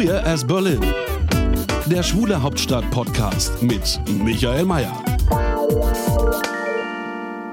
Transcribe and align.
Queer 0.00 0.24
as 0.24 0.46
Berlin. 0.46 0.80
Der 1.84 2.02
Schwule 2.02 2.40
Hauptstadt-Podcast 2.40 3.62
mit 3.62 4.00
Michael 4.08 4.64
Mayer. 4.64 5.04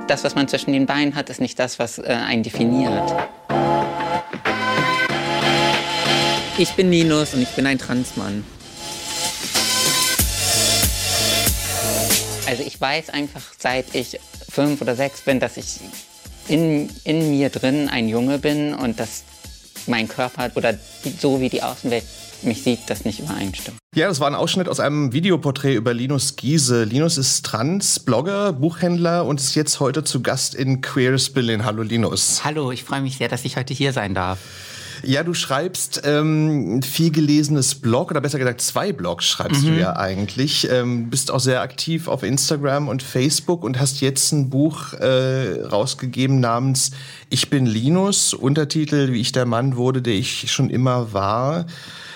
Das, 0.08 0.24
was 0.24 0.34
man 0.34 0.48
zwischen 0.48 0.72
den 0.72 0.86
Beinen 0.86 1.14
hat, 1.16 1.30
ist 1.30 1.42
nicht 1.42 1.60
das, 1.60 1.78
was 1.78 1.98
äh, 1.98 2.04
einen 2.04 2.44
definiert. 2.44 3.14
Ich 6.58 6.72
bin 6.78 6.90
Linus 6.90 7.34
und 7.34 7.42
ich 7.42 7.50
bin 7.50 7.68
ein 7.68 7.80
Transmann. 7.80 8.46
Also 12.48 12.64
ich 12.64 12.80
weiß 12.80 13.10
einfach, 13.10 13.42
seit 13.60 13.94
ich 13.94 14.22
fünf 14.50 14.82
oder 14.82 14.96
sechs 14.96 15.20
bin, 15.20 15.42
dass 15.42 15.58
ich 15.58 15.82
in, 16.48 16.90
in 17.04 17.30
mir 17.30 17.50
drin 17.50 17.90
ein 17.90 18.08
Junge 18.08 18.38
bin 18.38 18.74
und 18.74 19.02
dass 19.02 19.24
mein 19.88 20.08
Körper 20.08 20.50
oder 20.56 20.80
die, 21.04 21.10
so 21.12 21.42
wie 21.42 21.50
die 21.50 21.62
Außenwelt 21.62 22.06
mich 22.44 22.64
sieht, 22.64 22.80
das 22.88 23.06
nicht 23.06 23.20
übereinstimmt. 23.20 23.78
Ja, 23.96 24.08
das 24.08 24.20
war 24.20 24.28
ein 24.28 24.36
Ausschnitt 24.36 24.70
aus 24.70 24.80
einem 24.80 25.14
Videoporträt 25.14 25.76
über 25.76 25.94
Linus 25.94 26.36
Giese. 26.36 26.84
Linus 26.84 27.18
ist 27.18 27.46
Trans, 27.46 28.00
Blogger, 28.00 28.54
Buchhändler 28.54 29.26
und 29.26 29.40
ist 29.40 29.56
jetzt 29.56 29.80
heute 29.80 30.04
zu 30.04 30.22
Gast 30.22 30.56
in 30.56 30.82
Queers 30.82 31.32
Berlin. 31.32 31.66
Hallo 31.66 31.84
Linus. 31.84 32.44
Hallo, 32.44 32.72
ich 32.72 32.84
freue 32.84 33.02
mich 33.02 33.18
sehr, 33.18 33.28
dass 33.28 33.46
ich 33.46 33.58
heute 33.58 33.74
hier 33.74 33.94
sein 33.94 34.14
darf. 34.14 34.40
Ja, 35.04 35.24
du 35.24 35.34
schreibst 35.34 36.02
ähm, 36.06 36.82
viel 36.82 37.12
gelesenes 37.12 37.76
Blog 37.76 38.12
oder 38.12 38.22
besser 38.22 38.40
gesagt 38.40 38.62
zwei 38.62 38.92
Blogs 38.92 39.26
schreibst 39.26 39.64
mhm. 39.64 39.68
du 39.68 39.80
ja 39.80 39.96
eigentlich. 39.96 40.70
Ähm, 40.72 41.10
bist 41.10 41.32
auch 41.32 41.40
sehr 41.40 41.62
aktiv 41.62 42.08
auf 42.08 42.24
Instagram 42.24 42.88
und 42.88 43.04
Facebook 43.04 43.64
und 43.64 43.80
hast 43.80 44.02
jetzt 44.02 44.32
ein 44.32 44.50
Buch 44.50 44.94
äh, 44.94 45.62
rausgegeben 45.62 46.40
namens 46.40 46.92
Ich 47.30 47.50
bin 47.50 47.66
Linus, 47.66 48.34
Untertitel 48.34 49.12
Wie 49.12 49.22
ich 49.22 49.32
der 49.32 49.46
Mann 49.46 49.76
wurde, 49.76 50.02
der 50.02 50.16
ich 50.16 50.52
schon 50.52 50.70
immer 50.70 51.14
war. 51.14 51.66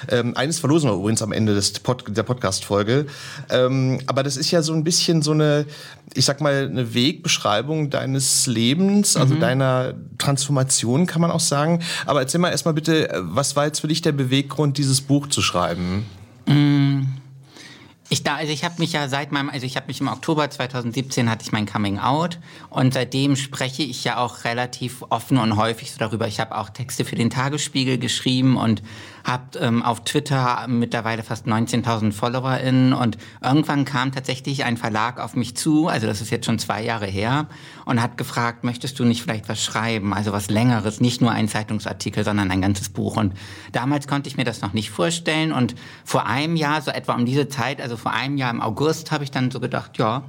Ähm, 0.09 0.35
eines 0.35 0.59
verlosen 0.59 0.89
wir 0.89 0.95
übrigens 0.95 1.21
am 1.21 1.31
Ende 1.31 1.53
des 1.53 1.80
Pod 1.80 2.05
der 2.07 2.23
Podcast-Folge. 2.23 3.05
Ähm, 3.49 3.99
aber 4.08 4.23
das 4.23 4.38
ist 4.38 4.52
ja 4.52 4.61
so 4.61 4.73
ein 4.73 4.83
bisschen 4.83 5.21
so 5.21 5.31
eine, 5.31 5.66
ich 6.13 6.25
sag 6.25 6.41
mal, 6.41 6.67
eine 6.69 6.93
Wegbeschreibung 6.93 7.89
deines 7.89 8.47
Lebens, 8.47 9.16
also 9.17 9.35
mhm. 9.35 9.39
deiner 9.39 9.93
Transformation, 10.17 11.05
kann 11.05 11.21
man 11.21 11.31
auch 11.31 11.39
sagen. 11.39 11.81
Aber 12.05 12.21
erzähl 12.21 12.39
mal 12.39 12.49
erstmal 12.49 12.73
bitte, 12.73 13.09
was 13.21 13.55
war 13.55 13.66
jetzt 13.66 13.80
für 13.80 13.88
dich 13.88 14.02
der 14.02 14.11
Beweggrund, 14.11 14.77
dieses 14.77 15.02
Buch 15.02 15.27
zu 15.27 15.41
schreiben? 15.41 16.05
Mhm. 16.47 17.08
Ich 18.13 18.23
da, 18.23 18.36
also 18.36 18.52
ich 18.52 18.65
habe 18.65 18.75
mich 18.80 18.91
ja 18.91 19.08
seit 19.08 19.31
meinem, 19.31 19.49
also 19.49 19.65
ich 19.65 19.77
habe 19.77 19.88
mich 19.88 20.02
im 20.02 20.09
Oktober 20.09 20.49
2017 20.49 21.30
hatte 21.30 21.45
ich 21.45 21.53
mein 21.53 21.65
Coming 21.65 21.97
Out 21.97 22.39
und 22.69 22.93
seitdem 22.93 23.38
spreche 23.38 23.83
ich 23.83 24.03
ja 24.03 24.17
auch 24.17 24.43
relativ 24.43 25.05
offen 25.08 25.38
und 25.38 25.55
häufig 25.55 25.93
so 25.93 25.97
darüber. 25.97 26.27
Ich 26.27 26.41
habe 26.41 26.58
auch 26.58 26.69
Texte 26.69 27.05
für 27.05 27.15
den 27.15 27.30
Tagesspiegel 27.30 27.97
geschrieben 27.99 28.58
und 28.58 28.83
habe 29.23 29.59
ähm, 29.59 29.83
auf 29.83 30.03
Twitter 30.03 30.66
mittlerweile 30.67 31.23
fast 31.23 31.47
19.000 31.47 32.11
FollowerInnen 32.11 32.93
und 32.93 33.17
irgendwann 33.42 33.86
kam 33.86 34.11
tatsächlich 34.11 34.64
ein 34.64 34.77
Verlag 34.77 35.20
auf 35.20 35.36
mich 35.36 35.55
zu, 35.55 35.87
also 35.87 36.08
das 36.08 36.21
ist 36.21 36.30
jetzt 36.30 36.45
schon 36.45 36.59
zwei 36.59 36.83
Jahre 36.83 37.05
her, 37.05 37.48
und 37.86 38.02
hat 38.02 38.17
gefragt, 38.17 38.64
möchtest 38.64 38.99
du 38.99 39.05
nicht 39.05 39.21
vielleicht 39.21 39.49
was 39.49 39.64
schreiben, 39.64 40.14
also 40.14 40.32
was 40.32 40.49
Längeres, 40.49 41.02
nicht 41.02 41.21
nur 41.21 41.32
ein 41.32 41.48
Zeitungsartikel, 41.48 42.23
sondern 42.23 42.52
ein 42.52 42.61
ganzes 42.61 42.89
Buch. 42.89 43.17
Und 43.17 43.33
damals 43.71 44.08
konnte 44.08 44.30
ich 44.30 44.37
mir 44.37 44.45
das 44.45 44.61
noch 44.61 44.73
nicht 44.73 44.92
vorstellen 44.92 45.52
und 45.52 45.76
vor 46.03 46.26
einem 46.26 46.55
Jahr, 46.55 46.82
so 46.82 46.92
etwa 46.92 47.14
um 47.14 47.26
diese 47.26 47.48
Zeit, 47.48 47.82
also 47.82 47.98
vor 47.98 48.14
einem 48.14 48.38
Jahr 48.38 48.52
im 48.52 48.61
August, 48.61 49.11
habe 49.11 49.23
ich 49.23 49.32
dann 49.32 49.52
so 49.52 49.59
gedacht, 49.59 49.98
ja, 49.98 50.23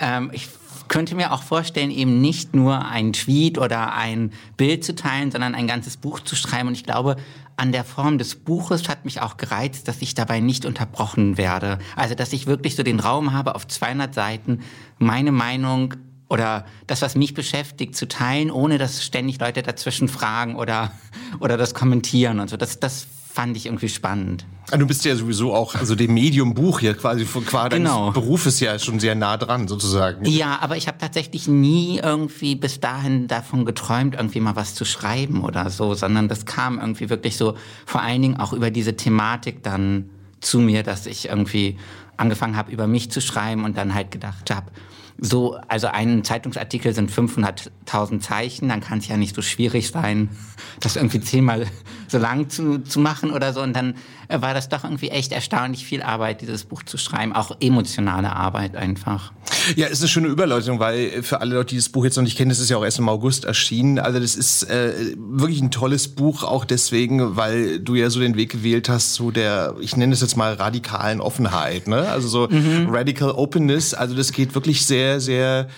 ähm, 0.00 0.30
ich 0.32 0.48
könnte 0.88 1.14
mir 1.14 1.32
auch 1.32 1.42
vorstellen, 1.42 1.90
eben 1.90 2.20
nicht 2.20 2.54
nur 2.54 2.86
ein 2.86 3.12
Tweet 3.12 3.58
oder 3.58 3.94
ein 3.94 4.32
Bild 4.56 4.84
zu 4.84 4.94
teilen, 4.94 5.30
sondern 5.30 5.54
ein 5.54 5.66
ganzes 5.66 5.96
Buch 5.96 6.20
zu 6.20 6.34
schreiben. 6.34 6.68
Und 6.68 6.74
ich 6.74 6.84
glaube, 6.84 7.16
an 7.58 7.72
der 7.72 7.84
Form 7.84 8.18
des 8.18 8.36
Buches 8.36 8.88
hat 8.88 9.04
mich 9.04 9.20
auch 9.20 9.36
gereizt, 9.36 9.88
dass 9.88 10.00
ich 10.00 10.14
dabei 10.14 10.38
nicht 10.38 10.64
unterbrochen 10.64 11.36
werde. 11.36 11.78
Also, 11.96 12.14
dass 12.14 12.32
ich 12.32 12.46
wirklich 12.46 12.76
so 12.76 12.84
den 12.84 13.00
Raum 13.00 13.32
habe, 13.32 13.56
auf 13.56 13.66
200 13.66 14.14
Seiten 14.14 14.60
meine 14.98 15.32
Meinung 15.32 15.94
oder 16.28 16.66
das, 16.86 17.02
was 17.02 17.16
mich 17.16 17.34
beschäftigt, 17.34 17.96
zu 17.96 18.06
teilen, 18.06 18.50
ohne 18.50 18.78
dass 18.78 19.04
ständig 19.04 19.40
Leute 19.40 19.62
dazwischen 19.62 20.08
fragen 20.08 20.54
oder, 20.54 20.92
oder 21.40 21.56
das 21.56 21.74
kommentieren 21.74 22.38
und 22.38 22.48
so. 22.48 22.56
Das, 22.56 22.78
das 22.78 23.08
fand 23.38 23.56
ich 23.56 23.66
irgendwie 23.66 23.88
spannend. 23.88 24.44
Ah, 24.72 24.78
du 24.78 24.84
bist 24.84 25.04
ja 25.04 25.14
sowieso 25.14 25.54
auch, 25.54 25.76
also 25.76 25.94
dem 25.94 26.12
Medium 26.12 26.54
Buch 26.54 26.80
hier 26.80 26.94
quasi 26.94 27.24
qua 27.24 27.68
genau. 27.68 28.10
Berufes 28.10 28.58
ja 28.58 28.80
schon 28.80 28.98
sehr 28.98 29.14
nah 29.14 29.36
dran 29.36 29.68
sozusagen. 29.68 30.24
Ja, 30.24 30.58
aber 30.60 30.76
ich 30.76 30.88
habe 30.88 30.98
tatsächlich 30.98 31.46
nie 31.46 32.00
irgendwie 32.02 32.56
bis 32.56 32.80
dahin 32.80 33.28
davon 33.28 33.64
geträumt, 33.64 34.16
irgendwie 34.16 34.40
mal 34.40 34.56
was 34.56 34.74
zu 34.74 34.84
schreiben 34.84 35.44
oder 35.44 35.70
so, 35.70 35.94
sondern 35.94 36.26
das 36.26 36.46
kam 36.46 36.80
irgendwie 36.80 37.10
wirklich 37.10 37.36
so 37.36 37.54
vor 37.86 38.02
allen 38.02 38.22
Dingen 38.22 38.40
auch 38.40 38.52
über 38.52 38.72
diese 38.72 38.96
Thematik 38.96 39.62
dann 39.62 40.10
zu 40.40 40.58
mir, 40.58 40.82
dass 40.82 41.06
ich 41.06 41.28
irgendwie 41.28 41.78
angefangen 42.16 42.56
habe, 42.56 42.72
über 42.72 42.88
mich 42.88 43.12
zu 43.12 43.20
schreiben 43.20 43.64
und 43.64 43.76
dann 43.76 43.94
halt 43.94 44.10
gedacht 44.10 44.50
habe, 44.50 44.72
so, 45.20 45.58
also 45.66 45.88
ein 45.88 46.22
Zeitungsartikel 46.22 46.94
sind 46.94 47.10
500.000 47.10 48.20
Zeichen, 48.20 48.68
dann 48.68 48.80
kann 48.80 48.98
es 48.98 49.08
ja 49.08 49.16
nicht 49.16 49.34
so 49.34 49.42
schwierig 49.42 49.88
sein, 49.88 50.30
das 50.80 50.96
irgendwie 50.96 51.20
zehnmal 51.20 51.66
so 52.08 52.18
lang 52.18 52.48
zu, 52.48 52.78
zu 52.78 53.00
machen 53.00 53.30
oder 53.30 53.52
so. 53.52 53.60
Und 53.62 53.74
dann 53.74 53.94
äh, 54.28 54.40
war 54.40 54.54
das 54.54 54.68
doch 54.68 54.84
irgendwie 54.84 55.08
echt 55.08 55.32
erstaunlich 55.32 55.84
viel 55.84 56.02
Arbeit, 56.02 56.40
dieses 56.40 56.64
Buch 56.64 56.82
zu 56.82 56.98
schreiben, 56.98 57.32
auch 57.32 57.56
emotionale 57.60 58.34
Arbeit 58.34 58.76
einfach. 58.76 59.32
Ja, 59.76 59.86
ist 59.86 60.00
eine 60.00 60.08
schöne 60.08 60.28
Überleitung, 60.28 60.78
weil 60.80 61.22
für 61.22 61.40
alle 61.40 61.54
Leute, 61.54 61.70
die 61.70 61.76
das 61.76 61.88
Buch 61.88 62.04
jetzt 62.04 62.16
noch 62.16 62.22
nicht 62.22 62.36
kennen, 62.36 62.48
das 62.48 62.58
ist 62.58 62.70
ja 62.70 62.76
auch 62.76 62.84
erst 62.84 62.98
im 62.98 63.08
August 63.08 63.44
erschienen. 63.44 63.98
Also 63.98 64.18
das 64.18 64.34
ist 64.34 64.64
äh, 64.64 65.14
wirklich 65.16 65.60
ein 65.60 65.70
tolles 65.70 66.08
Buch, 66.08 66.42
auch 66.42 66.64
deswegen, 66.64 67.36
weil 67.36 67.80
du 67.80 67.94
ja 67.94 68.10
so 68.10 68.20
den 68.20 68.36
Weg 68.36 68.50
gewählt 68.50 68.88
hast, 68.88 69.14
so 69.14 69.30
der, 69.30 69.74
ich 69.80 69.96
nenne 69.96 70.12
es 70.12 70.20
jetzt 70.20 70.36
mal 70.36 70.54
radikalen 70.54 71.20
Offenheit, 71.20 71.88
ne? 71.88 72.08
Also 72.08 72.28
so 72.28 72.48
mhm. 72.48 72.88
Radical 72.90 73.32
Openness. 73.32 73.94
Also 73.94 74.14
das 74.14 74.32
geht 74.32 74.54
wirklich 74.54 74.86
sehr, 74.86 75.20
sehr 75.20 75.68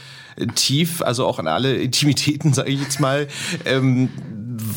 tief, 0.55 1.03
also 1.03 1.27
auch 1.27 1.39
an 1.39 1.47
alle 1.47 1.77
Intimitäten, 1.77 2.53
sage 2.55 2.71
ich 2.71 2.81
jetzt 2.81 3.01
mal. 3.01 3.29
Ähm, 3.65 4.09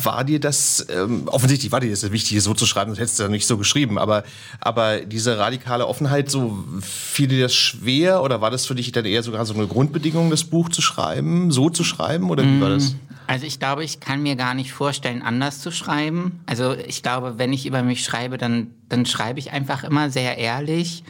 war 0.02 0.24
dir 0.24 0.40
das, 0.40 0.86
ähm, 0.90 1.28
offensichtlich 1.28 1.72
war 1.72 1.80
dir 1.80 1.90
das 1.90 2.10
wichtig, 2.10 2.40
so 2.42 2.54
zu 2.54 2.66
schreiben, 2.66 2.90
das 2.90 2.98
hättest 2.98 3.18
du 3.18 3.24
ja 3.24 3.28
nicht 3.28 3.46
so 3.46 3.58
geschrieben, 3.58 3.98
aber, 3.98 4.24
aber 4.60 5.00
diese 5.00 5.38
radikale 5.38 5.86
Offenheit, 5.86 6.30
so 6.30 6.64
fiel 6.80 7.28
dir 7.28 7.42
das 7.42 7.54
schwer 7.54 8.22
oder 8.22 8.40
war 8.40 8.50
das 8.50 8.66
für 8.66 8.74
dich 8.74 8.92
dann 8.92 9.04
eher 9.04 9.22
sogar 9.22 9.44
so 9.46 9.54
eine 9.54 9.66
Grundbedingung, 9.66 10.30
das 10.30 10.44
Buch 10.44 10.68
zu 10.68 10.82
schreiben, 10.82 11.50
so 11.50 11.70
zu 11.70 11.84
schreiben 11.84 12.30
oder 12.30 12.44
wie 12.44 12.60
war 12.60 12.70
das? 12.70 12.92
Mm, 12.92 12.96
also 13.26 13.46
ich 13.46 13.58
glaube, 13.58 13.84
ich 13.84 14.00
kann 14.00 14.22
mir 14.22 14.36
gar 14.36 14.54
nicht 14.54 14.72
vorstellen, 14.72 15.22
anders 15.22 15.60
zu 15.60 15.70
schreiben. 15.70 16.40
Also 16.46 16.74
ich 16.74 17.02
glaube, 17.02 17.38
wenn 17.38 17.52
ich 17.52 17.66
über 17.66 17.82
mich 17.82 18.04
schreibe, 18.04 18.38
dann, 18.38 18.68
dann 18.88 19.06
schreibe 19.06 19.38
ich 19.38 19.52
einfach 19.52 19.84
immer 19.84 20.10
sehr 20.10 20.38
ehrlich 20.38 21.04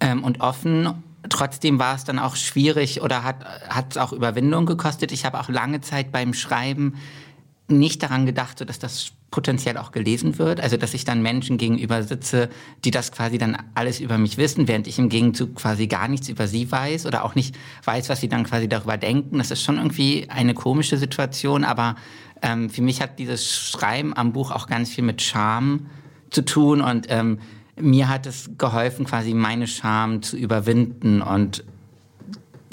ähm, 0.00 0.24
und 0.24 0.40
offen 0.40 0.90
trotzdem 1.28 1.78
war 1.78 1.94
es 1.94 2.04
dann 2.04 2.18
auch 2.18 2.36
schwierig 2.36 3.02
oder 3.02 3.24
hat 3.24 3.44
es 3.90 3.96
auch 3.96 4.12
Überwindung 4.12 4.66
gekostet. 4.66 5.12
Ich 5.12 5.24
habe 5.24 5.40
auch 5.40 5.48
lange 5.48 5.80
Zeit 5.80 6.12
beim 6.12 6.34
Schreiben 6.34 6.94
nicht 7.68 8.02
daran 8.02 8.26
gedacht, 8.26 8.58
so 8.58 8.64
dass 8.64 8.78
das 8.78 9.12
potenziell 9.30 9.78
auch 9.78 9.90
gelesen 9.90 10.38
wird. 10.38 10.60
Also 10.60 10.76
dass 10.76 10.94
ich 10.94 11.04
dann 11.04 11.22
Menschen 11.22 11.58
gegenüber 11.58 12.02
sitze, 12.02 12.50
die 12.84 12.90
das 12.90 13.10
quasi 13.10 13.38
dann 13.38 13.56
alles 13.74 14.00
über 14.00 14.18
mich 14.18 14.36
wissen, 14.36 14.68
während 14.68 14.86
ich 14.86 14.98
im 14.98 15.08
Gegenzug 15.08 15.56
quasi 15.56 15.86
gar 15.86 16.08
nichts 16.08 16.28
über 16.28 16.46
sie 16.46 16.70
weiß 16.70 17.06
oder 17.06 17.24
auch 17.24 17.34
nicht 17.34 17.56
weiß, 17.84 18.08
was 18.10 18.20
sie 18.20 18.28
dann 18.28 18.44
quasi 18.44 18.68
darüber 18.68 18.96
denken. 18.96 19.38
Das 19.38 19.50
ist 19.50 19.62
schon 19.62 19.78
irgendwie 19.78 20.26
eine 20.28 20.54
komische 20.54 20.98
Situation, 20.98 21.64
aber 21.64 21.96
ähm, 22.42 22.70
für 22.70 22.82
mich 22.82 23.00
hat 23.00 23.18
dieses 23.18 23.50
Schreiben 23.50 24.16
am 24.16 24.32
Buch 24.32 24.50
auch 24.50 24.66
ganz 24.66 24.90
viel 24.90 25.02
mit 25.02 25.22
Charme 25.22 25.86
zu 26.30 26.44
tun 26.44 26.80
und 26.80 27.06
ähm, 27.08 27.38
mir 27.76 28.08
hat 28.08 28.26
es 28.26 28.50
geholfen, 28.58 29.04
quasi 29.04 29.34
meine 29.34 29.66
Scham 29.66 30.22
zu 30.22 30.36
überwinden 30.36 31.22
und 31.22 31.64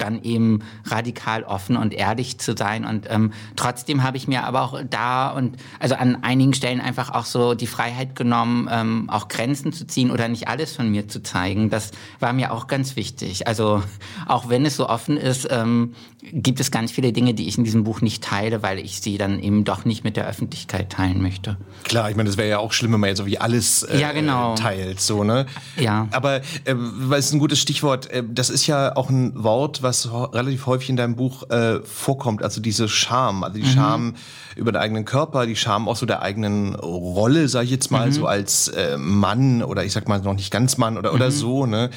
dann 0.02 0.22
eben 0.22 0.60
radikal 0.84 1.44
offen 1.44 1.76
und 1.76 1.94
ehrlich 1.94 2.38
zu 2.38 2.56
sein. 2.56 2.84
Und 2.84 3.06
ähm, 3.08 3.32
trotzdem 3.56 4.02
habe 4.02 4.16
ich 4.16 4.28
mir 4.28 4.44
aber 4.44 4.62
auch 4.62 4.80
da 4.88 5.30
und 5.30 5.56
also 5.78 5.94
an 5.94 6.22
einigen 6.22 6.54
Stellen 6.54 6.80
einfach 6.80 7.10
auch 7.10 7.24
so 7.24 7.54
die 7.54 7.66
Freiheit 7.66 8.16
genommen, 8.16 8.68
ähm, 8.70 9.08
auch 9.08 9.28
Grenzen 9.28 9.72
zu 9.72 9.86
ziehen 9.86 10.10
oder 10.10 10.28
nicht 10.28 10.48
alles 10.48 10.74
von 10.74 10.90
mir 10.90 11.08
zu 11.08 11.22
zeigen. 11.22 11.70
Das 11.70 11.92
war 12.20 12.32
mir 12.32 12.52
auch 12.52 12.66
ganz 12.66 12.96
wichtig. 12.96 13.46
Also 13.46 13.82
auch 14.26 14.48
wenn 14.48 14.66
es 14.66 14.76
so 14.76 14.88
offen 14.88 15.16
ist, 15.16 15.48
ähm, 15.50 15.94
gibt 16.32 16.60
es 16.60 16.70
ganz 16.70 16.92
viele 16.92 17.12
Dinge, 17.12 17.34
die 17.34 17.48
ich 17.48 17.58
in 17.58 17.64
diesem 17.64 17.84
Buch 17.84 18.00
nicht 18.00 18.22
teile, 18.22 18.62
weil 18.62 18.78
ich 18.78 19.00
sie 19.00 19.18
dann 19.18 19.40
eben 19.40 19.64
doch 19.64 19.84
nicht 19.84 20.04
mit 20.04 20.16
der 20.16 20.26
Öffentlichkeit 20.26 20.90
teilen 20.90 21.20
möchte. 21.20 21.56
Klar, 21.84 22.10
ich 22.10 22.16
meine, 22.16 22.28
das 22.28 22.36
wäre 22.36 22.48
ja 22.48 22.58
auch 22.58 22.72
schlimm, 22.72 22.92
wenn 22.92 23.00
man 23.00 23.08
jetzt 23.08 23.18
so 23.18 23.26
wie 23.26 23.38
alles 23.38 23.82
äh, 23.82 23.98
ja, 23.98 24.12
genau. 24.12 24.54
teilt, 24.54 25.00
so 25.00 25.24
ne? 25.24 25.46
Ja. 25.76 26.08
Aber 26.12 26.36
äh, 26.36 26.74
weil 26.74 27.18
es 27.18 27.32
ein 27.32 27.38
gutes 27.38 27.58
Stichwort. 27.58 28.10
Äh, 28.10 28.22
das 28.28 28.50
ist 28.50 28.66
ja 28.66 28.96
auch 28.96 29.10
ein 29.10 29.42
Wort, 29.42 29.82
was 29.82 29.91
relativ 30.10 30.66
häufig 30.66 30.90
in 30.90 30.96
deinem 30.96 31.16
Buch 31.16 31.48
äh, 31.50 31.80
vorkommt. 31.82 32.42
Also 32.42 32.60
diese 32.60 32.88
Scham, 32.88 33.44
also 33.44 33.56
die 33.56 33.64
mhm. 33.64 33.72
Scham 33.72 34.14
über 34.56 34.72
den 34.72 34.80
eigenen 34.80 35.04
Körper, 35.04 35.46
die 35.46 35.56
Scham 35.56 35.88
auch 35.88 35.96
so 35.96 36.06
der 36.06 36.22
eigenen 36.22 36.74
Rolle, 36.74 37.48
sage 37.48 37.66
ich 37.66 37.70
jetzt 37.70 37.90
mal, 37.90 38.08
mhm. 38.08 38.12
so 38.12 38.26
als 38.26 38.68
äh, 38.68 38.96
Mann 38.98 39.62
oder 39.62 39.84
ich 39.84 39.92
sag 39.92 40.08
mal 40.08 40.20
noch 40.20 40.34
nicht 40.34 40.50
ganz 40.50 40.78
Mann 40.78 40.98
oder, 40.98 41.10
mhm. 41.10 41.16
oder 41.16 41.30
so. 41.30 41.66
Ne? 41.66 41.90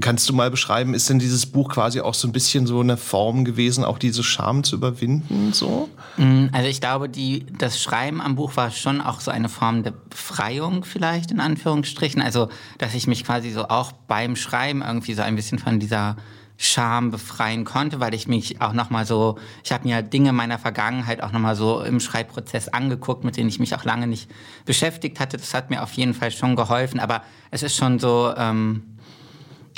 Kannst 0.00 0.28
du 0.28 0.32
mal 0.32 0.50
beschreiben, 0.50 0.94
ist 0.94 1.08
denn 1.08 1.18
dieses 1.18 1.46
Buch 1.46 1.68
quasi 1.68 2.00
auch 2.00 2.14
so 2.14 2.28
ein 2.28 2.32
bisschen 2.32 2.66
so 2.66 2.80
eine 2.80 2.96
Form 2.96 3.44
gewesen, 3.44 3.84
auch 3.84 3.98
diese 3.98 4.22
Scham 4.22 4.64
zu 4.64 4.76
überwinden? 4.76 5.52
So? 5.52 5.88
Mm, 6.16 6.46
also 6.52 6.68
ich 6.68 6.80
glaube, 6.80 7.08
die, 7.08 7.46
das 7.58 7.80
Schreiben 7.80 8.20
am 8.20 8.34
Buch 8.34 8.56
war 8.56 8.70
schon 8.70 9.00
auch 9.00 9.20
so 9.20 9.30
eine 9.30 9.48
Form 9.48 9.82
der 9.82 9.92
Befreiung 9.92 10.84
vielleicht 10.84 11.30
in 11.30 11.40
Anführungsstrichen. 11.40 12.22
Also 12.22 12.48
dass 12.78 12.94
ich 12.94 13.06
mich 13.06 13.24
quasi 13.24 13.50
so 13.50 13.68
auch 13.68 13.92
beim 13.92 14.36
Schreiben 14.36 14.82
irgendwie 14.82 15.14
so 15.14 15.22
ein 15.22 15.36
bisschen 15.36 15.58
von 15.58 15.78
dieser 15.78 16.16
Scham 16.62 17.10
befreien 17.10 17.64
konnte, 17.64 18.00
weil 18.00 18.12
ich 18.12 18.28
mich 18.28 18.60
auch 18.60 18.74
nochmal 18.74 19.06
so, 19.06 19.38
ich 19.64 19.72
habe 19.72 19.88
mir 19.88 20.02
Dinge 20.02 20.34
meiner 20.34 20.58
Vergangenheit 20.58 21.22
auch 21.22 21.32
nochmal 21.32 21.56
so 21.56 21.80
im 21.80 22.00
Schreibprozess 22.00 22.68
angeguckt, 22.68 23.24
mit 23.24 23.38
denen 23.38 23.48
ich 23.48 23.58
mich 23.58 23.74
auch 23.74 23.84
lange 23.84 24.06
nicht 24.06 24.30
beschäftigt 24.66 25.20
hatte. 25.20 25.38
Das 25.38 25.54
hat 25.54 25.70
mir 25.70 25.82
auf 25.82 25.94
jeden 25.94 26.12
Fall 26.12 26.30
schon 26.30 26.56
geholfen, 26.56 27.00
aber 27.00 27.22
es 27.50 27.62
ist 27.62 27.76
schon 27.76 27.98
so, 27.98 28.34
ähm, 28.36 28.82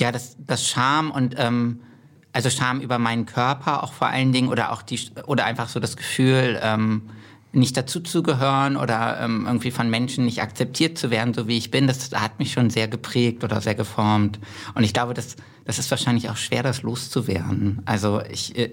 ja, 0.00 0.10
das, 0.10 0.34
das 0.40 0.66
Scham 0.66 1.12
und 1.12 1.36
ähm, 1.38 1.82
also 2.32 2.50
Scham 2.50 2.80
über 2.80 2.98
meinen 2.98 3.26
Körper 3.26 3.84
auch 3.84 3.92
vor 3.92 4.08
allen 4.08 4.32
Dingen 4.32 4.48
oder 4.48 4.72
auch 4.72 4.82
die 4.82 4.98
oder 5.26 5.44
einfach 5.44 5.68
so 5.68 5.78
das 5.78 5.96
Gefühl, 5.96 6.58
ähm, 6.60 7.10
nicht 7.52 7.76
dazuzugehören 7.76 8.76
oder 8.76 9.20
ähm, 9.20 9.44
irgendwie 9.46 9.70
von 9.70 9.90
Menschen 9.90 10.24
nicht 10.24 10.40
akzeptiert 10.40 10.96
zu 10.96 11.10
werden, 11.10 11.34
so 11.34 11.46
wie 11.48 11.58
ich 11.58 11.70
bin, 11.70 11.86
das 11.86 12.10
hat 12.12 12.38
mich 12.38 12.52
schon 12.52 12.70
sehr 12.70 12.88
geprägt 12.88 13.44
oder 13.44 13.60
sehr 13.60 13.74
geformt. 13.74 14.38
Und 14.74 14.84
ich 14.84 14.94
glaube, 14.94 15.12
das, 15.12 15.36
das 15.64 15.78
ist 15.78 15.90
wahrscheinlich 15.90 16.30
auch 16.30 16.36
schwer, 16.36 16.62
das 16.62 16.82
loszuwerden. 16.82 17.82
Also 17.84 18.22
ich, 18.30 18.56
äh, 18.56 18.70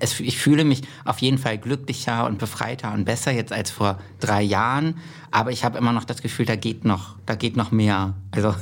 es, 0.00 0.20
ich 0.20 0.38
fühle 0.38 0.64
mich 0.64 0.82
auf 1.04 1.18
jeden 1.18 1.38
Fall 1.38 1.58
glücklicher 1.58 2.26
und 2.26 2.38
befreiter 2.38 2.92
und 2.92 3.04
besser 3.04 3.32
jetzt 3.32 3.52
als 3.52 3.70
vor 3.70 3.98
drei 4.20 4.42
Jahren. 4.42 4.98
Aber 5.30 5.50
ich 5.50 5.64
habe 5.64 5.78
immer 5.78 5.92
noch 5.92 6.04
das 6.04 6.20
Gefühl, 6.20 6.44
da 6.44 6.56
geht 6.56 6.84
noch, 6.84 7.16
da 7.24 7.34
geht 7.34 7.56
noch 7.56 7.70
mehr. 7.70 8.14
Also 8.30 8.54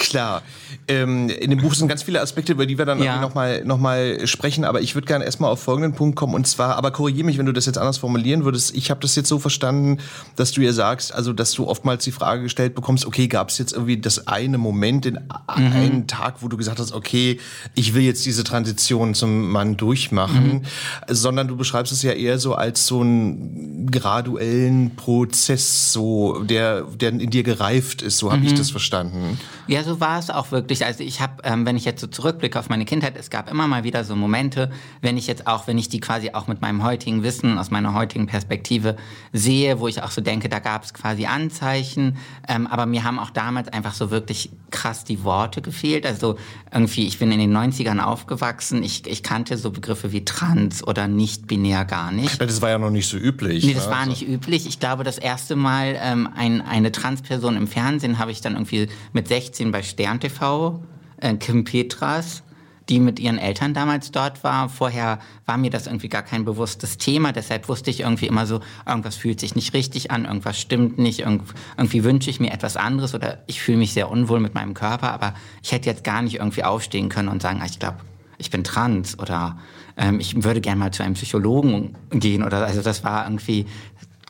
Klar. 0.00 0.42
Ähm, 0.88 1.28
in 1.28 1.50
dem 1.50 1.60
Buch 1.60 1.74
sind 1.74 1.86
ganz 1.86 2.02
viele 2.02 2.22
Aspekte, 2.22 2.52
über 2.52 2.64
die 2.64 2.78
wir 2.78 2.86
dann 2.86 3.02
ja. 3.02 3.20
nochmal 3.20 3.62
noch 3.64 3.78
mal 3.78 4.26
sprechen, 4.26 4.64
aber 4.64 4.80
ich 4.80 4.94
würde 4.94 5.06
gerne 5.06 5.26
erstmal 5.26 5.50
auf 5.50 5.62
folgenden 5.62 5.92
Punkt 5.92 6.16
kommen 6.16 6.34
und 6.34 6.46
zwar, 6.46 6.76
aber 6.76 6.90
korrigiere 6.90 7.26
mich, 7.26 7.36
wenn 7.36 7.44
du 7.44 7.52
das 7.52 7.66
jetzt 7.66 7.76
anders 7.76 7.98
formulieren 7.98 8.44
würdest. 8.44 8.74
Ich 8.74 8.90
habe 8.90 9.00
das 9.00 9.14
jetzt 9.14 9.28
so 9.28 9.38
verstanden, 9.38 9.98
dass 10.36 10.52
du 10.52 10.62
ihr 10.62 10.72
sagst, 10.72 11.14
also 11.14 11.34
dass 11.34 11.52
du 11.52 11.66
oftmals 11.66 12.02
die 12.04 12.12
Frage 12.12 12.44
gestellt 12.44 12.74
bekommst, 12.74 13.04
okay, 13.04 13.28
gab 13.28 13.50
es 13.50 13.58
jetzt 13.58 13.74
irgendwie 13.74 13.98
das 13.98 14.26
eine 14.26 14.56
Moment, 14.56 15.04
den 15.04 15.14
mhm. 15.14 15.72
einen 15.72 16.06
Tag, 16.06 16.36
wo 16.40 16.48
du 16.48 16.56
gesagt 16.56 16.78
hast, 16.78 16.92
okay, 16.92 17.38
ich 17.74 17.92
will 17.92 18.02
jetzt 18.02 18.24
diese 18.24 18.42
Transition 18.42 19.12
zum 19.12 19.50
Mann 19.50 19.76
durchmachen, 19.76 20.52
mhm. 20.52 20.62
sondern 21.08 21.46
du 21.46 21.58
beschreibst 21.58 21.92
es 21.92 22.00
ja 22.00 22.12
eher 22.12 22.38
so 22.38 22.54
als 22.54 22.86
so 22.86 23.02
einen 23.02 23.90
graduellen 23.90 24.96
Prozess, 24.96 25.92
so 25.92 26.42
der, 26.42 26.82
der 26.82 27.10
in 27.10 27.28
dir 27.30 27.42
gereift 27.42 28.00
ist, 28.00 28.16
so 28.16 28.32
habe 28.32 28.40
mhm. 28.40 28.46
ich 28.46 28.54
das 28.54 28.70
verstanden. 28.70 29.38
Ja, 29.66 29.84
so 29.84 29.89
war 29.98 30.18
es 30.18 30.30
auch 30.30 30.52
wirklich. 30.52 30.84
Also 30.84 31.02
ich 31.02 31.20
habe, 31.20 31.42
ähm, 31.42 31.66
wenn 31.66 31.76
ich 31.76 31.84
jetzt 31.84 32.00
so 32.00 32.06
zurückblicke 32.06 32.58
auf 32.58 32.68
meine 32.68 32.84
Kindheit, 32.84 33.16
es 33.16 33.30
gab 33.30 33.50
immer 33.50 33.66
mal 33.66 33.82
wieder 33.82 34.04
so 34.04 34.14
Momente, 34.14 34.70
wenn 35.00 35.16
ich 35.16 35.26
jetzt 35.26 35.46
auch, 35.46 35.66
wenn 35.66 35.78
ich 35.78 35.88
die 35.88 35.98
quasi 35.98 36.30
auch 36.32 36.46
mit 36.46 36.60
meinem 36.60 36.84
heutigen 36.84 37.22
Wissen, 37.22 37.58
aus 37.58 37.70
meiner 37.70 37.94
heutigen 37.94 38.26
Perspektive 38.26 38.96
sehe, 39.32 39.80
wo 39.80 39.88
ich 39.88 40.02
auch 40.02 40.10
so 40.10 40.20
denke, 40.20 40.48
da 40.48 40.58
gab 40.58 40.84
es 40.84 40.94
quasi 40.94 41.26
Anzeichen, 41.26 42.18
ähm, 42.46 42.66
aber 42.66 42.86
mir 42.86 43.02
haben 43.02 43.18
auch 43.18 43.30
damals 43.30 43.68
einfach 43.68 43.94
so 43.94 44.10
wirklich 44.10 44.50
krass 44.70 45.04
die 45.04 45.24
Worte 45.24 45.62
gefehlt. 45.62 46.06
Also 46.06 46.36
irgendwie, 46.72 47.06
ich 47.06 47.18
bin 47.18 47.32
in 47.32 47.40
den 47.40 47.56
90ern 47.56 47.98
aufgewachsen, 47.98 48.82
ich, 48.82 49.06
ich 49.06 49.22
kannte 49.22 49.56
so 49.56 49.70
Begriffe 49.70 50.12
wie 50.12 50.24
trans 50.24 50.86
oder 50.86 51.08
nicht 51.08 51.46
binär 51.46 51.84
gar 51.84 52.12
nicht. 52.12 52.40
Das 52.40 52.62
war 52.62 52.70
ja 52.70 52.78
noch 52.78 52.90
nicht 52.90 53.08
so 53.08 53.16
üblich. 53.16 53.64
Nee, 53.64 53.74
das 53.74 53.86
ne? 53.86 53.92
war 53.92 54.06
nicht 54.06 54.26
üblich. 54.26 54.66
Ich 54.66 54.78
glaube, 54.78 55.04
das 55.04 55.18
erste 55.18 55.56
Mal 55.56 55.98
ähm, 56.00 56.28
ein, 56.36 56.60
eine 56.60 56.92
Transperson 56.92 57.56
im 57.56 57.66
Fernsehen 57.66 58.18
habe 58.18 58.30
ich 58.30 58.40
dann 58.40 58.54
irgendwie 58.54 58.88
mit 59.12 59.28
16 59.28 59.69
bei 59.72 59.80
bei 59.80 59.84
Stern 59.84 60.20
TV, 60.20 60.82
äh, 61.16 61.34
Kim 61.36 61.64
Petras, 61.64 62.42
die 62.90 63.00
mit 63.00 63.18
ihren 63.18 63.38
Eltern 63.38 63.72
damals 63.72 64.10
dort 64.10 64.44
war. 64.44 64.68
Vorher 64.68 65.20
war 65.46 65.56
mir 65.56 65.70
das 65.70 65.86
irgendwie 65.86 66.10
gar 66.10 66.22
kein 66.22 66.44
bewusstes 66.44 66.98
Thema, 66.98 67.32
deshalb 67.32 67.66
wusste 67.68 67.88
ich 67.88 68.00
irgendwie 68.00 68.26
immer 68.26 68.46
so, 68.46 68.60
irgendwas 68.86 69.16
fühlt 69.16 69.40
sich 69.40 69.54
nicht 69.54 69.72
richtig 69.72 70.10
an, 70.10 70.26
irgendwas 70.26 70.60
stimmt 70.60 70.98
nicht, 70.98 71.20
irgendwie 71.20 72.04
wünsche 72.04 72.28
ich 72.28 72.40
mir 72.40 72.52
etwas 72.52 72.76
anderes 72.76 73.14
oder 73.14 73.42
ich 73.46 73.62
fühle 73.62 73.78
mich 73.78 73.94
sehr 73.94 74.10
unwohl 74.10 74.40
mit 74.40 74.54
meinem 74.54 74.74
Körper, 74.74 75.12
aber 75.12 75.32
ich 75.62 75.72
hätte 75.72 75.88
jetzt 75.88 76.04
gar 76.04 76.20
nicht 76.20 76.36
irgendwie 76.36 76.64
aufstehen 76.64 77.08
können 77.08 77.28
und 77.28 77.40
sagen, 77.40 77.60
ah, 77.62 77.66
ich 77.66 77.78
glaube, 77.78 77.98
ich 78.36 78.50
bin 78.50 78.64
trans 78.64 79.18
oder 79.18 79.58
ähm, 79.96 80.20
ich 80.20 80.42
würde 80.42 80.60
gerne 80.60 80.78
mal 80.78 80.92
zu 80.92 81.02
einem 81.02 81.14
Psychologen 81.14 81.96
gehen 82.10 82.42
oder 82.42 82.66
also 82.66 82.82
das 82.82 83.02
war 83.02 83.24
irgendwie 83.24 83.66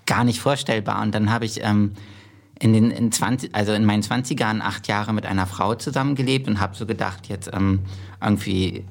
gar 0.06 0.24
nicht 0.24 0.40
vorstellbar. 0.40 1.02
Und 1.02 1.14
dann 1.14 1.30
habe 1.30 1.44
ich 1.44 1.60
ähm, 1.62 1.92
in 2.60 2.74
den 2.74 2.90
in 2.90 3.10
20, 3.10 3.54
also 3.54 3.72
in 3.72 3.84
meinen 3.84 4.02
20ern 4.02 4.60
acht 4.60 4.86
Jahre 4.86 5.12
mit 5.12 5.26
einer 5.26 5.46
Frau 5.46 5.74
zusammengelebt 5.74 6.46
und 6.46 6.60
habe 6.60 6.76
so 6.76 6.86
gedacht, 6.86 7.28
jetzt 7.28 7.50
ähm, 7.52 7.80
irgendwie 8.22 8.76
äh, 8.76 8.84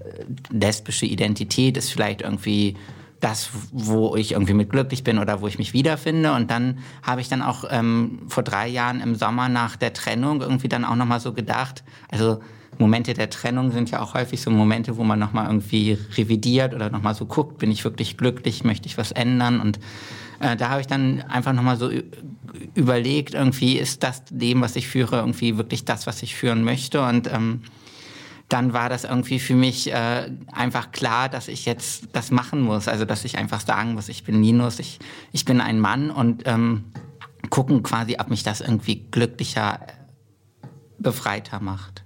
lesbische 0.50 1.06
Identität 1.06 1.77
ist 1.77 1.92
vielleicht 1.92 2.21
irgendwie 2.21 2.75
das, 3.19 3.50
wo 3.71 4.16
ich 4.16 4.31
irgendwie 4.31 4.54
mit 4.54 4.69
glücklich 4.69 5.04
bin 5.04 5.19
oder 5.19 5.42
wo 5.42 5.48
ich 5.48 5.60
mich 5.60 5.74
wiederfinde. 5.74 6.33
Und 6.33 6.50
dann 6.50 6.80
habe 7.04 7.21
ich 7.21 7.30
dann 7.30 7.42
auch 7.42 7.63
ähm, 7.69 8.21
vor 8.27 8.44
drei 8.44 8.68
Jahren 8.68 9.01
im 9.01 9.13
Sommer 9.16 9.50
nach 9.50 9.75
der 9.75 9.94
Trennung 9.94 10.42
irgendwie 10.42 10.69
dann 10.69 10.83
auch 10.83 10.95
nochmal 10.95 11.19
so 11.19 11.33
gedacht, 11.33 11.83
also 12.10 12.39
Momente 12.80 13.13
der 13.13 13.30
Trennung 13.30 13.71
sind 13.71 13.92
ja 13.92 14.00
auch 14.00 14.13
häufig 14.13 14.42
so 14.42 14.50
Momente, 14.50 14.98
wo 14.98 15.04
man 15.04 15.19
nochmal 15.19 15.48
irgendwie 15.48 15.98
revidiert 16.16 16.74
oder 16.74 16.89
nochmal 16.89 17.13
so 17.13 17.25
guckt, 17.25 17.57
bin 17.57 17.71
ich 17.71 17.83
wirklich 17.83 18.18
glücklich, 18.18 18.63
möchte 18.63 18.88
ich 18.88 18.98
was 18.98 19.12
ändern 19.12 19.60
und 19.60 19.80
äh, 20.39 20.56
da 20.56 20.69
habe 20.69 20.80
ich 20.80 20.88
dann 20.88 21.21
einfach 21.24 21.51
nochmal 21.51 21.75
so 21.75 21.92
überlegt, 22.75 23.33
irgendwie 23.33 23.77
ist 23.77 24.03
das 24.03 24.23
Leben, 24.29 24.61
was 24.61 24.75
ich 24.75 24.87
führe, 24.87 25.17
irgendwie 25.17 25.57
wirklich 25.57 25.85
das, 25.85 26.07
was 26.07 26.23
ich 26.23 26.35
führen 26.35 26.63
möchte. 26.63 27.01
Und 27.01 27.31
ähm, 27.31 27.61
dann 28.49 28.73
war 28.73 28.89
das 28.89 29.03
irgendwie 29.03 29.39
für 29.39 29.53
mich 29.53 29.91
äh, 29.91 30.31
einfach 30.51 30.91
klar, 30.91 31.29
dass 31.29 31.47
ich 31.47 31.65
jetzt 31.65 32.09
das 32.13 32.31
machen 32.31 32.61
muss. 32.61 32.87
Also 32.87 33.05
dass 33.05 33.23
ich 33.25 33.37
einfach 33.37 33.61
sagen 33.61 33.93
muss, 33.93 34.09
ich 34.09 34.23
bin 34.23 34.41
Linus, 34.41 34.79
ich, 34.79 34.99
ich 35.31 35.45
bin 35.45 35.61
ein 35.61 35.79
Mann 35.79 36.09
und 36.09 36.44
ähm, 36.45 36.85
gucken 37.49 37.83
quasi, 37.83 38.18
ob 38.19 38.29
mich 38.29 38.44
das 38.44 38.61
irgendwie 38.61 39.06
glücklicher, 39.11 39.79
befreiter 40.97 41.59
macht. 41.59 42.03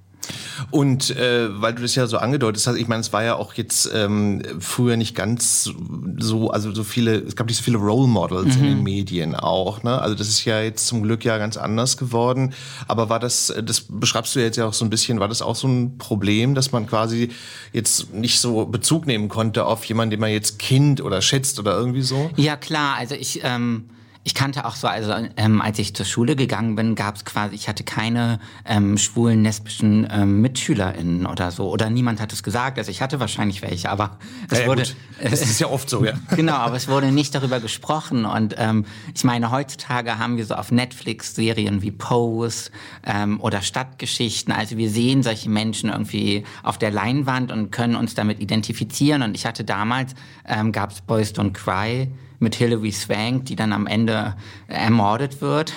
Und 0.71 1.09
äh, 1.11 1.49
weil 1.61 1.73
du 1.73 1.81
das 1.81 1.95
ja 1.95 2.07
so 2.07 2.17
angedeutet 2.17 2.65
hast, 2.65 2.75
ich 2.75 2.87
meine, 2.87 3.01
es 3.01 3.13
war 3.13 3.23
ja 3.23 3.35
auch 3.35 3.53
jetzt 3.53 3.89
ähm, 3.93 4.41
früher 4.59 4.97
nicht 4.97 5.15
ganz 5.15 5.69
so, 6.17 6.49
also 6.49 6.73
so 6.73 6.83
viele, 6.83 7.15
es 7.15 7.35
gab 7.35 7.47
nicht 7.47 7.57
so 7.57 7.63
viele 7.63 7.77
Role 7.77 8.07
Models 8.07 8.57
mhm. 8.57 8.63
in 8.63 8.69
den 8.69 8.77
mhm. 8.77 8.83
Medien 8.83 9.35
auch. 9.35 9.83
Ne? 9.83 10.01
Also 10.01 10.15
das 10.15 10.27
ist 10.29 10.45
ja 10.45 10.61
jetzt 10.61 10.87
zum 10.87 11.03
Glück 11.03 11.25
ja 11.25 11.37
ganz 11.37 11.57
anders 11.57 11.97
geworden. 11.97 12.53
Aber 12.87 13.09
war 13.09 13.19
das, 13.19 13.53
das 13.63 13.85
beschreibst 13.87 14.35
du 14.35 14.39
jetzt 14.39 14.57
ja 14.57 14.67
auch 14.67 14.73
so 14.73 14.85
ein 14.85 14.89
bisschen, 14.89 15.19
war 15.19 15.27
das 15.27 15.41
auch 15.41 15.55
so 15.55 15.67
ein 15.67 15.97
Problem, 15.97 16.55
dass 16.55 16.71
man 16.71 16.87
quasi 16.87 17.29
jetzt 17.71 18.13
nicht 18.13 18.39
so 18.39 18.65
Bezug 18.65 19.05
nehmen 19.05 19.29
konnte 19.29 19.65
auf 19.65 19.83
jemanden, 19.85 20.11
den 20.11 20.19
man 20.19 20.31
jetzt 20.31 20.59
Kind 20.59 21.01
oder 21.01 21.21
schätzt 21.21 21.59
oder 21.59 21.77
irgendwie 21.77 22.01
so? 22.01 22.29
Ja 22.37 22.55
klar, 22.55 22.95
also 22.97 23.15
ich 23.15 23.41
ähm 23.43 23.85
ich 24.25 24.33
kannte 24.33 24.65
auch 24.65 24.75
so, 24.75 24.87
also 24.87 25.13
ähm, 25.35 25.61
als 25.61 25.79
ich 25.79 25.93
zur 25.93 26.05
Schule 26.05 26.37
gegangen 26.37 26.75
bin, 26.75 26.95
gab 26.95 27.15
es 27.17 27.25
quasi, 27.25 27.55
ich 27.55 27.67
hatte 27.67 27.83
keine 27.83 28.39
ähm, 28.65 28.97
schwulen, 28.97 29.43
lesbischen 29.43 30.07
ähm, 30.09 30.39
MitschülerInnen 30.41 31.25
oder 31.25 31.51
so. 31.51 31.69
Oder 31.69 31.89
niemand 31.89 32.21
hat 32.21 32.31
es 32.31 32.41
gesagt. 32.41 32.77
Also 32.77 32.89
ich 32.89 33.01
hatte 33.01 33.19
wahrscheinlich 33.19 33.61
welche, 33.61 33.89
aber 33.89 34.17
es 34.49 34.59
ja, 34.59 34.67
wurde. 34.67 34.83
Das 35.21 35.41
ist 35.41 35.59
ja 35.59 35.67
oft 35.67 35.89
so, 35.89 36.05
ja. 36.05 36.13
genau, 36.35 36.53
aber 36.53 36.77
es 36.77 36.87
wurde 36.87 37.11
nicht 37.11 37.35
darüber 37.35 37.59
gesprochen. 37.59 38.23
Und 38.23 38.55
ähm, 38.57 38.85
ich 39.13 39.25
meine, 39.25 39.51
heutzutage 39.51 40.17
haben 40.17 40.37
wir 40.37 40.45
so 40.45 40.55
auf 40.55 40.71
Netflix 40.71 41.35
Serien 41.35 41.81
wie 41.81 41.91
Pose 41.91 42.71
ähm, 43.05 43.41
oder 43.41 43.61
Stadtgeschichten. 43.61 44.53
Also 44.53 44.77
wir 44.77 44.89
sehen 44.89 45.23
solche 45.23 45.49
Menschen 45.49 45.89
irgendwie 45.89 46.45
auf 46.63 46.77
der 46.77 46.91
Leinwand 46.91 47.51
und 47.51 47.71
können 47.71 47.97
uns 47.97 48.15
damit 48.15 48.39
identifizieren. 48.39 49.21
Und 49.21 49.35
ich 49.35 49.45
hatte 49.45 49.65
damals, 49.65 50.15
ähm, 50.47 50.71
gab 50.71 50.91
es 50.91 51.01
Boys 51.01 51.33
Don't 51.33 51.51
Cry 51.51 52.09
mit 52.43 52.55
Hilary 52.55 52.91
Swank, 52.91 53.45
die 53.45 53.55
dann 53.55 53.73
am 53.73 53.87
Ende 53.87 54.35
ermordet 54.67 55.41
wird. 55.41 55.73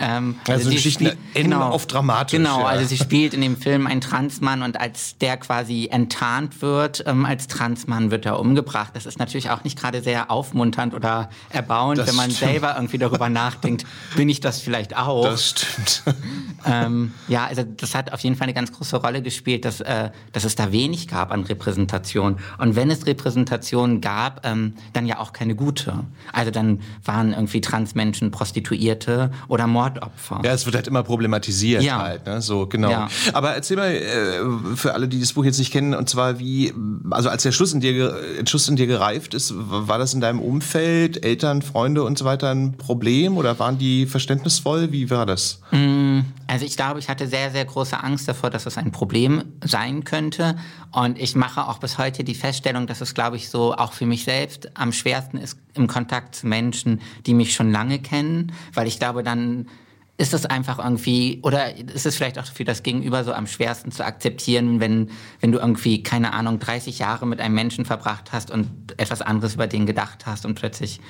Ähm, 0.00 0.36
also, 0.40 0.52
also 0.52 0.70
die 0.70 0.76
Geschichten 0.76 1.06
spielt, 1.06 1.18
enden 1.34 1.50
genau, 1.50 1.72
oft 1.72 1.92
dramatisch. 1.92 2.36
Genau, 2.36 2.60
ja. 2.60 2.66
also 2.66 2.86
sie 2.86 2.96
spielt 2.96 3.34
in 3.34 3.42
dem 3.42 3.56
Film 3.56 3.86
einen 3.86 4.00
Transmann 4.00 4.62
und 4.62 4.80
als 4.80 5.18
der 5.18 5.36
quasi 5.36 5.88
enttarnt 5.90 6.62
wird, 6.62 7.04
ähm, 7.06 7.26
als 7.26 7.46
Transmann 7.46 8.10
wird 8.10 8.24
er 8.24 8.40
umgebracht. 8.40 8.90
Das 8.94 9.04
ist 9.04 9.18
natürlich 9.18 9.50
auch 9.50 9.62
nicht 9.62 9.78
gerade 9.78 10.02
sehr 10.02 10.30
aufmunternd 10.30 10.94
oder 10.94 11.28
erbauend, 11.50 11.98
das 11.98 12.08
wenn 12.08 12.16
man 12.16 12.30
stimmt. 12.30 12.50
selber 12.50 12.74
irgendwie 12.76 12.98
darüber 12.98 13.28
nachdenkt, 13.28 13.84
bin 14.16 14.28
ich 14.28 14.40
das 14.40 14.60
vielleicht 14.60 14.96
auch? 14.96 15.24
Das 15.24 15.50
stimmt. 15.50 16.02
Ähm, 16.66 17.12
ja, 17.28 17.46
also 17.46 17.62
das 17.62 17.94
hat 17.94 18.12
auf 18.12 18.20
jeden 18.20 18.36
Fall 18.36 18.44
eine 18.44 18.54
ganz 18.54 18.72
große 18.72 18.96
Rolle 18.96 19.22
gespielt, 19.22 19.64
dass, 19.64 19.80
äh, 19.80 20.10
dass 20.32 20.44
es 20.44 20.56
da 20.56 20.72
wenig 20.72 21.08
gab 21.08 21.32
an 21.32 21.44
Repräsentation. 21.44 22.36
Und 22.58 22.76
wenn 22.76 22.90
es 22.90 23.06
Repräsentation 23.06 24.00
gab, 24.00 24.46
ähm, 24.46 24.74
dann 24.92 25.06
ja 25.06 25.18
auch 25.18 25.32
keine 25.32 25.54
gute. 25.54 26.04
Also 26.32 26.50
dann 26.50 26.80
waren 27.04 27.32
irgendwie 27.32 27.60
Transmenschen 27.60 28.30
Prostituierte 28.30 29.30
oder 29.48 29.66
Mordopfer. 29.94 30.40
Ja, 30.44 30.52
es 30.52 30.66
wird 30.66 30.76
halt 30.76 30.86
immer 30.86 31.02
problematisiert 31.02 31.82
ja. 31.82 31.98
halt, 31.98 32.26
ne? 32.26 32.40
So, 32.40 32.66
genau. 32.66 32.90
Ja. 32.90 33.08
Aber 33.32 33.54
erzähl 33.54 33.76
mal 33.76 33.90
äh, 33.90 34.76
für 34.76 34.94
alle, 34.94 35.08
die 35.08 35.20
das 35.20 35.32
Buch 35.32 35.44
jetzt 35.44 35.58
nicht 35.58 35.72
kennen, 35.72 35.94
und 35.94 36.08
zwar 36.08 36.38
wie, 36.38 36.72
also 37.10 37.28
als 37.28 37.42
der 37.42 37.52
Schluss 37.52 37.72
in 37.72 37.80
dir, 37.80 38.14
Entschluss 38.38 38.68
in 38.68 38.76
dir 38.76 38.86
gereift 38.86 39.34
ist, 39.34 39.54
war 39.56 39.98
das 39.98 40.14
in 40.14 40.20
deinem 40.20 40.40
Umfeld, 40.40 41.24
Eltern, 41.24 41.62
Freunde 41.62 42.02
und 42.02 42.18
so 42.18 42.24
weiter 42.24 42.50
ein 42.50 42.76
Problem 42.76 43.36
oder 43.36 43.58
waren 43.58 43.78
die 43.78 44.06
verständnisvoll? 44.06 44.92
Wie 44.92 45.10
war 45.10 45.26
das? 45.26 45.60
Mm, 45.70 46.09
also 46.46 46.64
ich 46.64 46.76
glaube, 46.76 46.98
ich 46.98 47.08
hatte 47.08 47.26
sehr, 47.26 47.50
sehr 47.50 47.64
große 47.64 48.02
Angst 48.02 48.28
davor, 48.28 48.50
dass 48.50 48.66
es 48.66 48.76
ein 48.78 48.92
Problem 48.92 49.44
sein 49.64 50.04
könnte. 50.04 50.56
Und 50.92 51.18
ich 51.18 51.36
mache 51.36 51.66
auch 51.66 51.78
bis 51.78 51.98
heute 51.98 52.24
die 52.24 52.34
Feststellung, 52.34 52.86
dass 52.86 53.00
es, 53.00 53.14
glaube 53.14 53.36
ich, 53.36 53.48
so 53.48 53.74
auch 53.74 53.92
für 53.92 54.06
mich 54.06 54.24
selbst 54.24 54.76
am 54.76 54.92
schwersten 54.92 55.38
ist 55.38 55.58
im 55.74 55.86
Kontakt 55.86 56.34
zu 56.34 56.46
Menschen, 56.46 57.00
die 57.26 57.34
mich 57.34 57.54
schon 57.54 57.70
lange 57.70 57.98
kennen, 57.98 58.52
weil 58.74 58.86
ich 58.86 58.98
glaube, 58.98 59.22
dann 59.22 59.66
ist 60.20 60.34
es 60.34 60.44
einfach 60.44 60.78
irgendwie, 60.78 61.40
oder 61.42 61.74
ist 61.76 62.04
es 62.04 62.16
vielleicht 62.16 62.38
auch 62.38 62.44
für 62.44 62.64
das 62.64 62.82
Gegenüber 62.82 63.24
so 63.24 63.32
am 63.32 63.46
schwersten 63.46 63.90
zu 63.90 64.04
akzeptieren, 64.04 64.78
wenn, 64.78 65.08
wenn 65.40 65.50
du 65.50 65.58
irgendwie, 65.58 66.02
keine 66.02 66.34
Ahnung, 66.34 66.58
30 66.58 66.98
Jahre 66.98 67.26
mit 67.26 67.40
einem 67.40 67.54
Menschen 67.54 67.86
verbracht 67.86 68.30
hast 68.30 68.50
und 68.50 68.68
etwas 68.98 69.22
anderes 69.22 69.54
über 69.54 69.66
den 69.66 69.86
gedacht 69.86 70.26
hast 70.26 70.44
und 70.44 70.56
plötzlich 70.56 71.00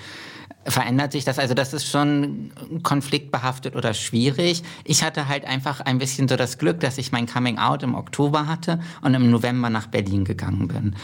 verändert 0.65 1.13
sich 1.13 1.25
das. 1.25 1.39
Also 1.39 1.55
das 1.55 1.73
ist 1.73 1.89
schon 1.89 2.53
konfliktbehaftet 2.83 3.77
oder 3.77 3.95
schwierig. 3.95 4.63
Ich 4.85 5.03
hatte 5.03 5.29
halt 5.29 5.45
einfach 5.45 5.81
ein 5.81 5.99
bisschen 5.99 6.29
so 6.29 6.37
das 6.37 6.59
Glück, 6.59 6.81
dass 6.81 6.99
ich 6.99 7.13
mein 7.13 7.27
Coming 7.27 7.59
Out 7.59 7.83
im 7.83 7.95
Oktober 7.95 8.47
hatte 8.47 8.81
und 9.03 9.15
im 9.15 9.31
November 9.31 9.71
nach 9.71 9.87
Berlin 9.87 10.25
gegangen 10.25 10.69
bin 10.69 10.97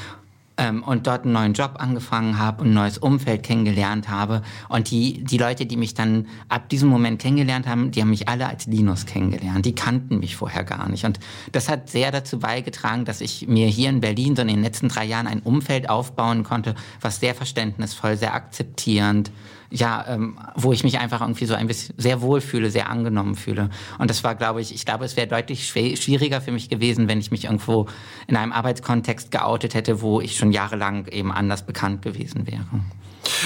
ähm, 0.59 0.83
und 0.83 1.07
dort 1.07 1.25
einen 1.25 1.33
neuen 1.33 1.53
Job 1.53 1.75
angefangen 1.79 2.39
habe 2.39 2.63
und 2.63 2.71
ein 2.71 2.75
neues 2.75 2.99
Umfeld 2.99 3.43
kennengelernt 3.43 4.09
habe. 4.09 4.43
Und 4.69 4.91
die, 4.91 5.25
die 5.25 5.39
Leute, 5.39 5.67
die 5.67 5.77
mich 5.77 5.95
dann 5.95 6.27
ab 6.49 6.69
diesem 6.69 6.89
Moment 6.89 7.21
kennengelernt 7.21 7.67
haben, 7.67 7.91
die 7.91 8.01
haben 8.01 8.11
mich 8.11 8.29
alle 8.29 8.49
als 8.49 8.67
Linus 8.67 9.07
kennengelernt. 9.07 9.67
Die 9.67 9.75
kannten 9.75 10.19
mich 10.19 10.37
vorher 10.37 10.65
gar 10.65 10.89
nicht. 10.89 11.05
Und 11.05 11.21
das 11.53 11.69
hat 11.69 11.91
sehr 11.91 12.11
dazu 12.11 12.39
beigetragen, 12.39 13.05
dass 13.05 13.21
ich 13.21 13.47
mir 13.49 13.67
hier 13.67 13.91
in 13.91 14.01
Berlin 14.01 14.37
so 14.37 14.43
in 14.43 14.49
den 14.49 14.63
letzten 14.63 14.89
drei 14.89 15.05
Jahren 15.05 15.27
ein 15.27 15.41
Umfeld 15.41 15.89
aufbauen 15.89 16.45
konnte, 16.45 16.75
was 17.01 17.21
sehr 17.21 17.35
verständnisvoll, 17.35 18.17
sehr 18.17 18.35
akzeptierend, 18.35 19.31
ja, 19.79 20.05
ähm, 20.09 20.39
wo 20.55 20.73
ich 20.73 20.85
mich 20.85 20.99
einfach 20.99 21.21
irgendwie 21.21 21.47
so 21.47 21.55
ein 21.55 21.67
bisschen 21.67 21.95
sehr 21.99 22.21
wohl 22.21 22.41
fühle, 22.41 22.71
sehr 22.71 22.91
angenommen 22.91 23.35
fühle. 23.35 23.71
Und 23.99 24.11
das 24.11 24.25
war, 24.25 24.35
glaube 24.35 24.61
ich, 24.61 24.75
ich 24.75 24.85
glaube, 24.85 25.05
es 25.05 25.17
wäre 25.17 25.27
deutlich 25.27 25.69
schwieriger 25.69 26.41
für 26.41 26.53
mich 26.53 26.69
gewesen, 26.69 27.09
wenn 27.09 27.19
ich 27.19 27.31
mich 27.31 27.45
irgendwo 27.45 27.87
in 28.27 28.37
einem 28.37 28.53
Arbeitskontext 28.53 29.31
geoutet 29.31 29.75
hätte, 29.75 30.01
wo 30.01 30.21
ich 30.21 30.37
schon 30.37 30.53
jahrelang 30.53 31.07
eben 31.09 31.33
anders 31.33 31.65
bekannt 31.65 32.03
gewesen 32.03 32.47
wäre. 32.47 32.65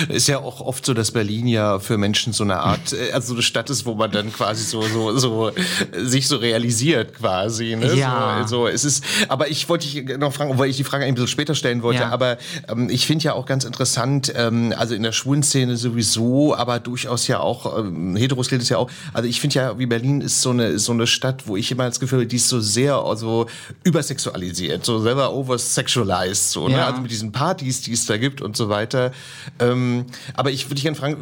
Ist 0.08 0.28
ja 0.28 0.38
auch 0.38 0.60
oft 0.60 0.86
so, 0.86 0.94
dass 0.94 1.10
Berlin 1.10 1.46
ja 1.46 1.78
für 1.78 1.98
Menschen 1.98 2.32
so 2.32 2.44
eine 2.44 2.60
Art, 2.60 2.92
äh, 2.92 3.12
also 3.12 3.34
eine 3.34 3.42
Stadt 3.42 3.70
ist, 3.70 3.86
wo 3.86 3.94
man 3.94 4.10
dann 4.10 4.32
quasi 4.32 4.64
so, 4.64 4.82
so, 4.82 5.16
so 5.18 5.50
sich 5.92 6.28
so 6.28 6.36
realisiert 6.36 7.14
quasi. 7.14 7.76
Ne? 7.76 7.94
Ja. 7.94 8.44
So, 8.46 8.60
so, 8.60 8.68
es 8.68 8.84
ist, 8.84 9.04
aber 9.28 9.48
ich 9.48 9.68
wollte 9.68 9.88
dich 9.88 10.18
noch 10.18 10.32
fragen, 10.32 10.58
weil 10.58 10.68
ich 10.68 10.76
die 10.76 10.84
Frage 10.84 11.04
ein 11.04 11.14
bisschen 11.14 11.28
später 11.28 11.54
stellen 11.54 11.82
wollte, 11.82 12.02
ja. 12.02 12.10
aber 12.10 12.36
ähm, 12.68 12.90
ich 12.90 13.06
finde 13.06 13.24
ja 13.24 13.32
auch 13.32 13.46
ganz 13.46 13.64
interessant, 13.64 14.32
ähm, 14.36 14.74
also 14.76 14.94
in 14.94 15.02
der 15.02 15.12
schwulen 15.12 15.42
Szene 15.42 15.76
sowieso, 15.76 16.54
aber 16.54 16.78
durchaus 16.78 17.26
ja 17.26 17.40
auch, 17.40 17.78
ähm, 17.78 18.16
Heteros 18.16 18.48
gilt 18.48 18.62
es 18.62 18.68
ja 18.68 18.76
auch, 18.76 18.90
also 19.12 19.28
ich 19.28 19.40
finde 19.40 19.56
ja, 19.56 19.78
wie 19.78 19.86
Berlin 19.86 20.20
ist 20.20 20.42
so 20.42 20.50
eine, 20.50 20.78
so 20.78 20.92
eine 20.92 21.06
Stadt, 21.06 21.46
wo 21.46 21.56
ich 21.56 21.70
immer 21.70 21.86
das 21.86 22.00
Gefühl 22.00 22.20
habe, 22.20 22.26
die 22.26 22.36
ist 22.36 22.48
so 22.48 22.60
sehr 22.60 22.96
also 22.96 23.46
übersexualisiert, 23.84 24.84
so 24.84 25.00
selber 25.00 25.32
oversexualized, 25.32 26.50
so, 26.50 26.68
ne? 26.68 26.76
ja. 26.76 26.86
also 26.86 27.00
mit 27.00 27.10
diesen 27.10 27.32
Partys, 27.32 27.80
die 27.80 27.92
es 27.92 28.04
da 28.06 28.18
gibt 28.18 28.42
und 28.42 28.56
so 28.56 28.68
weiter. 28.68 29.12
Ähm, 29.58 29.69
ähm, 29.70 30.06
aber 30.34 30.50
ich 30.50 30.66
würde 30.66 30.76
dich 30.76 30.84
gerne 30.84 30.96
fragen, 30.96 31.16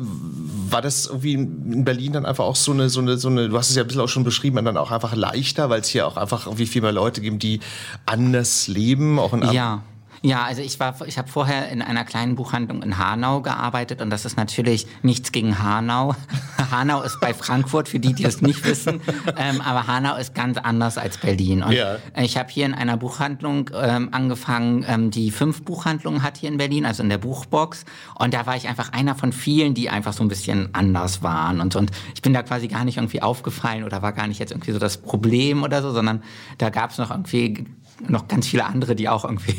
war 0.71 0.83
das 0.83 1.07
irgendwie 1.07 1.35
in 1.35 1.85
Berlin 1.85 2.13
dann 2.13 2.27
einfach 2.27 2.45
auch 2.45 2.57
so 2.57 2.73
eine, 2.73 2.89
so 2.89 3.01
eine, 3.01 3.17
so 3.17 3.29
eine, 3.29 3.49
du 3.49 3.57
hast 3.57 3.71
es 3.71 3.77
ja 3.77 3.83
ein 3.83 3.87
bisschen 3.87 4.03
auch 4.03 4.09
schon 4.09 4.25
beschrieben, 4.25 4.65
dann 4.65 4.77
auch 4.77 4.91
einfach 4.91 5.15
leichter, 5.15 5.71
weil 5.71 5.81
es 5.81 5.89
hier 5.89 6.07
auch 6.07 6.17
einfach 6.17 6.47
irgendwie 6.47 6.67
viel 6.67 6.83
mehr 6.83 6.93
Leute 6.93 7.21
gibt, 7.21 7.43
die 7.43 7.61
anders 8.07 8.69
leben, 8.69 9.19
auch 9.19 9.33
in 9.33 9.43
Ja. 9.53 9.83
Ja, 10.23 10.45
also 10.45 10.63
ich 10.63 10.79
war, 10.81 10.95
ich 11.07 11.19
habe 11.19 11.29
vorher 11.29 11.69
in 11.69 11.83
einer 11.83 12.05
kleinen 12.05 12.35
Buchhandlung 12.35 12.83
in 12.83 12.99
Hanau 12.99 13.41
gearbeitet 13.41 14.03
und 14.03 14.11
das 14.11 14.25
ist 14.25 14.37
natürlich 14.37 14.87
nichts 15.03 15.33
gegen 15.33 15.63
Hanau. 15.63 16.15
Hanau 16.71 17.03
ist 17.03 17.21
bei 17.21 17.33
Frankfurt, 17.35 17.89
für 17.89 18.01
die, 18.01 18.13
die 18.13 18.25
es 18.25 18.43
nicht 18.43 18.65
wissen, 18.65 19.01
ähm, 19.37 19.61
aber 19.61 19.87
Hanau 19.87 20.17
ist 20.17 20.35
ganz 20.35 20.59
anders 20.59 20.99
als 20.99 21.19
Berlin. 21.19 21.63
Und 21.63 21.73
ja. 21.73 21.97
ich 22.21 22.37
habe 22.37 22.51
hier 22.51 22.67
in 22.67 22.75
einer 22.75 22.97
Buchhandlung 22.97 23.71
ähm, 23.75 24.09
angefangen, 24.13 24.85
ähm, 24.89 25.11
die 25.11 25.31
fünf 25.31 25.63
Buchhandlungen 25.63 26.23
hat 26.23 26.37
hier 26.37 26.49
in 26.49 26.59
Berlin, 26.59 26.85
also 26.85 27.03
in 27.03 27.09
der 27.09 27.19
Buchbox. 27.19 27.85
Und 28.19 28.35
da 28.35 28.47
war 28.47 28.57
ich 28.57 28.69
einfach 28.69 28.93
einer 28.93 29.15
von 29.15 29.33
vielen, 29.33 29.75
die 29.75 29.91
einfach 29.91 30.13
so 30.13 30.25
ein 30.25 30.29
bisschen 30.29 30.75
anders 30.75 31.23
waren 31.23 31.61
und. 31.61 31.79
Und 31.79 31.93
ich 32.15 32.23
bin 32.23 32.35
da 32.35 32.43
quasi 32.43 32.67
gar 32.67 32.85
nicht 32.85 32.97
irgendwie 32.97 33.23
aufgefallen 33.23 33.85
oder 33.85 34.03
war 34.03 34.13
gar 34.13 34.27
nicht 34.27 34.41
jetzt 34.41 34.51
irgendwie 34.51 34.73
so 34.73 34.79
das 34.79 34.97
Problem 34.97 35.63
oder 35.63 35.81
so, 35.81 35.93
sondern 35.93 36.23
da 36.57 36.71
gab 36.71 36.91
es 36.91 36.99
noch 36.99 37.11
irgendwie 37.11 37.67
noch 38.09 38.27
ganz 38.27 38.49
viele 38.49 38.65
andere, 38.65 38.97
die 38.97 39.09
auch 39.09 39.25
irgendwie 39.25 39.55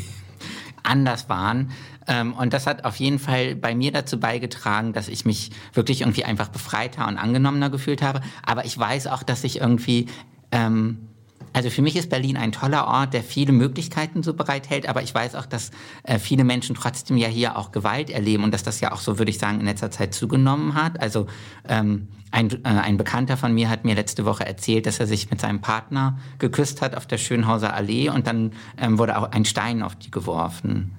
anders 0.90 1.28
waren. 1.28 1.70
Ähm, 2.06 2.32
und 2.34 2.52
das 2.52 2.66
hat 2.66 2.84
auf 2.84 2.96
jeden 2.96 3.18
Fall 3.18 3.54
bei 3.54 3.74
mir 3.74 3.92
dazu 3.92 4.18
beigetragen, 4.18 4.92
dass 4.92 5.08
ich 5.08 5.24
mich 5.24 5.50
wirklich 5.72 6.02
irgendwie 6.02 6.24
einfach 6.24 6.48
befreiter 6.48 7.06
und 7.06 7.16
angenommener 7.16 7.70
gefühlt 7.70 8.02
habe. 8.02 8.20
Aber 8.44 8.64
ich 8.64 8.76
weiß 8.76 9.06
auch, 9.06 9.22
dass 9.22 9.44
ich 9.44 9.60
irgendwie 9.60 10.06
ähm, 10.50 11.09
also 11.52 11.70
für 11.70 11.82
mich 11.82 11.96
ist 11.96 12.10
Berlin 12.10 12.36
ein 12.36 12.52
toller 12.52 12.86
Ort, 12.86 13.14
der 13.14 13.22
viele 13.22 13.52
Möglichkeiten 13.52 14.22
so 14.22 14.34
bereithält, 14.34 14.88
aber 14.88 15.02
ich 15.02 15.14
weiß 15.14 15.34
auch, 15.34 15.46
dass 15.46 15.70
äh, 16.04 16.18
viele 16.18 16.44
Menschen 16.44 16.74
trotzdem 16.76 17.16
ja 17.16 17.28
hier 17.28 17.56
auch 17.56 17.72
Gewalt 17.72 18.10
erleben 18.10 18.44
und 18.44 18.54
dass 18.54 18.62
das 18.62 18.80
ja 18.80 18.92
auch 18.92 19.00
so, 19.00 19.18
würde 19.18 19.30
ich 19.30 19.38
sagen, 19.38 19.60
in 19.60 19.66
letzter 19.66 19.90
Zeit 19.90 20.14
zugenommen 20.14 20.74
hat. 20.74 21.00
Also 21.00 21.26
ähm, 21.68 22.08
ein, 22.30 22.50
äh, 22.64 22.68
ein 22.68 22.96
Bekannter 22.96 23.36
von 23.36 23.52
mir 23.52 23.68
hat 23.68 23.84
mir 23.84 23.94
letzte 23.94 24.24
Woche 24.24 24.46
erzählt, 24.46 24.86
dass 24.86 25.00
er 25.00 25.06
sich 25.06 25.30
mit 25.30 25.40
seinem 25.40 25.60
Partner 25.60 26.18
geküsst 26.38 26.82
hat 26.82 26.94
auf 26.96 27.06
der 27.06 27.18
Schönhauser 27.18 27.74
Allee 27.74 28.08
und 28.10 28.26
dann 28.26 28.52
ähm, 28.78 28.98
wurde 28.98 29.18
auch 29.18 29.32
ein 29.32 29.44
Stein 29.44 29.82
auf 29.82 29.96
die 29.96 30.10
geworfen. 30.10 30.92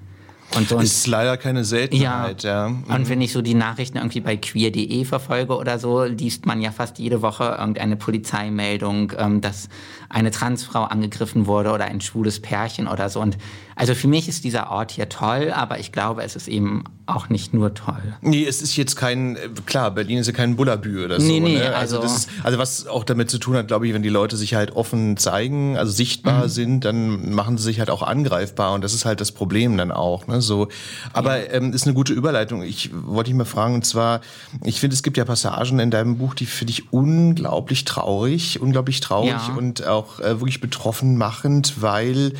Und 0.56 0.68
so 0.68 0.78
ist 0.78 1.06
leider 1.06 1.36
keine 1.36 1.64
Seltenheit, 1.64 2.42
ja. 2.42 2.66
ja. 2.66 2.68
Mhm. 2.68 2.84
Und 2.88 3.08
wenn 3.08 3.20
ich 3.20 3.32
so 3.32 3.42
die 3.42 3.54
Nachrichten 3.54 3.98
irgendwie 3.98 4.20
bei 4.20 4.36
queer.de 4.36 5.04
verfolge 5.04 5.56
oder 5.56 5.78
so, 5.78 6.04
liest 6.04 6.46
man 6.46 6.60
ja 6.60 6.70
fast 6.70 6.98
jede 6.98 7.22
Woche 7.22 7.56
irgendeine 7.58 7.96
Polizeimeldung, 7.96 9.12
ähm, 9.16 9.40
dass 9.40 9.68
eine 10.08 10.30
Transfrau 10.30 10.84
angegriffen 10.84 11.46
wurde 11.46 11.72
oder 11.72 11.86
ein 11.86 12.00
schwules 12.00 12.40
Pärchen 12.40 12.86
oder 12.86 13.08
so. 13.08 13.20
Und 13.20 13.38
also 13.76 13.94
für 13.94 14.08
mich 14.08 14.28
ist 14.28 14.44
dieser 14.44 14.70
Ort 14.70 14.92
hier 14.92 15.08
toll, 15.08 15.52
aber 15.54 15.78
ich 15.78 15.92
glaube, 15.92 16.22
es 16.22 16.36
ist 16.36 16.48
eben 16.48 16.84
auch 17.06 17.28
nicht 17.28 17.52
nur 17.52 17.74
toll. 17.74 18.16
Nee, 18.20 18.44
es 18.44 18.62
ist 18.62 18.76
jetzt 18.76 18.96
kein, 18.96 19.36
klar, 19.66 19.90
Berlin 19.90 20.18
ist 20.18 20.26
ja 20.26 20.32
kein 20.32 20.56
Bullabü 20.56 21.04
oder 21.04 21.20
so. 21.20 21.26
Nee, 21.26 21.40
nee, 21.40 21.58
ne? 21.58 21.74
also, 21.74 22.00
also, 22.00 22.14
ist, 22.14 22.28
also 22.42 22.58
was 22.58 22.86
auch 22.86 23.04
damit 23.04 23.30
zu 23.30 23.38
tun 23.38 23.56
hat, 23.56 23.68
glaube 23.68 23.86
ich, 23.86 23.94
wenn 23.94 24.02
die 24.02 24.08
Leute 24.08 24.36
sich 24.36 24.54
halt 24.54 24.72
offen 24.72 25.16
zeigen, 25.16 25.76
also 25.76 25.92
sichtbar 25.92 26.44
mhm. 26.44 26.48
sind, 26.48 26.84
dann 26.84 27.34
machen 27.34 27.58
sie 27.58 27.64
sich 27.64 27.80
halt 27.80 27.90
auch 27.90 28.02
angreifbar 28.02 28.72
und 28.74 28.82
das 28.82 28.94
ist 28.94 29.04
halt 29.04 29.20
das 29.20 29.32
Problem 29.32 29.76
dann 29.76 29.90
auch. 29.90 30.26
Ne? 30.26 30.40
So, 30.40 30.68
aber 31.12 31.38
ja. 31.38 31.52
ähm, 31.52 31.72
ist 31.72 31.86
eine 31.86 31.94
gute 31.94 32.12
Überleitung. 32.12 32.62
Ich 32.62 32.90
wollte 32.92 33.30
dich 33.30 33.36
mal 33.36 33.44
fragen, 33.44 33.74
und 33.74 33.86
zwar, 33.86 34.20
ich 34.64 34.80
finde, 34.80 34.94
es 34.94 35.02
gibt 35.02 35.16
ja 35.16 35.24
Passagen 35.24 35.80
in 35.80 35.90
deinem 35.90 36.18
Buch, 36.18 36.34
die 36.34 36.46
finde 36.46 36.72
ich 36.72 36.92
unglaublich 36.92 37.84
traurig, 37.84 38.60
unglaublich 38.60 39.00
traurig 39.00 39.30
ja. 39.30 39.54
und 39.56 39.86
auch 39.86 40.20
äh, 40.20 40.40
wirklich 40.40 40.60
betroffen 40.60 41.16
machend, 41.16 41.82
weil 41.82 42.32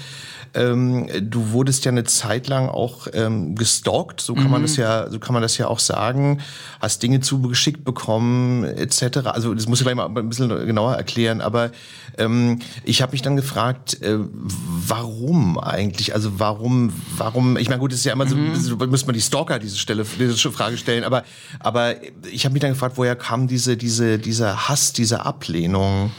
ähm, 0.54 1.08
du 1.20 1.52
wurdest 1.52 1.84
ja 1.84 1.90
eine 1.90 2.04
Zeit 2.04 2.46
lang 2.48 2.68
auch 2.68 3.06
ähm, 3.12 3.54
gestalkt, 3.54 4.20
so 4.20 4.34
kann 4.34 4.44
mhm. 4.44 4.50
man 4.50 4.62
das 4.62 4.76
ja, 4.76 5.08
so 5.10 5.18
kann 5.18 5.32
man 5.32 5.42
das 5.42 5.56
ja 5.56 5.66
auch 5.68 5.78
sagen. 5.78 6.40
Hast 6.80 7.02
Dinge 7.02 7.20
zugeschickt 7.20 7.84
bekommen, 7.84 8.64
etc. 8.64 9.18
Also 9.26 9.54
das 9.54 9.66
muss 9.66 9.80
ich 9.80 9.84
gleich 9.84 9.96
mal 9.96 10.06
ein 10.06 10.28
bisschen 10.28 10.48
genauer 10.66 10.94
erklären. 10.94 11.40
Aber 11.40 11.70
ähm, 12.18 12.58
ich 12.84 13.00
habe 13.00 13.12
mich 13.12 13.22
dann 13.22 13.36
gefragt, 13.36 14.02
äh, 14.02 14.18
warum 14.18 15.58
eigentlich? 15.58 16.14
Also 16.14 16.38
warum, 16.38 16.92
warum? 17.16 17.56
Ich 17.56 17.68
meine, 17.68 17.80
gut, 17.80 17.92
das 17.92 18.00
ist 18.00 18.04
ja 18.04 18.12
immer 18.12 18.26
so, 18.26 18.36
mhm. 18.36 18.54
so 18.56 18.76
muss 18.76 19.06
man 19.06 19.14
die 19.14 19.22
Stalker 19.22 19.58
diese 19.58 19.78
Stelle, 19.78 20.04
diese 20.18 20.36
Frage 20.52 20.76
stellen. 20.76 21.04
Aber, 21.04 21.24
aber 21.60 21.94
ich 22.30 22.44
habe 22.44 22.52
mich 22.52 22.60
dann 22.60 22.72
gefragt, 22.72 22.96
woher 22.96 23.16
kam 23.16 23.48
diese, 23.48 23.76
diese, 23.76 24.18
dieser 24.18 24.68
Hass, 24.68 24.92
diese 24.92 25.24
Ablehnung? 25.24 26.10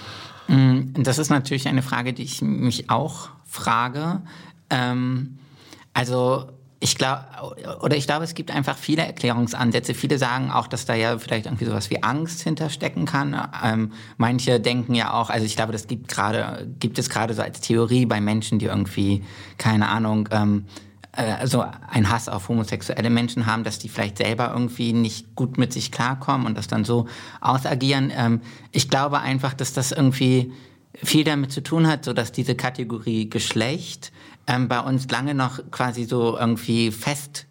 Mm, 0.48 1.04
das 1.04 1.20
ist 1.20 1.30
natürlich 1.30 1.68
eine 1.68 1.84
Frage, 1.84 2.14
die 2.14 2.24
ich 2.24 2.42
mich 2.42 2.90
auch 2.90 3.30
frage. 3.54 4.22
Ähm, 4.70 5.38
also 5.94 6.50
ich 6.80 6.98
glaube, 6.98 7.24
oder 7.82 7.96
ich 7.96 8.08
glaube, 8.08 8.26
es 8.26 8.34
gibt 8.34 8.52
einfach 8.52 8.78
viele 8.78 9.04
Erklärungsansätze. 9.04 9.94
Viele 9.94 10.18
sagen 10.18 10.52
auch, 10.52 10.68
dass 10.68 10.86
da 10.86 10.94
ja 10.96 11.18
vielleicht 11.18 11.46
irgendwie 11.46 11.64
sowas 11.64 11.90
wie 11.90 12.04
Angst 12.04 12.42
hinterstecken 12.42 13.06
kann. 13.06 13.40
Ähm, 13.64 13.94
manche 14.18 14.60
denken 14.60 14.94
ja 14.94 15.14
auch, 15.14 15.30
also 15.30 15.46
ich 15.46 15.56
glaube, 15.56 15.72
das 15.72 15.88
gibt 15.88 16.10
gerade, 16.10 16.68
gibt 16.80 17.00
es 17.00 17.10
gerade 17.10 17.34
so 17.36 17.42
als 17.42 17.62
Theorie 17.62 18.06
bei 18.06 18.20
Menschen, 18.20 18.60
die 18.60 18.66
irgendwie, 18.66 19.24
keine 19.58 19.88
Ahnung, 19.88 20.28
ähm, 20.32 20.66
also 21.14 21.64
ein 21.90 22.10
Hass 22.10 22.28
auf 22.28 22.50
homosexuelle 22.50 23.12
Menschen 23.12 23.46
haben, 23.46 23.64
dass 23.64 23.80
die 23.80 23.88
vielleicht 23.88 24.18
selber 24.18 24.50
irgendwie 24.52 24.92
nicht 24.92 25.36
gut 25.36 25.58
mit 25.58 25.72
sich 25.72 25.92
klarkommen 25.92 26.48
und 26.48 26.58
das 26.58 26.68
dann 26.68 26.84
so 26.84 27.08
ausagieren. 27.40 28.12
Ähm, 28.14 28.42
ich 28.72 28.90
glaube 28.90 29.20
einfach, 29.20 29.54
dass 29.54 29.72
das 29.72 29.94
irgendwie 29.94 30.52
viel 31.02 31.24
damit 31.24 31.52
zu 31.52 31.64
tun 31.64 31.88
hat, 31.88 32.06
so 32.06 32.14
dass 32.14 32.32
diese 32.32 32.56
Kategorie 32.56 33.30
Geschlecht 33.30 34.12
ähm, 34.48 34.68
bei 34.68 34.80
uns 34.80 35.10
lange 35.10 35.34
noch 35.34 35.60
quasi 35.72 36.04
so 36.04 36.38
irgendwie 36.38 36.92
fest 36.92 37.48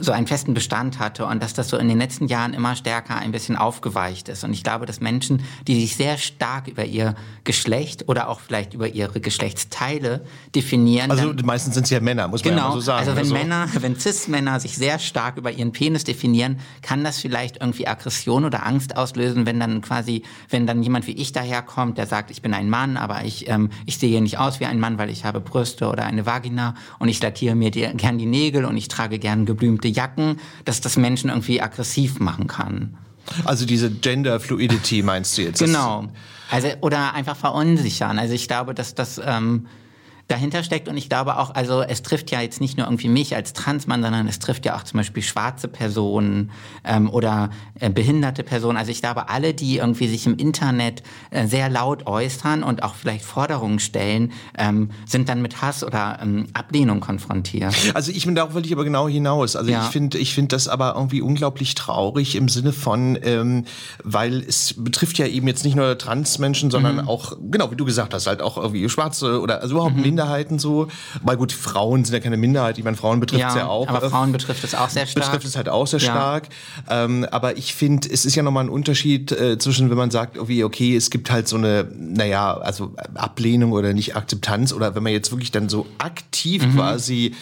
so 0.00 0.12
einen 0.12 0.26
festen 0.26 0.54
Bestand 0.54 0.98
hatte 0.98 1.26
und 1.26 1.42
dass 1.42 1.54
das 1.54 1.68
so 1.68 1.76
in 1.76 1.88
den 1.88 1.98
letzten 1.98 2.26
Jahren 2.26 2.54
immer 2.54 2.76
stärker 2.76 3.16
ein 3.16 3.32
bisschen 3.32 3.56
aufgeweicht 3.56 4.28
ist. 4.28 4.44
Und 4.44 4.52
ich 4.52 4.62
glaube, 4.62 4.86
dass 4.86 5.00
Menschen, 5.00 5.42
die 5.66 5.80
sich 5.80 5.96
sehr 5.96 6.18
stark 6.18 6.68
über 6.68 6.84
ihr 6.84 7.14
Geschlecht 7.44 8.08
oder 8.08 8.28
auch 8.28 8.40
vielleicht 8.40 8.74
über 8.74 8.88
ihre 8.88 9.20
Geschlechtsteile 9.20 10.24
definieren. 10.54 11.10
Also 11.10 11.32
meistens 11.44 11.74
sind 11.74 11.84
es 11.84 11.90
ja 11.90 12.00
Männer, 12.00 12.28
muss 12.28 12.44
man 12.44 12.54
genau, 12.54 12.68
ja 12.68 12.72
so 12.74 12.80
sagen. 12.80 13.00
Also 13.00 13.12
wenn 13.12 13.24
also. 13.24 13.34
Männer, 13.34 13.68
wenn 13.80 13.96
Cis-Männer 13.98 14.60
sich 14.60 14.76
sehr 14.76 14.98
stark 14.98 15.36
über 15.36 15.50
ihren 15.50 15.72
Penis 15.72 16.04
definieren, 16.04 16.58
kann 16.82 17.04
das 17.04 17.18
vielleicht 17.18 17.60
irgendwie 17.60 17.86
Aggression 17.86 18.44
oder 18.44 18.66
Angst 18.66 18.96
auslösen, 18.96 19.46
wenn 19.46 19.60
dann 19.60 19.82
quasi, 19.82 20.22
wenn 20.50 20.66
dann 20.66 20.82
jemand 20.82 21.06
wie 21.06 21.12
ich 21.12 21.32
daherkommt, 21.32 21.98
der 21.98 22.06
sagt, 22.06 22.30
ich 22.30 22.42
bin 22.42 22.54
ein 22.54 22.70
Mann, 22.70 22.96
aber 22.96 23.24
ich, 23.24 23.48
ähm, 23.48 23.70
ich 23.86 23.98
sehe 23.98 24.20
nicht 24.22 24.38
aus 24.38 24.60
wie 24.60 24.66
ein 24.66 24.80
Mann, 24.80 24.98
weil 24.98 25.10
ich 25.10 25.24
habe 25.24 25.40
Brüste 25.40 25.88
oder 25.88 26.04
eine 26.04 26.26
Vagina 26.26 26.74
und 26.98 27.08
ich 27.08 27.20
lackiere 27.22 27.54
mir 27.54 27.70
die, 27.70 27.88
gern 27.96 28.18
die 28.18 28.26
Nägel 28.26 28.64
und 28.64 28.76
ich 28.76 28.88
trage 28.88 29.18
gern 29.18 29.46
geblümte 29.46 29.81
bestimmte 29.82 29.88
Jacken, 29.88 30.40
dass 30.64 30.80
das 30.80 30.96
Menschen 30.96 31.30
irgendwie 31.30 31.60
aggressiv 31.60 32.20
machen 32.20 32.46
kann. 32.46 32.96
Also 33.44 33.66
diese 33.66 33.90
Gender 33.90 34.40
Fluidity 34.40 35.02
meinst 35.02 35.36
du 35.38 35.42
jetzt? 35.42 35.58
Genau. 35.58 36.08
Also 36.50 36.68
oder 36.80 37.14
einfach 37.14 37.36
verunsichern. 37.36 38.18
Also 38.18 38.34
ich 38.34 38.48
glaube, 38.48 38.74
dass 38.74 38.94
das 38.94 39.20
ähm, 39.24 39.66
dahinter 40.28 40.62
steckt. 40.62 40.88
Und 40.88 40.96
ich 40.96 41.08
glaube 41.08 41.38
auch, 41.38 41.54
also 41.54 41.82
es 41.82 42.02
trifft 42.02 42.30
ja 42.30 42.40
jetzt 42.40 42.60
nicht 42.60 42.76
nur 42.78 42.86
irgendwie 42.86 43.08
mich 43.08 43.34
als 43.36 43.52
Transmann, 43.52 44.02
sondern 44.02 44.26
es 44.26 44.38
trifft 44.38 44.64
ja 44.64 44.76
auch 44.76 44.82
zum 44.82 44.98
Beispiel 44.98 45.22
schwarze 45.22 45.68
Personen 45.68 46.50
ähm, 46.84 47.10
oder 47.10 47.50
äh, 47.80 47.90
behinderte 47.90 48.42
Personen. 48.42 48.78
Also 48.78 48.90
ich 48.90 49.00
glaube, 49.00 49.28
alle, 49.28 49.54
die 49.54 49.78
irgendwie 49.78 50.08
sich 50.08 50.26
im 50.26 50.36
Internet 50.36 51.02
äh, 51.30 51.46
sehr 51.46 51.68
laut 51.68 52.06
äußern 52.06 52.62
und 52.62 52.82
auch 52.82 52.94
vielleicht 52.94 53.24
Forderungen 53.24 53.78
stellen, 53.78 54.32
ähm, 54.56 54.90
sind 55.06 55.28
dann 55.28 55.42
mit 55.42 55.60
Hass 55.60 55.84
oder 55.84 56.18
ähm, 56.22 56.46
Ablehnung 56.54 57.00
konfrontiert. 57.00 57.74
Also 57.94 58.10
ich 58.10 58.24
bin 58.24 58.34
darauf 58.34 58.54
wollte 58.54 58.66
ich 58.66 58.74
aber 58.74 58.84
genau 58.84 59.08
hinaus. 59.08 59.54
Also 59.54 59.70
ja. 59.70 59.84
ich 59.84 59.90
finde, 59.90 60.18
ich 60.18 60.34
finde 60.34 60.48
das 60.48 60.66
aber 60.68 60.94
irgendwie 60.96 61.20
unglaublich 61.20 61.74
traurig 61.74 62.36
im 62.36 62.48
Sinne 62.48 62.72
von, 62.72 63.18
ähm, 63.22 63.64
weil 64.02 64.40
es 64.40 64.74
betrifft 64.76 65.18
ja 65.18 65.26
eben 65.26 65.46
jetzt 65.46 65.64
nicht 65.64 65.76
nur 65.76 65.98
Transmenschen, 65.98 66.70
sondern 66.70 66.96
mhm. 66.96 67.08
auch, 67.08 67.36
genau 67.50 67.70
wie 67.70 67.76
du 67.76 67.84
gesagt 67.84 68.14
hast, 68.14 68.26
halt 68.26 68.40
auch 68.40 68.56
irgendwie 68.56 68.88
Schwarze 68.88 69.40
oder 69.40 69.60
also 69.60 69.74
überhaupt 69.74 69.96
mhm. 69.96 70.02
Minderheiten 70.12 70.58
so. 70.58 70.88
Weil 71.22 71.36
gut, 71.36 71.52
Frauen 71.52 72.04
sind 72.04 72.14
ja 72.14 72.20
keine 72.20 72.36
Minderheit. 72.36 72.78
Ich 72.78 72.84
meine, 72.84 72.96
Frauen 72.96 73.20
betrifft 73.20 73.44
es 73.46 73.54
ja, 73.54 73.62
ja, 73.62 73.68
auch. 73.68 73.88
Aber 73.88 74.10
Frauen 74.10 74.32
betrifft 74.32 74.62
es 74.64 74.74
auch 74.74 74.88
sehr 74.88 75.06
stark. 75.06 75.26
Betrifft 75.26 75.46
es 75.46 75.56
halt 75.56 75.68
auch 75.68 75.86
sehr 75.86 76.00
ja. 76.00 76.12
stark. 76.12 76.48
Ähm, 76.88 77.26
aber 77.30 77.56
ich 77.56 77.74
finde, 77.74 78.08
es 78.10 78.24
ist 78.24 78.34
ja 78.34 78.42
nochmal 78.42 78.64
ein 78.64 78.70
Unterschied 78.70 79.32
äh, 79.32 79.58
zwischen, 79.58 79.90
wenn 79.90 79.96
man 79.96 80.10
sagt, 80.10 80.38
okay, 80.38 80.64
okay, 80.64 80.96
es 80.96 81.10
gibt 81.10 81.30
halt 81.30 81.48
so 81.48 81.56
eine, 81.56 81.88
naja, 81.96 82.54
also 82.54 82.94
Ablehnung 83.14 83.72
oder 83.72 83.92
nicht 83.94 84.16
Akzeptanz 84.16 84.72
oder 84.72 84.94
wenn 84.94 85.02
man 85.02 85.12
jetzt 85.12 85.30
wirklich 85.30 85.50
dann 85.50 85.68
so 85.68 85.86
aktiv 85.98 86.66
mhm. 86.66 86.76
quasi, 86.76 87.34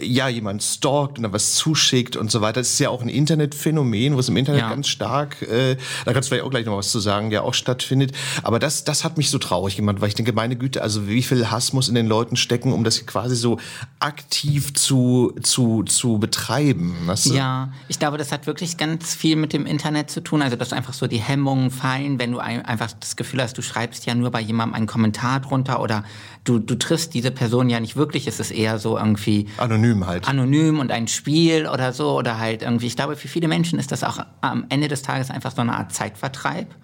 ja, 0.00 0.28
jemand 0.28 0.62
stalkt 0.62 1.18
und 1.18 1.22
dann 1.22 1.32
was 1.32 1.54
zuschickt 1.54 2.16
und 2.16 2.30
so 2.30 2.40
weiter. 2.40 2.60
Das 2.60 2.70
ist 2.70 2.78
ja 2.78 2.90
auch 2.90 3.02
ein 3.02 3.08
Internetphänomen, 3.08 4.14
wo 4.14 4.18
es 4.18 4.28
im 4.28 4.36
Internet 4.36 4.62
ja. 4.62 4.68
ganz 4.68 4.88
stark, 4.88 5.42
äh, 5.42 5.76
da 6.04 6.12
kannst 6.12 6.28
du 6.28 6.34
vielleicht 6.34 6.44
auch 6.44 6.50
gleich 6.50 6.66
noch 6.66 6.76
was 6.76 6.90
zu 6.90 7.00
sagen, 7.00 7.30
ja 7.30 7.42
auch 7.42 7.54
stattfindet. 7.54 8.12
Aber 8.42 8.58
das, 8.58 8.84
das 8.84 9.04
hat 9.04 9.16
mich 9.16 9.30
so 9.30 9.38
traurig 9.38 9.76
gemacht, 9.76 10.00
weil 10.00 10.08
ich 10.08 10.14
denke, 10.14 10.32
meine 10.32 10.56
Güte, 10.56 10.82
also 10.82 11.08
wie 11.08 11.22
viel 11.22 11.50
Hass 11.50 11.72
muss 11.72 11.88
in 11.88 11.94
den 11.94 12.06
Leuten 12.06 12.36
stecken, 12.36 12.72
um 12.72 12.84
das 12.84 13.06
quasi 13.06 13.36
so 13.36 13.58
aktiv 14.00 14.74
zu, 14.74 15.34
zu, 15.42 15.82
zu 15.84 16.18
betreiben. 16.18 16.94
Weißt 17.06 17.26
du? 17.26 17.34
Ja, 17.34 17.72
ich 17.88 17.98
glaube, 17.98 18.18
das 18.18 18.32
hat 18.32 18.46
wirklich 18.46 18.76
ganz 18.76 19.14
viel 19.14 19.36
mit 19.36 19.52
dem 19.52 19.66
Internet 19.66 20.10
zu 20.10 20.22
tun. 20.22 20.42
Also, 20.42 20.56
dass 20.56 20.72
einfach 20.72 20.94
so 20.94 21.06
die 21.06 21.18
Hemmungen 21.20 21.70
fallen, 21.70 22.18
wenn 22.18 22.32
du 22.32 22.38
einfach 22.38 22.92
das 22.92 23.16
Gefühl 23.16 23.42
hast, 23.42 23.56
du 23.56 23.62
schreibst 23.62 24.06
ja 24.06 24.14
nur 24.14 24.30
bei 24.30 24.40
jemandem 24.40 24.74
einen 24.74 24.86
Kommentar 24.86 25.40
drunter 25.40 25.80
oder 25.80 26.04
du, 26.44 26.58
du 26.58 26.74
triffst 26.76 27.14
diese 27.14 27.30
Person 27.30 27.70
ja 27.70 27.80
nicht 27.80 27.96
wirklich. 27.96 28.26
Es 28.26 28.40
ist 28.40 28.50
eher 28.50 28.78
so 28.78 28.98
irgendwie. 28.98 29.46
Anonym 29.56 29.75
halt. 30.06 30.28
Anonym 30.28 30.78
und 30.78 30.90
ein 30.90 31.08
Spiel 31.08 31.66
oder 31.66 31.92
so. 31.92 32.16
Oder 32.16 32.38
halt 32.38 32.62
irgendwie. 32.62 32.86
Ich 32.86 32.96
glaube, 32.96 33.16
für 33.16 33.28
viele 33.28 33.48
Menschen 33.48 33.78
ist 33.78 33.92
das 33.92 34.04
auch 34.04 34.18
am 34.40 34.66
Ende 34.68 34.88
des 34.88 35.02
Tages 35.02 35.30
einfach 35.30 35.52
so 35.52 35.60
eine 35.60 35.74
Art 35.74 35.92
Zeitvertreib. 35.92 36.74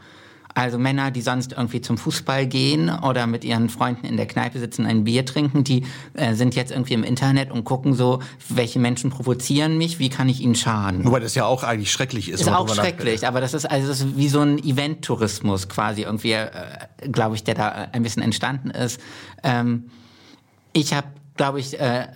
Also 0.55 0.79
Männer, 0.79 1.11
die 1.11 1.23
sonst 1.23 1.53
irgendwie 1.53 1.81
zum 1.81 1.97
Fußball 1.97 2.47
gehen 2.47 2.91
oder 2.91 3.27
mit 3.27 3.45
ihren 3.45 3.71
Freunden 3.71 4.07
in 4.07 4.17
der 4.17 4.27
Kneipe 4.27 4.59
sitzen, 4.59 4.85
ein 4.85 5.05
Bier 5.05 5.25
trinken, 5.25 5.65
die 5.65 5.87
äh, 6.13 6.35
sind 6.35 6.55
jetzt 6.55 6.71
irgendwie 6.71 6.93
im 6.93 7.05
Internet 7.05 7.51
und 7.51 7.65
gucken 7.65 7.95
so, 7.95 8.21
welche 8.51 8.79
Menschen 8.79 9.11
provozieren 9.11 9.79
mich, 9.79 9.99
wie 9.99 10.11
kann 10.11 10.29
ich 10.29 10.41
ihnen 10.43 10.55
schaden. 10.55 11.05
Wobei 11.07 11.21
das 11.21 11.35
ja 11.35 11.47
auch 11.47 11.63
eigentlich 11.63 11.91
schrecklich 11.91 12.29
ist. 12.29 12.41
Ist 12.41 12.49
auch 12.49 12.69
schrecklich, 12.75 13.27
aber 13.27 13.41
das 13.41 13.55
ist 13.55 13.65
also 13.65 13.89
das 13.89 14.01
ist 14.01 14.17
wie 14.17 14.29
so 14.29 14.41
ein 14.41 14.59
Event-Tourismus 14.59 15.69
quasi 15.71 16.03
irgendwie, 16.03 16.33
äh, 16.33 16.51
glaube 17.11 17.35
ich, 17.35 17.45
der 17.45 17.55
da 17.55 17.69
ein 17.93 18.03
bisschen 18.03 18.23
entstanden 18.23 18.71
ist. 18.71 19.01
Ähm, 19.43 19.85
ich 20.75 20.93
habe, 20.93 21.07
glaube 21.37 21.61
ich, 21.61 21.81
äh, 21.81 22.07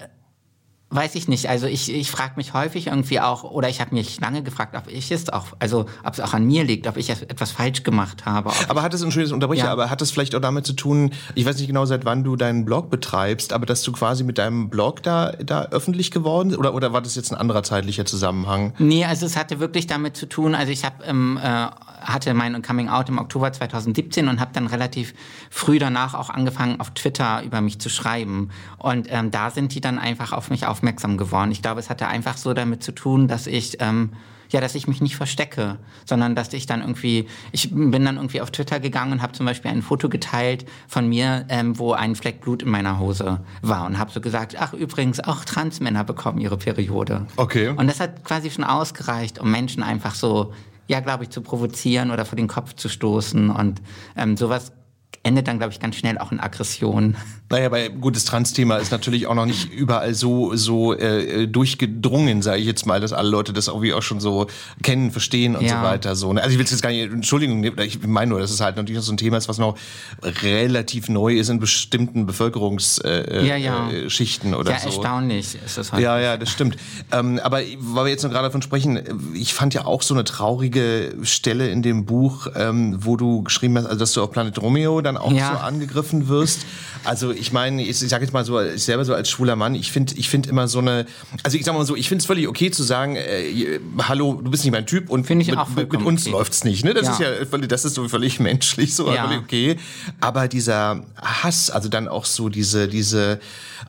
Weiß 0.97 1.15
ich 1.15 1.29
nicht. 1.29 1.51
Also 1.51 1.67
ich, 1.67 1.93
ich 1.93 2.11
frage 2.11 2.33
mich 2.37 2.55
häufig 2.55 2.87
irgendwie 2.87 3.21
auch, 3.21 3.45
oder 3.45 3.69
ich 3.69 3.83
habe 3.83 3.95
mich 3.95 4.19
lange 4.19 4.43
gefragt, 4.43 4.75
ob 4.75 4.91
ich 4.91 5.13
es 5.13 5.29
auch, 5.29 5.49
also 5.59 5.85
ob 6.03 6.15
es 6.15 6.21
auch 6.21 6.33
an 6.33 6.47
mir 6.47 6.65
liegt, 6.65 6.87
ob 6.87 6.97
ich 6.97 7.11
etwas 7.11 7.51
falsch 7.51 7.83
gemacht 7.83 8.25
habe. 8.25 8.51
Aber 8.69 8.81
hat 8.81 8.95
es, 8.95 9.03
Entschuldigung, 9.03 9.35
unterbreche, 9.35 9.67
ja. 9.67 9.73
aber 9.73 9.91
hat 9.91 10.01
es 10.01 10.11
vielleicht 10.11 10.35
auch 10.35 10.41
damit 10.41 10.65
zu 10.65 10.73
tun, 10.73 11.11
ich 11.35 11.45
weiß 11.45 11.59
nicht 11.59 11.67
genau, 11.67 11.85
seit 11.85 12.07
wann 12.07 12.25
du 12.25 12.35
deinen 12.35 12.65
Blog 12.65 12.89
betreibst, 12.89 13.53
aber 13.53 13.67
dass 13.67 13.83
du 13.83 13.93
quasi 13.93 14.25
mit 14.25 14.39
deinem 14.39 14.71
Blog 14.71 15.03
da, 15.03 15.33
da 15.33 15.65
öffentlich 15.65 16.11
geworden 16.11 16.49
bist? 16.49 16.59
Oder, 16.59 16.73
oder 16.73 16.95
war 16.95 17.03
das 17.03 17.15
jetzt 17.15 17.31
ein 17.31 17.37
anderer 17.37 17.63
zeitlicher 17.63 18.07
Zusammenhang? 18.07 18.73
Nee, 18.79 19.05
also 19.05 19.27
es 19.27 19.37
hatte 19.37 19.61
wirklich 19.61 19.87
damit 19.87 20.17
zu 20.17 20.25
tun, 20.25 20.55
also 20.55 20.73
ich 20.73 20.83
habe 20.83 21.05
ähm, 21.05 21.39
äh, 21.43 21.67
hatte 22.01 22.33
mein 22.33 22.63
Coming 22.63 22.89
Out 22.89 23.09
im 23.09 23.19
Oktober 23.19 23.53
2017 23.53 24.29
und 24.29 24.41
habe 24.41 24.53
dann 24.55 24.67
relativ 24.67 25.13
früh 25.51 25.79
danach 25.79 26.15
auch 26.15 26.31
angefangen, 26.31 26.81
auf 26.81 26.91
Twitter 26.91 27.43
über 27.45 27.61
mich 27.61 27.81
zu 27.81 27.91
schreiben. 27.91 28.51
Und 28.79 29.09
ähm, 29.11 29.31
da 29.31 29.51
sind 29.51 29.75
die 29.75 29.81
dann 29.81 29.99
einfach 29.99 30.33
auf 30.33 30.49
mich 30.49 30.67
aufmerksam 30.67 30.86
geworden. 31.17 31.51
Ich 31.51 31.63
glaube, 31.63 31.81
es 31.81 31.91
hatte 31.91 32.07
einfach 32.07 32.37
so 32.37 32.55
damit 32.55 32.83
zu 32.83 32.93
tun, 32.93 33.29
dass 33.29 33.47
ich 33.47 33.79
ähm, 33.81 34.11
ja, 34.51 34.61
dass 34.61 34.75
ich 34.75 34.87
mich 34.87 35.01
nicht 35.01 35.17
verstecke, 35.17 35.79
sondern 36.05 36.35
dass 36.35 36.53
ich 36.53 36.67
dann 36.67 36.81
irgendwie, 36.81 37.27
ich 37.53 37.71
bin 37.71 38.05
dann 38.05 38.17
irgendwie 38.17 38.41
auf 38.41 38.51
Twitter 38.51 38.81
gegangen 38.81 39.13
und 39.13 39.23
habe 39.23 39.33
zum 39.33 39.47
Beispiel 39.47 39.71
ein 39.71 39.83
Foto 39.83 40.09
geteilt 40.09 40.67
von 40.87 41.09
mir, 41.09 41.47
ähm, 41.49 41.79
wo 41.79 41.93
ein 41.93 42.15
Fleck 42.15 42.41
Blut 42.41 42.63
in 42.63 42.71
meiner 42.71 42.99
Hose 42.99 43.41
war 43.63 43.87
und 43.87 43.99
habe 43.99 44.11
so 44.11 44.21
gesagt, 44.21 44.57
ach 44.59 44.73
übrigens, 44.73 45.21
auch 45.21 45.45
Transmänner 45.45 46.05
bekommen 46.05 46.39
ihre 46.39 46.57
Periode. 46.57 47.27
Okay. 47.37 47.69
Und 47.69 47.89
das 47.89 48.01
hat 48.01 48.25
quasi 48.25 48.51
schon 48.51 48.65
ausgereicht, 48.65 49.41
um 49.41 49.51
Menschen 49.51 49.83
einfach 49.83 50.15
so 50.15 50.53
ja, 50.89 51.01
glaube 51.01 51.25
ich, 51.25 51.31
zu 51.31 51.41
provozieren 51.41 52.13
oder 52.13 52.25
vor 52.25 52.37
den 52.37 52.47
Kopf 52.47 52.75
zu 52.75 52.89
stoßen. 52.89 53.51
Und 53.51 53.83
ähm, 54.17 54.37
sowas 54.37 54.71
endet 55.27 55.49
dann, 55.49 55.59
glaube 55.59 55.73
ich, 55.73 55.81
ganz 55.81 55.97
schnell 55.97 56.19
auch 56.19 56.31
in 56.31 56.39
Aggression. 56.39 57.17
Naja, 57.49 57.71
weil 57.71 57.91
gutes 57.91 58.25
Trans-Thema 58.25 58.77
ist 58.77 58.93
natürlich 58.93 59.27
auch 59.27 59.35
noch 59.35 59.47
nicht 59.47 59.73
überall 59.73 60.15
so, 60.15 60.55
so 60.55 60.95
äh, 60.95 61.47
durchgedrungen, 61.47 62.43
sage 62.43 62.61
ich 62.61 62.67
jetzt 62.67 62.87
mal, 62.87 63.01
dass 63.01 63.13
alle 63.13 63.29
Leute 63.29 63.53
das 63.53 63.69
irgendwie 63.69 63.93
auch 63.93 64.03
schon 64.03 64.21
so 64.21 64.47
kennen, 64.83 65.11
verstehen 65.11 65.55
und 65.55 65.65
ja. 65.65 65.81
so 65.81 65.87
weiter. 65.87 66.17
So, 66.17 66.33
ne? 66.33 66.43
Also 66.43 66.53
ich 66.53 66.59
will 66.59 66.67
jetzt 66.67 66.83
gar 66.83 66.91
nicht, 66.91 67.13
Entschuldigung, 67.13 67.65
ich 67.65 68.05
meine 68.07 68.31
nur, 68.31 68.41
dass 68.41 68.51
es 68.51 68.61
halt 68.61 68.77
natürlich 68.77 69.03
so 69.03 69.13
ein 69.13 69.17
Thema 69.17 69.37
ist, 69.37 69.49
was 69.49 69.59
noch 69.59 69.77
relativ 70.43 71.09
neu 71.09 71.35
ist 71.35 71.49
in 71.49 71.59
bestimmten 71.59 72.27
Bevölkerungsschichten 72.27 73.31
äh, 73.31 73.47
ja, 73.47 73.57
ja. 73.57 73.91
äh, 73.91 74.55
oder 74.55 74.73
ja, 74.73 74.79
so. 74.79 74.89
Ja, 74.89 74.95
erstaunlich 74.95 75.59
ist 75.65 75.79
das 75.79 75.93
halt. 75.93 76.03
Ja, 76.03 76.19
ja, 76.19 76.37
das 76.37 76.51
stimmt. 76.51 76.77
ähm, 77.13 77.41
aber 77.43 77.59
weil 77.79 78.05
wir 78.07 78.11
jetzt 78.11 78.23
noch 78.25 78.31
gerade 78.31 78.49
davon 78.49 78.63
sprechen, 78.63 79.01
ich 79.35 79.55
fand 79.55 79.75
ja 79.75 79.85
auch 79.85 80.03
so 80.03 80.15
eine 80.15 80.25
traurige 80.25 81.15
Stelle 81.23 81.69
in 81.69 81.83
dem 81.83 82.07
Buch, 82.07 82.49
ähm, 82.55 82.99
wo 83.01 83.17
du 83.17 83.43
geschrieben 83.43 83.77
hast, 83.77 83.87
also 83.87 83.99
dass 83.99 84.13
du 84.13 84.23
auf 84.23 84.31
Planet 84.31 84.61
Romeo 84.61 85.01
dann 85.01 85.16
auch 85.23 85.33
ja. 85.33 85.53
so 85.53 85.59
angegriffen 85.59 86.29
wirst. 86.29 86.67
Also 87.07 87.31
ich 87.31 87.53
meine, 87.53 87.83
ich, 87.83 87.91
ich 87.91 88.09
sage 88.09 88.25
jetzt 88.25 88.33
mal 88.33 88.45
so, 88.45 88.61
ich 88.61 88.85
selber 88.85 89.05
so 89.05 89.15
als 89.15 89.31
schwuler 89.31 89.57
Mann, 89.57 89.75
ich 89.75 89.93
finde 89.93 90.15
ich 90.17 90.29
finde 90.29 90.49
immer 90.49 90.69
so 90.69 90.81
eine, 90.81 91.07
also 91.43 91.57
ich 91.57 91.65
sag 91.65 91.75
mal 91.75 91.85
so, 91.87 91.97
ich 91.97 92.09
finde 92.09 92.21
es 92.21 92.27
völlig 92.27 92.49
okay 92.49 92.71
zu 92.71 92.83
sagen, 92.83 93.17
äh, 93.17 93.79
hallo, 94.03 94.41
du 94.43 94.51
bist 94.51 94.65
nicht 94.65 94.73
mein 94.73 94.87
Typ 94.87 95.09
und 95.11 95.29
ich 95.29 95.49
mit, 95.49 95.57
auch 95.57 95.69
mit, 95.71 95.93
mit 95.93 96.03
uns 96.03 96.23
okay. 96.23 96.33
läuft's 96.33 96.65
nicht. 96.65 96.85
Ne? 96.85 96.95
Das 96.95 97.07
ja. 97.07 97.13
ist 97.13 97.21
ja 97.21 97.47
völlig, 97.47 97.69
das 97.69 97.85
ist 97.85 97.95
so 97.95 98.09
völlig 98.09 98.41
menschlich, 98.41 98.95
so 98.95 99.13
ja. 99.13 99.27
völlig 99.27 99.43
okay. 99.43 99.77
Aber 100.21 100.49
dieser 100.49 101.05
Hass, 101.17 101.71
also 101.71 101.89
dann 101.89 102.09
auch 102.09 102.25
so 102.25 102.49
diese, 102.49 102.89
diese 102.89 103.41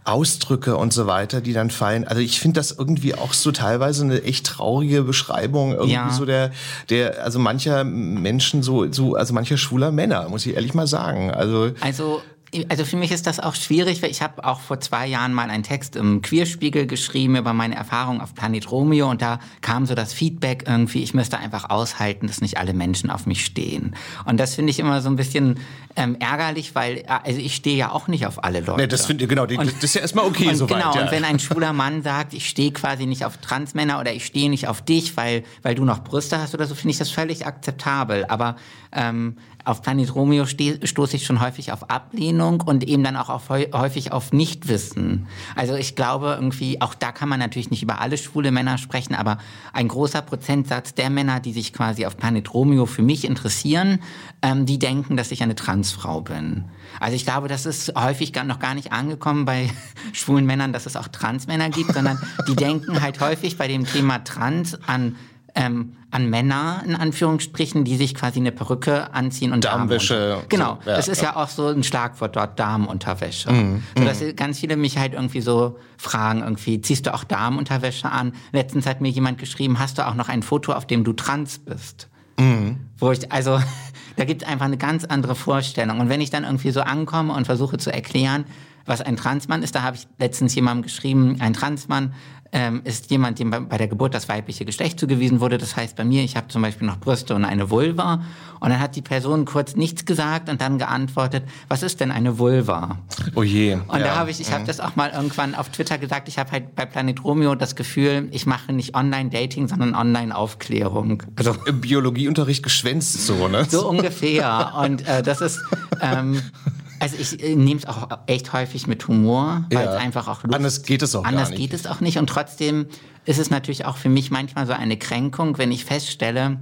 Ausdrücke 0.03 0.77
und 0.77 0.93
so 0.93 1.08
weiter, 1.08 1.41
die 1.41 1.53
dann 1.53 1.69
fallen. 1.69 2.06
Also 2.06 2.21
ich 2.21 2.39
finde 2.39 2.60
das 2.60 2.71
irgendwie 2.71 3.15
auch 3.15 3.34
so 3.34 3.51
teilweise 3.51 4.03
eine 4.03 4.23
echt 4.23 4.45
traurige 4.45 5.03
Beschreibung 5.03 5.71
irgendwie 5.71 5.93
ja. 5.93 6.12
so 6.12 6.25
der, 6.25 6.51
der, 6.89 7.23
also 7.23 7.39
mancher 7.39 7.84
Menschen 7.84 8.63
so, 8.63 8.91
so, 8.91 9.15
also 9.15 9.34
mancher 9.34 9.58
schwuler 9.58 9.91
Männer, 9.91 10.30
muss 10.30 10.45
ich 10.45 10.56
ehrlich 10.56 10.73
mal 10.73 10.88
sagen. 10.88 11.32
Also, 11.32 11.71
also 11.82 12.21
also 12.69 12.86
für 12.86 12.95
mich 12.95 13.12
ist 13.12 13.27
das 13.27 13.39
auch 13.39 13.55
schwierig, 13.55 14.01
weil 14.01 14.10
ich 14.10 14.21
habe 14.21 14.43
auch 14.45 14.62
vor 14.62 14.79
zwei 14.79 15.05
Jahren 15.05 15.33
mal 15.33 15.49
einen 15.49 15.63
Text 15.63 15.95
im 15.95 16.21
Queerspiegel 16.21 16.88
geschrieben 16.88 17.36
über 17.36 17.53
meine 17.53 17.75
Erfahrung 17.75 18.21
auf 18.21 18.33
Planet 18.36 18.71
Romeo 18.71 19.10
und 19.10 19.21
da 19.21 19.39
kam 19.62 19.86
so 19.86 19.95
das 19.95 20.13
Feedback 20.13 20.63
irgendwie, 20.65 21.03
ich 21.03 21.13
müsste 21.13 21.38
einfach 21.38 21.69
aushalten, 21.69 22.27
dass 22.27 22.39
nicht 22.41 22.57
alle 22.57 22.73
Menschen 22.73 23.10
auf 23.10 23.25
mich 23.25 23.43
stehen. 23.43 23.95
Und 24.25 24.39
das 24.39 24.55
finde 24.55 24.71
ich 24.71 24.79
immer 24.79 25.01
so 25.01 25.10
ein 25.10 25.17
bisschen 25.17 25.60
ähm, 25.97 26.15
ärgerlich, 26.19 26.73
weil 26.73 27.03
also 27.07 27.39
ich 27.39 27.55
stehe 27.55 27.75
ja 27.75 27.91
auch 27.91 28.07
nicht 28.07 28.25
auf 28.25 28.43
alle 28.43 28.62
Leute. 28.62 28.81
Nee, 28.81 28.88
das 28.88 29.05
finde 29.05 29.23
ich 29.23 29.29
genau, 29.29 29.45
die, 29.45 29.57
Und- 29.57 29.67
das 29.67 29.83
ist 29.83 29.95
ja 29.95 30.01
erstmal 30.01 30.25
okay 30.25 30.47
und 30.49 30.55
soweit. 30.55 30.77
Genau, 30.81 30.95
ja. 30.95 31.01
und 31.01 31.12
wenn 31.12 31.25
ein 31.25 31.39
schwuler 31.39 31.73
Mann 31.73 32.01
sagt, 32.01 32.33
ich 32.33 32.47
stehe 32.47 32.71
quasi 32.71 33.05
nicht 33.05 33.25
auf 33.25 33.38
Transmänner 33.38 33.99
oder 33.99 34.13
ich 34.13 34.25
stehe 34.25 34.49
nicht 34.49 34.67
auf 34.67 34.81
dich, 34.81 35.17
weil, 35.17 35.43
weil 35.63 35.75
du 35.75 35.83
noch 35.83 36.03
Brüste 36.03 36.39
hast 36.39 36.53
oder 36.53 36.65
so, 36.65 36.75
finde 36.75 36.91
ich 36.91 36.97
das 36.97 37.10
völlig 37.10 37.45
akzeptabel. 37.45 38.25
Aber 38.29 38.55
ähm, 38.93 39.38
auf 39.67 39.82
Planet 39.82 40.15
Romeo 40.15 40.45
stoße 40.45 41.15
ich 41.15 41.25
schon 41.25 41.41
häufig 41.41 41.71
auf 41.73 41.89
Ablehnung 41.89 42.62
und 42.62 42.84
eben 42.86 43.03
dann 43.03 43.17
auch 43.17 43.30
auf, 43.30 43.49
häu- 43.49 43.71
häufig 43.73 44.12
auf 44.13 44.32
Nichtwissen. 44.32 45.27
Also 45.56 45.75
ich 45.75 45.95
glaube 45.95 46.38
irgendwie, 46.39 46.80
auch 46.82 46.93
da 46.93 47.12
kann 47.12 47.27
man 47.27 47.39
natürlich 47.39 47.69
nicht 47.69 47.84
über 47.84 47.99
alle 47.99 48.17
schwule 48.17 48.51
Männer 48.51 48.77
sprechen, 48.77 49.13
aber 49.13 49.39
ein 49.73 49.89
großer 49.89 50.21
Prozentsatz 50.21 50.93
der 50.93 51.10
Männer, 51.10 51.41
die 51.41 51.51
sich 51.51 51.73
quasi 51.73 52.06
auf 52.06 52.15
Planet 52.15 52.53
Romeo 52.53 52.86
für 52.86 53.01
mich 53.01 53.25
interessieren, 53.25 53.99
ähm, 54.41 54.65
die 54.65 54.80
denken, 54.80 55.17
dass 55.17 55.32
ich 55.32 55.43
eine 55.43 55.56
Transfrau 55.56 56.21
bin. 56.21 56.63
Also 57.01 57.15
ich 57.17 57.25
glaube, 57.25 57.49
das 57.49 57.65
ist 57.65 57.93
häufig 57.95 58.32
gar, 58.32 58.45
noch 58.45 58.60
gar 58.60 58.73
nicht 58.73 58.93
angekommen 58.93 59.43
bei 59.43 59.69
schwulen 60.13 60.45
Männern, 60.45 60.71
dass 60.71 60.86
es 60.86 60.95
auch 60.95 61.10
Transmänner 61.10 61.69
gibt, 61.69 61.93
sondern 61.93 62.17
die 62.47 62.56
denken 62.56 63.01
halt 63.01 63.19
häufig 63.19 63.58
bei 63.58 63.67
dem 63.67 63.86
Thema 63.86 64.23
Trans 64.23 64.77
an 64.88 65.17
ähm, 65.56 65.96
an 66.10 66.30
Männer, 66.30 66.82
in 66.86 66.96
Anführungsstrichen, 66.96 67.84
die 67.84 67.98
sich 67.98 68.15
quasi 68.15 68.39
eine 68.39 68.52
Perücke 68.52 69.13
anziehen 69.13 69.52
und 69.52 69.65
Darmwäsche, 69.65 70.13
Damenunter- 70.13 70.46
Genau, 70.50 70.78
so, 70.84 70.89
ja, 70.89 70.96
das 70.96 71.08
ist 71.08 71.22
ja. 71.22 71.30
ja. 71.30 71.32
Mhm, 71.34 71.38
auch 71.38 71.50
so 71.50 71.67
ein 71.67 71.84
Schlagwort 71.84 72.36
dort, 72.36 72.58
Damenunterwäsche. 72.58 73.50
so 73.98 74.04
dass 74.06 74.24
ganz 74.36 74.60
viele 74.60 74.78
mich 74.78 74.98
halt 74.98 75.13
irgendwie 75.13 75.41
so 75.41 75.78
fragen, 75.98 76.41
irgendwie, 76.41 76.80
ziehst 76.80 77.06
du 77.06 77.13
auch 77.13 77.24
Damenunterwäsche 77.26 78.10
an? 78.10 78.34
Letztens 78.54 78.86
hat 78.86 79.02
mir 79.02 79.10
jemand 79.10 79.38
geschrieben, 79.38 79.80
hast 79.80 79.98
du 79.98 80.08
auch 80.08 80.15
noch 80.15 80.30
ein 80.30 80.43
Foto, 80.43 80.72
auf 80.72 80.88
dem 80.88 81.04
du 81.04 81.12
trans 81.13 81.60
bist? 81.60 82.08
Mhm. 82.39 82.78
Wo 82.98 83.12
ich, 83.12 83.30
also, 83.32 83.60
da 84.15 84.24
gibt 84.26 84.43
es 84.43 84.48
einfach 84.48 84.65
eine 84.65 84.78
ganz 84.78 85.04
andere 85.04 85.36
Vorstellung. 85.36 86.00
Und 86.00 86.08
wenn 86.10 86.22
ich 86.22 86.30
dann 86.30 86.46
irgendwie 86.46 86.72
so 86.72 86.82
ankomme 86.82 87.34
und 87.34 87.46
versuche 87.46 87.78
zu 87.78 87.91
erklären, 87.91 88.46
was 88.86 89.02
ein 89.02 89.17
Transmann 89.17 89.63
ist, 89.63 89.76
da 89.76 89.84
habe 89.84 89.98
ich 89.98 90.08
letztens 90.17 90.56
jemandem 90.56 90.84
geschrieben, 90.84 91.36
ein 91.39 91.52
Transmann 91.54 92.13
ähm, 92.51 92.81
ist 92.83 93.12
jemand, 93.12 93.39
dem 93.39 93.49
bei- 93.49 93.77
der 93.77 93.88
Geburt 93.88 94.13
das 94.13 94.29
weibliche 94.29 94.65
Geschlecht 94.65 94.99
zugewiesen 94.99 95.39
wurde. 95.39 95.57
Das 95.57 95.75
heißt 95.75 95.95
bei 95.95 96.03
mir, 96.05 96.23
ich 96.23 96.36
habe 96.36 96.47
zum 96.47 96.62
Beispiel 96.62 96.88
noch 96.88 96.97
Brüste 96.99 97.36
und 97.36 97.45
eine 97.45 97.69
Vulva. 97.69 98.21
Und 98.60 98.69
dann 98.71 98.79
hat 98.79 98.95
die 98.95 99.01
Person 99.01 99.45
kurz 99.45 99.75
nichts 99.75 100.05
gesagt 100.05 100.49
und 100.49 100.62
dann 100.62 100.79
geantwortet, 100.79 101.43
was 101.67 101.83
ist 101.83 101.99
denn 101.99 102.12
eine 102.12 102.39
Vulva? 102.39 102.97
oh 103.36 103.43
je. 103.43 103.75
Und 103.75 103.99
ja. 103.99 104.05
da 104.05 104.15
habe 104.15 104.31
ich, 104.31 104.39
ich 104.41 104.51
habe 104.51 104.65
das 104.65 104.79
auch 104.79 104.95
mal 104.95 105.12
irgendwann 105.12 105.53
auf 105.53 105.69
Twitter 105.69 105.97
gesagt, 105.97 106.27
ich 106.27 106.39
habe 106.39 106.51
halt 106.51 106.75
bei 106.75 106.86
Planet 106.86 107.23
Romeo 107.23 107.55
das 107.55 107.75
Gefühl, 107.75 108.27
ich 108.31 108.45
mache 108.45 108.73
nicht 108.73 108.95
Online-Dating, 108.95 109.67
sondern 109.67 109.93
Online-Aufklärung. 109.93 111.23
Also 111.36 111.55
Im 111.65 111.81
Biologieunterricht 111.81 112.63
geschwänzt 112.63 113.25
so, 113.25 113.47
ne? 113.47 113.65
so 113.69 113.88
ungefähr. 113.88 114.73
Und 114.83 115.07
äh, 115.07 115.21
das 115.21 115.41
ist, 115.41 115.60
ähm, 116.01 116.41
also 116.99 117.15
ich 117.19 117.41
äh, 117.43 117.55
nehme 117.55 117.79
es 117.79 117.86
auch 117.86 118.07
echt 118.27 118.53
häufig 118.53 118.88
mit 118.88 119.07
Humor, 119.07 119.65
weil 119.71 119.86
Ja. 119.86 119.95
es 119.95 120.01
einfach 120.01 120.27
auch 120.27 120.43
Lust, 120.43 120.55
Anders 120.55 120.83
geht 120.83 121.01
es 121.01 121.15
auch 121.15 121.23
Anders 121.23 121.51
geht 121.51 121.73
es 121.73 121.86
auch 121.88 121.99
nicht. 122.01 122.17
Und 122.17 122.27
trotzdem 122.27 122.88
ist 123.25 123.39
es 123.39 123.49
natürlich 123.49 123.86
auch 123.86 123.97
für 123.97 124.10
mich 124.10 124.31
manchmal 124.31 124.65
so 124.67 124.73
eine 124.73 124.97
Kränkung, 124.97 125.57
wenn 125.57 125.71
ich 125.71 125.86
feststelle, 125.86 126.60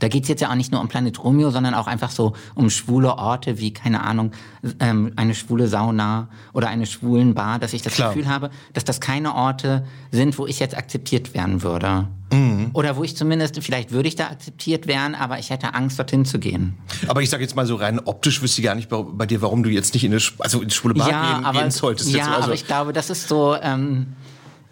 da 0.00 0.08
geht's 0.08 0.28
jetzt 0.28 0.40
ja 0.40 0.50
auch 0.50 0.54
nicht 0.54 0.72
nur 0.72 0.80
um 0.80 0.88
Planet 0.88 1.22
Romeo, 1.22 1.50
sondern 1.50 1.74
auch 1.74 1.86
einfach 1.86 2.10
so 2.10 2.34
um 2.54 2.70
schwule 2.70 3.16
Orte 3.18 3.58
wie, 3.58 3.72
keine 3.72 4.02
Ahnung, 4.02 4.32
ähm, 4.80 5.12
eine 5.16 5.34
schwule 5.34 5.68
Sauna 5.68 6.28
oder 6.52 6.68
eine 6.68 6.86
schwulen 6.86 7.34
Bar, 7.34 7.58
dass 7.58 7.72
ich 7.72 7.82
das 7.82 7.94
Klar. 7.94 8.12
Gefühl 8.12 8.28
habe, 8.28 8.50
dass 8.72 8.84
das 8.84 9.00
keine 9.00 9.34
Orte 9.34 9.84
sind, 10.10 10.38
wo 10.38 10.46
ich 10.46 10.58
jetzt 10.60 10.76
akzeptiert 10.76 11.34
werden 11.34 11.62
würde. 11.62 12.08
Mhm. 12.32 12.70
Oder 12.72 12.96
wo 12.96 13.04
ich 13.04 13.16
zumindest, 13.16 13.62
vielleicht 13.62 13.92
würde 13.92 14.08
ich 14.08 14.16
da 14.16 14.26
akzeptiert 14.28 14.86
werden, 14.86 15.14
aber 15.14 15.38
ich 15.38 15.50
hätte 15.50 15.74
Angst, 15.74 15.98
dorthin 15.98 16.24
zu 16.24 16.38
gehen. 16.38 16.74
Aber 17.06 17.22
ich 17.22 17.30
sage 17.30 17.42
jetzt 17.42 17.54
mal 17.54 17.66
so 17.66 17.76
rein 17.76 18.00
optisch 18.00 18.42
wüsste 18.42 18.60
ich 18.60 18.64
gar 18.64 18.74
nicht 18.74 18.88
bei, 18.88 19.26
dir, 19.26 19.42
warum 19.42 19.62
du 19.62 19.70
jetzt 19.70 19.94
nicht 19.94 20.04
in 20.04 20.12
eine, 20.12 20.22
also 20.38 20.62
in 20.62 20.70
schwule 20.70 20.94
Bar 20.94 21.42
gehen, 21.42 21.52
gehen 21.52 21.70
solltest. 21.70 22.10
ja. 22.10 22.32
Also, 22.32 22.44
aber 22.44 22.54
ich 22.54 22.66
glaube, 22.66 22.92
das 22.92 23.10
ist 23.10 23.28
so. 23.28 23.56
Ähm, 23.60 24.06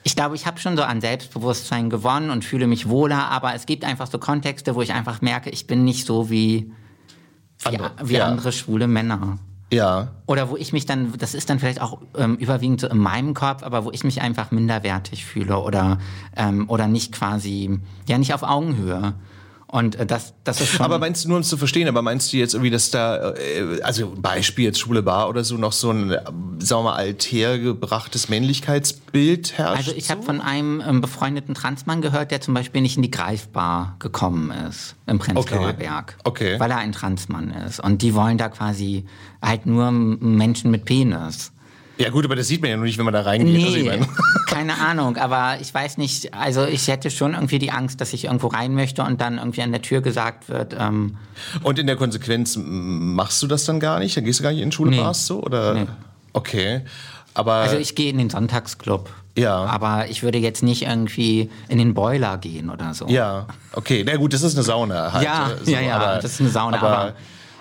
ich 0.05 0.17
glaube, 0.17 0.35
ich 0.35 0.47
habe 0.47 0.59
schon 0.59 0.77
so 0.77 0.83
an 0.83 1.01
Selbstbewusstsein 1.01 1.91
gewonnen 1.91 2.31
und 2.31 2.45
fühle 2.45 2.67
mich 2.67 2.89
wohler, 2.89 3.29
aber 3.31 3.55
es 3.55 3.67
gibt 3.67 3.85
einfach 3.85 4.09
so 4.09 4.19
Kontexte, 4.19 4.75
wo 4.75 4.83
ich 4.83 4.93
einfach 4.93 5.21
merke, 5.23 5.51
ich 5.51 5.67
bin 5.67 5.85
nicht 5.85 6.07
so 6.07 6.31
wie, 6.31 6.73
wie, 7.59 7.67
Andere, 7.67 7.91
wie 8.03 8.15
ja. 8.15 8.27
andere 8.27 8.53
schwule 8.53 8.89
Männer. 8.89 9.39
ja. 9.73 10.09
Oder 10.27 10.51
wo 10.51 10.57
ich 10.57 10.73
mich 10.73 10.87
dann, 10.87 11.13
das 11.19 11.35
ist 11.35 11.51
dann 11.51 11.59
vielleicht 11.59 11.81
auch 11.81 12.01
ähm, 12.17 12.37
überwiegend 12.37 12.81
so 12.81 12.89
in 12.89 12.99
meinem 12.99 13.35
Kopf, 13.35 13.63
aber 13.63 13.85
wo 13.85 13.91
ich 13.93 14.03
mich 14.03 14.21
einfach 14.23 14.51
minderwertig 14.51 15.25
fühle 15.25 15.59
oder, 15.59 15.99
ähm, 16.37 16.69
oder 16.69 16.89
nicht 16.89 17.13
quasi, 17.13 17.79
ja, 18.09 18.19
nicht 18.19 18.35
auf 18.35 18.43
Augenhöhe. 18.43 19.15
Und 19.73 19.97
äh, 19.97 20.05
das, 20.05 20.35
das 20.45 20.61
ist 20.61 20.69
schon. 20.69 20.85
Aber 20.85 20.99
meinst 20.99 21.25
du, 21.25 21.29
nur 21.29 21.39
um 21.39 21.41
es 21.41 21.49
zu 21.49 21.57
verstehen, 21.57 21.89
aber 21.89 22.03
meinst 22.03 22.31
du 22.31 22.37
jetzt 22.37 22.53
irgendwie, 22.53 22.71
dass 22.71 22.91
da, 22.91 23.33
äh, 23.33 23.81
also 23.83 24.13
Beispiel 24.15 24.67
jetzt 24.67 24.79
schwule 24.79 25.03
Bar 25.03 25.31
oder 25.31 25.45
so, 25.45 25.57
noch 25.57 25.73
so 25.73 25.91
ein, 25.91 26.11
äh, 26.11 26.17
sagen 26.59 26.83
wir 26.85 26.91
mal, 26.91 26.97
althergebrachtes 26.97 28.29
Männlichkeitsbild 28.29 29.57
herrscht? 29.57 29.79
Also 29.89 29.93
ich 29.97 30.11
habe 30.11 30.23
von 30.23 30.43
einem 30.43 30.83
ähm, 30.87 31.01
befreundeten 31.01 31.55
Transmann 31.55 32.03
gehört, 32.03 32.31
der 32.31 32.43
zum 32.43 32.53
Beispiel 32.53 32.83
nicht 32.83 32.97
in 32.97 33.03
die 33.03 33.11
Greifbar 33.11 33.97
gekommen 33.99 34.51
ist 34.69 34.95
im 35.07 35.19
Prenzlauer 35.19 35.69
Okay. 35.71 35.75
Berg, 35.79 36.19
Okay. 36.25 36.61
weil 36.61 36.71
er 36.71 36.77
ein 36.77 36.93
Transmann 36.93 37.51
ist. 37.51 37.81
Und 37.81 38.03
die 38.03 38.15
wollen 38.15 38.37
da 38.37 38.51
quasi 38.51 39.07
halt 39.41 39.65
nur 39.65 39.91
Menschen 39.91 40.71
mit 40.71 40.85
Penis. 40.85 41.51
Ja 41.99 42.11
gut, 42.11 42.25
aber 42.25 42.35
das 42.37 42.49
sieht 42.49 42.61
man 42.63 42.71
ja 42.71 42.77
nur 42.77 42.87
nicht, 42.87 42.99
wenn 42.99 43.05
man 43.05 43.15
da 43.15 43.21
reingeht. 43.23 43.63
Also 43.65 43.77
Nee, 43.77 43.83
meine- 43.85 44.09
keine 44.49 44.79
Ahnung, 44.79 45.17
aber 45.19 45.57
ich 45.61 45.73
weiß 45.73 45.99
nicht, 45.99 46.35
also 46.35 46.65
ich 46.65 46.89
hätte 46.89 47.11
schon 47.11 47.35
irgendwie 47.35 47.59
die 47.59 47.71
Angst, 47.71 48.01
dass 48.01 48.13
ich 48.13 48.25
irgendwo 48.25 48.49
rein 48.49 48.75
möchte 48.75 49.03
und 49.03 49.21
dann 49.21 49.39
irgendwie 49.39 49.63
an 49.63 49.73
der 49.73 49.83
Tür 49.83 50.01
gesagt 50.01 50.49
wird, 50.49 50.75
ähm, 50.79 51.17
Und 51.63 51.79
in 51.79 51.87
der 51.87 51.97
Konsequenz 51.97 52.59
machst 52.61 53.43
du 53.43 53.47
das 53.47 53.65
dann 53.65 53.79
gar 53.81 53.99
nicht? 53.99 54.17
Dann 54.17 54.25
gehst 54.25 54.41
du 54.41 54.43
gar 54.45 54.53
nicht 54.53 54.63
in 54.63 54.73
Schule 54.73 54.91
Nee. 54.91 55.01
Bars 55.01 55.27
so? 55.27 55.43
Oder? 55.43 55.75
Nee. 55.75 55.87
Okay. 56.33 56.81
Aber 57.35 57.53
also 57.55 57.77
ich 57.77 57.95
gehe 57.95 58.11
in 58.11 58.19
den 58.19 58.31
Sonntagsclub. 58.31 59.09
Ja. 59.37 59.65
Aber 59.65 60.09
ich 60.11 60.23
würde 60.23 60.37
jetzt 60.39 60.63
nicht 60.63 60.83
irgendwie 60.83 61.49
in 61.69 61.79
den 61.79 61.95
Boiler 61.95 62.37
gehen 62.37 62.69
oder 62.69 62.93
so. 62.93 63.07
ja, 63.09 63.47
okay. 63.73 64.03
Na 64.07 64.17
gut, 64.17 64.35
das 64.35 64.43
ist 64.43 64.55
eine 64.55 64.63
Sauna 64.65 65.13
halt. 65.15 65.25
ja, 65.25 65.51
so, 65.63 65.71
ja, 65.71 65.81
ja, 65.81 65.97
aber, 65.97 66.21
das 66.21 66.33
ist 66.33 66.41
eine 66.41 66.51
Sauna, 66.51 66.77
aber, 66.77 66.89
aber, 66.99 67.13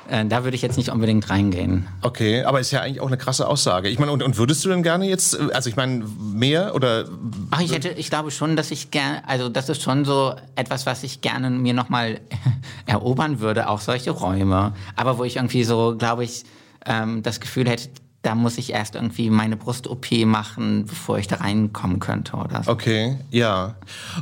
äh, 0.09 0.25
da 0.25 0.43
würde 0.43 0.55
ich 0.55 0.61
jetzt 0.61 0.77
nicht 0.77 0.89
unbedingt 0.89 1.29
reingehen. 1.29 1.87
Okay, 2.01 2.43
aber 2.43 2.59
ist 2.59 2.71
ja 2.71 2.81
eigentlich 2.81 3.01
auch 3.01 3.07
eine 3.07 3.17
krasse 3.17 3.47
Aussage. 3.47 3.89
Ich 3.89 3.99
meine, 3.99 4.11
und, 4.11 4.23
und 4.23 4.37
würdest 4.37 4.63
du 4.65 4.69
denn 4.69 4.83
gerne 4.83 5.07
jetzt, 5.07 5.33
äh, 5.33 5.49
also 5.53 5.69
ich 5.69 5.75
meine, 5.75 6.05
mehr 6.19 6.75
oder 6.75 7.05
Ach, 7.51 7.61
ich 7.61 7.71
hätte, 7.71 7.89
ich 7.89 8.09
glaube 8.09 8.31
schon, 8.31 8.55
dass 8.55 8.71
ich 8.71 8.91
gerne, 8.91 9.27
also 9.27 9.49
das 9.49 9.69
ist 9.69 9.81
schon 9.81 10.05
so 10.05 10.35
etwas, 10.55 10.85
was 10.85 11.03
ich 11.03 11.21
gerne 11.21 11.49
mir 11.49 11.73
nochmal 11.73 12.19
erobern 12.85 13.39
würde, 13.39 13.69
auch 13.69 13.79
solche 13.79 14.11
Räume. 14.11 14.73
Aber 14.95 15.17
wo 15.17 15.23
ich 15.23 15.37
irgendwie 15.37 15.63
so, 15.63 15.95
glaube 15.97 16.23
ich, 16.23 16.43
ähm, 16.85 17.21
das 17.23 17.39
Gefühl 17.39 17.69
hätte, 17.69 17.89
da 18.23 18.35
muss 18.35 18.59
ich 18.59 18.71
erst 18.71 18.93
irgendwie 18.93 19.31
meine 19.31 19.57
Brust-OP 19.57 20.11
machen, 20.25 20.85
bevor 20.85 21.17
ich 21.17 21.27
da 21.27 21.37
reinkommen 21.37 21.99
könnte 21.99 22.33
oder 22.37 22.61
so. 22.63 22.69
Okay, 22.71 23.17
ja. 23.31 23.73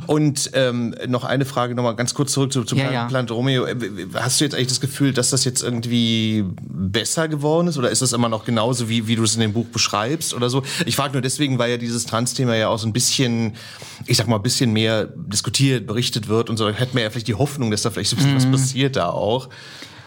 Und 0.06 0.50
ähm, 0.54 0.94
noch 1.06 1.24
eine 1.24 1.44
Frage 1.44 1.74
nochmal 1.74 1.96
ganz 1.96 2.14
kurz 2.14 2.32
zurück 2.32 2.50
zu, 2.50 2.64
zu 2.64 2.76
Ja, 2.76 2.82
Plan, 2.84 2.94
ja. 2.94 3.04
Planet 3.08 3.30
Romeo. 3.30 3.66
Äh, 3.66 3.76
Hast 4.14 4.40
du 4.40 4.44
jetzt 4.44 4.54
eigentlich 4.54 4.68
das 4.68 4.80
Gefühl, 4.80 5.12
dass 5.12 5.28
das 5.28 5.44
jetzt 5.44 5.62
irgendwie 5.62 6.44
besser 6.62 7.28
geworden 7.28 7.68
ist 7.68 7.76
oder 7.76 7.90
ist 7.90 8.00
das 8.00 8.14
immer 8.14 8.30
noch 8.30 8.46
genauso, 8.46 8.88
wie, 8.88 9.06
wie 9.06 9.16
du 9.16 9.22
es 9.24 9.34
in 9.34 9.42
dem 9.42 9.52
Buch 9.52 9.66
beschreibst 9.66 10.32
oder 10.32 10.48
so? 10.48 10.62
Ich 10.86 10.96
frage 10.96 11.12
nur 11.12 11.20
deswegen, 11.22 11.58
weil 11.58 11.70
ja 11.70 11.76
dieses 11.76 12.06
Trans-Thema 12.06 12.56
ja 12.56 12.68
auch 12.68 12.78
so 12.78 12.86
ein 12.86 12.94
bisschen, 12.94 13.52
ich 14.06 14.16
sag 14.16 14.28
mal, 14.28 14.36
ein 14.36 14.42
bisschen 14.42 14.72
mehr 14.72 15.08
diskutiert, 15.14 15.86
berichtet 15.86 16.26
wird 16.26 16.48
und 16.48 16.56
so. 16.56 16.70
Hätten 16.70 16.96
wir 16.96 17.02
ja 17.02 17.10
vielleicht 17.10 17.28
die 17.28 17.34
Hoffnung, 17.34 17.70
dass 17.70 17.82
da 17.82 17.90
vielleicht 17.90 18.08
so 18.10 18.16
ein 18.16 18.22
bisschen 18.36 18.48
Mhm. 18.48 18.54
was 18.54 18.60
passiert 18.62 18.96
da 18.96 19.10
auch. 19.10 19.50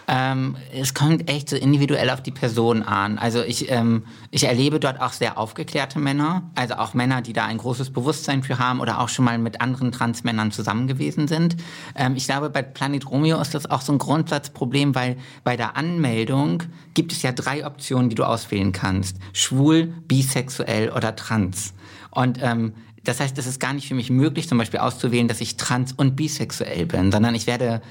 Ähm, 0.06 0.56
es 0.72 0.92
kommt 0.92 1.30
echt 1.30 1.48
so 1.48 1.56
individuell 1.56 2.10
auf 2.10 2.22
die 2.22 2.30
Person 2.30 2.82
an. 2.82 3.18
Also 3.18 3.42
ich, 3.42 3.70
ähm, 3.70 4.04
ich 4.30 4.44
erlebe 4.44 4.78
dort 4.78 5.00
auch 5.00 5.12
sehr 5.12 5.38
aufgeklärte 5.38 5.98
Männer, 5.98 6.42
also 6.54 6.74
auch 6.74 6.92
Männer, 6.94 7.22
die 7.22 7.32
da 7.32 7.46
ein 7.46 7.58
großes 7.58 7.90
Bewusstsein 7.90 8.42
für 8.42 8.58
haben 8.58 8.80
oder 8.80 9.00
auch 9.00 9.08
schon 9.08 9.24
mal 9.24 9.38
mit 9.38 9.60
anderen 9.60 9.92
Transmännern 9.92 10.52
zusammen 10.52 10.88
gewesen 10.88 11.26
sind. 11.26 11.56
Ähm, 11.94 12.16
ich 12.16 12.26
glaube, 12.26 12.50
bei 12.50 12.62
Planet 12.62 13.08
Romeo 13.08 13.40
ist 13.40 13.54
das 13.54 13.70
auch 13.70 13.80
so 13.80 13.92
ein 13.92 13.98
Grundsatzproblem, 13.98 14.94
weil 14.94 15.16
bei 15.42 15.56
der 15.56 15.76
Anmeldung 15.76 16.64
gibt 16.92 17.12
es 17.12 17.22
ja 17.22 17.32
drei 17.32 17.66
Optionen, 17.66 18.10
die 18.10 18.14
du 18.14 18.24
auswählen 18.24 18.72
kannst. 18.72 19.16
Schwul, 19.32 19.86
bisexuell 20.06 20.90
oder 20.90 21.16
trans. 21.16 21.72
Und 22.10 22.38
ähm, 22.42 22.74
das 23.04 23.20
heißt, 23.20 23.36
es 23.38 23.46
ist 23.46 23.60
gar 23.60 23.72
nicht 23.72 23.88
für 23.88 23.94
mich 23.94 24.10
möglich, 24.10 24.48
zum 24.48 24.58
Beispiel 24.58 24.80
auszuwählen, 24.80 25.28
dass 25.28 25.40
ich 25.40 25.56
trans 25.56 25.92
und 25.92 26.16
bisexuell 26.16 26.86
bin, 26.86 27.12
sondern 27.12 27.34
ich 27.34 27.46
werde 27.46 27.82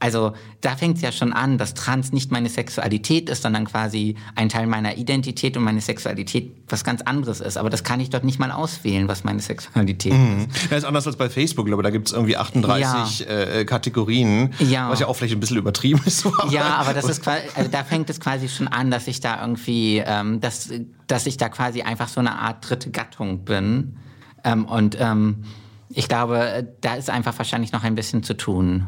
also 0.00 0.32
da 0.60 0.76
fängt 0.76 0.96
es 0.96 1.02
ja 1.02 1.12
schon 1.12 1.32
an, 1.32 1.56
dass 1.56 1.74
Trans 1.74 2.12
nicht 2.12 2.30
meine 2.30 2.48
Sexualität 2.48 3.30
ist, 3.30 3.42
sondern 3.42 3.64
quasi 3.64 4.16
ein 4.34 4.48
Teil 4.48 4.66
meiner 4.66 4.96
Identität 4.98 5.56
und 5.56 5.64
meine 5.64 5.80
Sexualität 5.80 6.52
was 6.68 6.84
ganz 6.84 7.00
anderes 7.02 7.40
ist. 7.40 7.56
Aber 7.56 7.70
das 7.70 7.84
kann 7.84 8.00
ich 8.00 8.10
dort 8.10 8.24
nicht 8.24 8.38
mal 8.38 8.50
auswählen, 8.50 9.08
was 9.08 9.24
meine 9.24 9.40
Sexualität 9.40 10.12
mhm. 10.12 10.46
ist. 10.50 10.70
Das 10.70 10.78
ist 10.78 10.84
anders 10.84 11.06
als 11.06 11.16
bei 11.16 11.30
Facebook, 11.30 11.70
aber 11.72 11.82
da 11.82 11.90
gibt 11.90 12.08
es 12.08 12.12
irgendwie 12.12 12.36
38 12.36 13.20
ja. 13.20 13.26
äh, 13.26 13.64
Kategorien, 13.64 14.52
ja. 14.58 14.90
was 14.90 15.00
ja 15.00 15.06
auch 15.06 15.14
vielleicht 15.14 15.34
ein 15.34 15.40
bisschen 15.40 15.56
übertrieben 15.56 16.00
ist. 16.04 16.26
Aber 16.38 16.50
ja, 16.50 16.76
aber 16.76 16.94
das 16.94 17.08
ist 17.08 17.22
quasi, 17.22 17.42
also 17.54 17.70
da 17.70 17.84
fängt 17.84 18.10
es 18.10 18.20
quasi 18.20 18.48
schon 18.48 18.68
an, 18.68 18.90
dass 18.90 19.06
ich 19.06 19.20
da 19.20 19.40
irgendwie, 19.40 20.02
ähm, 20.04 20.40
dass, 20.40 20.70
dass 21.06 21.26
ich 21.26 21.36
da 21.36 21.48
quasi 21.48 21.82
einfach 21.82 22.08
so 22.08 22.20
eine 22.20 22.38
Art 22.38 22.68
dritte 22.68 22.90
Gattung 22.90 23.44
bin. 23.44 23.96
Ähm, 24.42 24.64
und 24.66 24.96
ähm, 25.00 25.44
ich 25.88 26.08
glaube, 26.08 26.74
da 26.80 26.94
ist 26.94 27.08
einfach 27.08 27.36
wahrscheinlich 27.38 27.72
noch 27.72 27.84
ein 27.84 27.94
bisschen 27.94 28.22
zu 28.22 28.36
tun. 28.36 28.86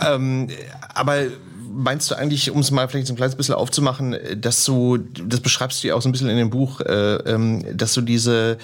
Ähm, 0.00 0.48
aber 0.94 1.26
meinst 1.78 2.10
du 2.10 2.16
eigentlich, 2.16 2.50
um 2.50 2.60
es 2.60 2.70
mal 2.70 2.88
vielleicht 2.88 3.06
so 3.06 3.12
ein 3.12 3.16
kleines 3.16 3.36
bisschen 3.36 3.54
aufzumachen, 3.54 4.16
dass 4.36 4.64
du, 4.64 4.96
das 4.96 5.40
beschreibst 5.40 5.82
du 5.82 5.88
ja 5.88 5.94
auch 5.94 6.02
so 6.02 6.08
ein 6.08 6.12
bisschen 6.12 6.28
in 6.28 6.36
dem 6.36 6.50
Buch, 6.50 6.80
äh, 6.80 7.14
ähm, 7.16 7.64
dass 7.76 7.94
du 7.94 8.00
diese 8.00 8.58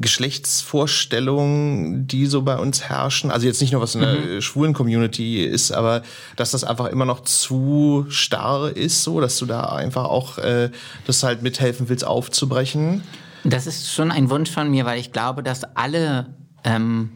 Geschlechtsvorstellungen, 0.00 2.06
die 2.08 2.26
so 2.26 2.42
bei 2.42 2.56
uns 2.56 2.82
herrschen, 2.82 3.30
also 3.30 3.46
jetzt 3.46 3.60
nicht 3.60 3.72
nur 3.72 3.80
was 3.80 3.94
in 3.94 4.00
der 4.00 4.14
mhm. 4.14 4.40
schwulen 4.40 4.72
Community 4.72 5.44
ist, 5.44 5.70
aber 5.72 6.02
dass 6.34 6.50
das 6.50 6.64
einfach 6.64 6.86
immer 6.86 7.04
noch 7.04 7.22
zu 7.22 8.06
starr 8.08 8.76
ist, 8.76 9.04
so, 9.04 9.20
dass 9.20 9.38
du 9.38 9.46
da 9.46 9.66
einfach 9.66 10.04
auch 10.04 10.38
äh, 10.38 10.70
das 11.06 11.22
halt 11.22 11.42
mithelfen 11.42 11.88
willst 11.88 12.04
aufzubrechen? 12.04 13.02
Das 13.44 13.68
ist 13.68 13.92
schon 13.92 14.10
ein 14.10 14.30
Wunsch 14.30 14.50
von 14.50 14.68
mir, 14.70 14.84
weil 14.84 14.98
ich 14.98 15.12
glaube, 15.12 15.44
dass 15.44 15.62
alle 15.76 16.34
ähm, 16.64 17.10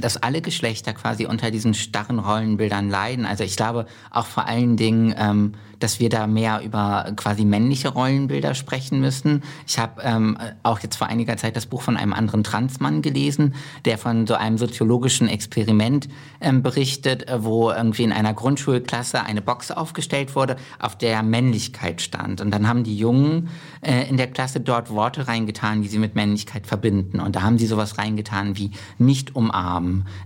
dass 0.00 0.16
alle 0.16 0.40
Geschlechter 0.40 0.92
quasi 0.92 1.26
unter 1.26 1.50
diesen 1.50 1.74
starren 1.74 2.18
Rollenbildern 2.18 2.88
leiden. 2.88 3.26
Also 3.26 3.44
ich 3.44 3.56
glaube 3.56 3.86
auch 4.10 4.26
vor 4.26 4.46
allen 4.46 4.76
Dingen 4.76 5.14
ähm, 5.16 5.52
dass 5.80 6.00
wir 6.00 6.08
da 6.08 6.26
mehr 6.26 6.62
über 6.64 7.12
quasi 7.16 7.44
männliche 7.44 7.88
Rollenbilder 7.88 8.54
sprechen 8.54 9.00
müssen. 9.00 9.42
Ich 9.66 9.78
habe 9.78 10.02
ähm, 10.02 10.38
auch 10.62 10.80
jetzt 10.80 10.96
vor 10.96 11.06
einiger 11.06 11.36
Zeit 11.36 11.56
das 11.56 11.66
Buch 11.66 11.82
von 11.82 11.96
einem 11.96 12.12
anderen 12.12 12.44
Transmann 12.44 13.02
gelesen, 13.02 13.54
der 13.84 13.98
von 13.98 14.26
so 14.26 14.34
einem 14.34 14.58
soziologischen 14.58 15.28
Experiment 15.28 16.08
ähm, 16.40 16.62
berichtet, 16.62 17.28
äh, 17.28 17.44
wo 17.44 17.70
irgendwie 17.70 18.04
in 18.04 18.12
einer 18.12 18.34
Grundschulklasse 18.34 19.22
eine 19.22 19.42
Box 19.42 19.70
aufgestellt 19.70 20.34
wurde, 20.34 20.56
auf 20.78 20.96
der 20.96 21.22
Männlichkeit 21.22 22.02
stand. 22.02 22.40
Und 22.40 22.50
dann 22.50 22.68
haben 22.68 22.84
die 22.84 22.96
Jungen 22.96 23.48
äh, 23.80 24.08
in 24.08 24.16
der 24.16 24.28
Klasse 24.28 24.60
dort 24.60 24.90
Worte 24.90 25.28
reingetan, 25.28 25.82
die 25.82 25.88
sie 25.88 25.98
mit 25.98 26.14
Männlichkeit 26.14 26.66
verbinden. 26.66 27.20
Und 27.20 27.36
da 27.36 27.42
haben 27.42 27.58
sie 27.58 27.66
sowas 27.66 27.98
reingetan 27.98 28.56
wie 28.56 28.72
nicht 28.98 29.36
umarmen, 29.36 29.68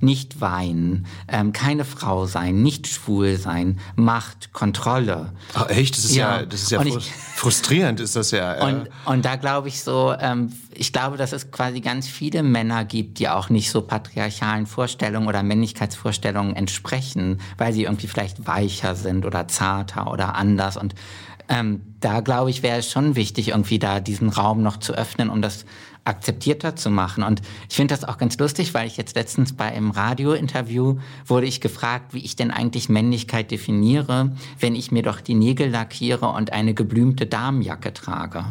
nicht 0.00 0.40
weinen, 0.40 1.06
ähm, 1.28 1.52
keine 1.52 1.84
Frau 1.84 2.26
sein, 2.26 2.62
nicht 2.62 2.86
schwul 2.86 3.36
sein, 3.36 3.80
Macht, 3.96 4.52
Kontrolle. 4.52 5.32
Ach, 5.54 5.68
echt? 5.68 5.96
Das 5.96 6.04
ist 6.04 6.14
ja, 6.14 6.40
ja 6.40 6.46
das 6.46 6.62
ist 6.62 6.70
ja 6.70 6.82
ich, 6.82 7.12
frustrierend, 7.34 8.00
ist 8.00 8.16
das 8.16 8.30
ja. 8.30 8.64
Und, 8.64 8.88
und 9.04 9.24
da 9.24 9.36
glaube 9.36 9.68
ich 9.68 9.82
so, 9.82 10.14
ähm, 10.18 10.52
ich 10.74 10.92
glaube, 10.92 11.16
dass 11.16 11.32
es 11.32 11.50
quasi 11.50 11.80
ganz 11.80 12.08
viele 12.08 12.42
Männer 12.42 12.84
gibt, 12.84 13.18
die 13.18 13.28
auch 13.28 13.50
nicht 13.50 13.70
so 13.70 13.82
patriarchalen 13.82 14.66
Vorstellungen 14.66 15.28
oder 15.28 15.42
Männlichkeitsvorstellungen 15.42 16.56
entsprechen, 16.56 17.40
weil 17.58 17.72
sie 17.72 17.84
irgendwie 17.84 18.06
vielleicht 18.06 18.46
weicher 18.46 18.94
sind 18.94 19.26
oder 19.26 19.48
zarter 19.48 20.10
oder 20.10 20.34
anders. 20.34 20.76
Und 20.76 20.94
ähm, 21.48 21.82
da 22.00 22.20
glaube 22.20 22.50
ich, 22.50 22.62
wäre 22.62 22.78
es 22.78 22.90
schon 22.90 23.16
wichtig, 23.16 23.48
irgendwie 23.48 23.78
da 23.78 24.00
diesen 24.00 24.28
Raum 24.28 24.62
noch 24.62 24.78
zu 24.78 24.94
öffnen, 24.94 25.28
um 25.28 25.42
das 25.42 25.64
akzeptierter 26.04 26.74
zu 26.76 26.90
machen. 26.90 27.22
Und 27.22 27.42
ich 27.68 27.76
finde 27.76 27.94
das 27.94 28.04
auch 28.04 28.18
ganz 28.18 28.38
lustig, 28.38 28.74
weil 28.74 28.86
ich 28.86 28.96
jetzt 28.96 29.14
letztens 29.14 29.52
bei 29.52 29.66
einem 29.66 29.90
Radiointerview 29.90 30.98
wurde 31.26 31.46
ich 31.46 31.60
gefragt, 31.60 32.14
wie 32.14 32.24
ich 32.24 32.36
denn 32.36 32.50
eigentlich 32.50 32.88
Männlichkeit 32.88 33.50
definiere, 33.50 34.32
wenn 34.58 34.74
ich 34.74 34.90
mir 34.90 35.02
doch 35.02 35.20
die 35.20 35.34
Nägel 35.34 35.70
lackiere 35.70 36.26
und 36.28 36.52
eine 36.52 36.74
geblümte 36.74 37.26
Damenjacke 37.26 37.92
trage. 37.92 38.44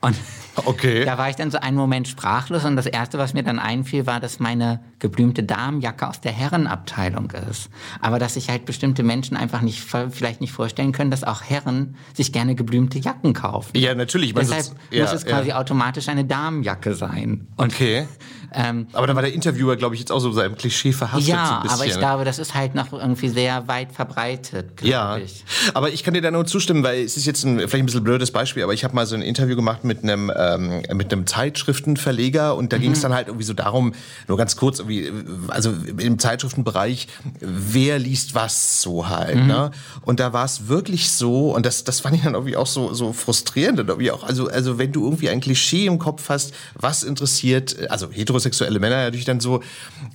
Und 0.00 0.16
okay. 0.54 1.04
da 1.04 1.18
war 1.18 1.28
ich 1.28 1.36
dann 1.36 1.50
so 1.50 1.58
einen 1.58 1.76
Moment 1.76 2.06
sprachlos 2.06 2.64
und 2.64 2.76
das 2.76 2.86
Erste, 2.86 3.18
was 3.18 3.34
mir 3.34 3.42
dann 3.42 3.58
einfiel, 3.58 4.06
war, 4.06 4.20
dass 4.20 4.38
meine 4.38 4.80
geblümte 5.00 5.42
Damenjacke 5.42 6.08
aus 6.08 6.20
der 6.20 6.32
Herrenabteilung 6.32 7.32
ist. 7.50 7.68
Aber 8.00 8.18
dass 8.18 8.34
sich 8.34 8.48
halt 8.48 8.64
bestimmte 8.64 9.02
Menschen 9.02 9.36
einfach 9.36 9.60
nicht, 9.60 9.80
vielleicht 10.10 10.40
nicht 10.40 10.52
vorstellen 10.52 10.92
können, 10.92 11.10
dass 11.10 11.24
auch 11.24 11.42
Herren 11.42 11.96
sich 12.14 12.32
gerne 12.32 12.54
geblümte 12.54 12.98
Jacken 12.98 13.32
kaufen. 13.32 13.76
Ja, 13.76 13.94
natürlich. 13.94 14.34
Deshalb 14.34 14.66
ja, 14.90 15.02
muss 15.02 15.12
es 15.12 15.24
quasi 15.24 15.50
ja. 15.50 15.58
automatisch 15.58 16.08
eine 16.08 16.24
Damenjacke 16.24 16.94
sein. 16.94 17.48
Und 17.56 17.72
okay. 17.72 18.06
Ähm, 18.52 18.86
aber 18.92 19.06
da 19.06 19.14
war 19.14 19.22
der 19.22 19.32
Interviewer, 19.32 19.76
glaube 19.76 19.94
ich, 19.94 20.00
jetzt 20.00 20.10
auch 20.10 20.20
so 20.20 20.32
seinem 20.32 20.56
Klischee 20.56 20.92
verhaftet. 20.92 21.28
Ja, 21.28 21.62
so 21.66 21.74
aber 21.74 21.86
ich 21.86 21.98
glaube, 21.98 22.24
das 22.24 22.38
ist 22.38 22.54
halt 22.54 22.74
noch 22.74 22.92
irgendwie 22.92 23.28
sehr 23.28 23.68
weit 23.68 23.92
verbreitet. 23.92 24.82
Ja, 24.82 25.18
ich. 25.18 25.44
aber 25.74 25.90
ich 25.90 26.02
kann 26.02 26.14
dir 26.14 26.22
da 26.22 26.30
nur 26.30 26.46
zustimmen, 26.46 26.82
weil 26.82 27.02
es 27.02 27.16
ist 27.16 27.26
jetzt 27.26 27.44
ein, 27.44 27.58
vielleicht 27.58 27.74
ein 27.74 27.86
bisschen 27.86 28.04
blödes 28.04 28.30
Beispiel, 28.30 28.62
aber 28.62 28.72
ich 28.72 28.84
habe 28.84 28.94
mal 28.94 29.06
so 29.06 29.16
ein 29.16 29.22
Interview 29.22 29.54
gemacht 29.54 29.84
mit 29.84 29.87
einem, 30.02 30.32
ähm, 30.34 30.82
mit 30.94 31.12
einem 31.12 31.26
Zeitschriftenverleger 31.26 32.56
und 32.56 32.72
da 32.72 32.78
mhm. 32.78 32.82
ging 32.82 32.92
es 32.92 33.00
dann 33.00 33.12
halt 33.12 33.28
irgendwie 33.28 33.44
so 33.44 33.52
darum, 33.52 33.92
nur 34.26 34.38
ganz 34.38 34.56
kurz, 34.56 34.78
irgendwie, 34.78 35.12
also 35.48 35.74
im 35.98 36.18
Zeitschriftenbereich, 36.18 37.08
wer 37.40 37.98
liest 37.98 38.34
was 38.34 38.80
so 38.80 39.08
halt. 39.08 39.36
Mhm. 39.36 39.46
Ne? 39.46 39.70
Und 40.02 40.20
da 40.20 40.32
war 40.32 40.44
es 40.44 40.68
wirklich 40.68 41.10
so, 41.10 41.54
und 41.54 41.66
das, 41.66 41.84
das 41.84 42.00
fand 42.00 42.16
ich 42.16 42.22
dann 42.22 42.34
irgendwie 42.34 42.56
auch 42.56 42.66
so, 42.66 42.94
so 42.94 43.12
frustrierend. 43.12 43.78
Irgendwie 43.78 44.10
auch, 44.10 44.24
also, 44.24 44.48
also 44.48 44.78
wenn 44.78 44.92
du 44.92 45.04
irgendwie 45.04 45.28
ein 45.28 45.40
Klischee 45.40 45.86
im 45.86 45.98
Kopf 45.98 46.28
hast, 46.28 46.54
was 46.74 47.02
interessiert, 47.02 47.90
also 47.90 48.10
hetero 48.10 48.38
heterosexuelle 48.38 48.78
Männer 48.78 48.96
natürlich 48.96 49.24
dann 49.24 49.40
so, 49.40 49.62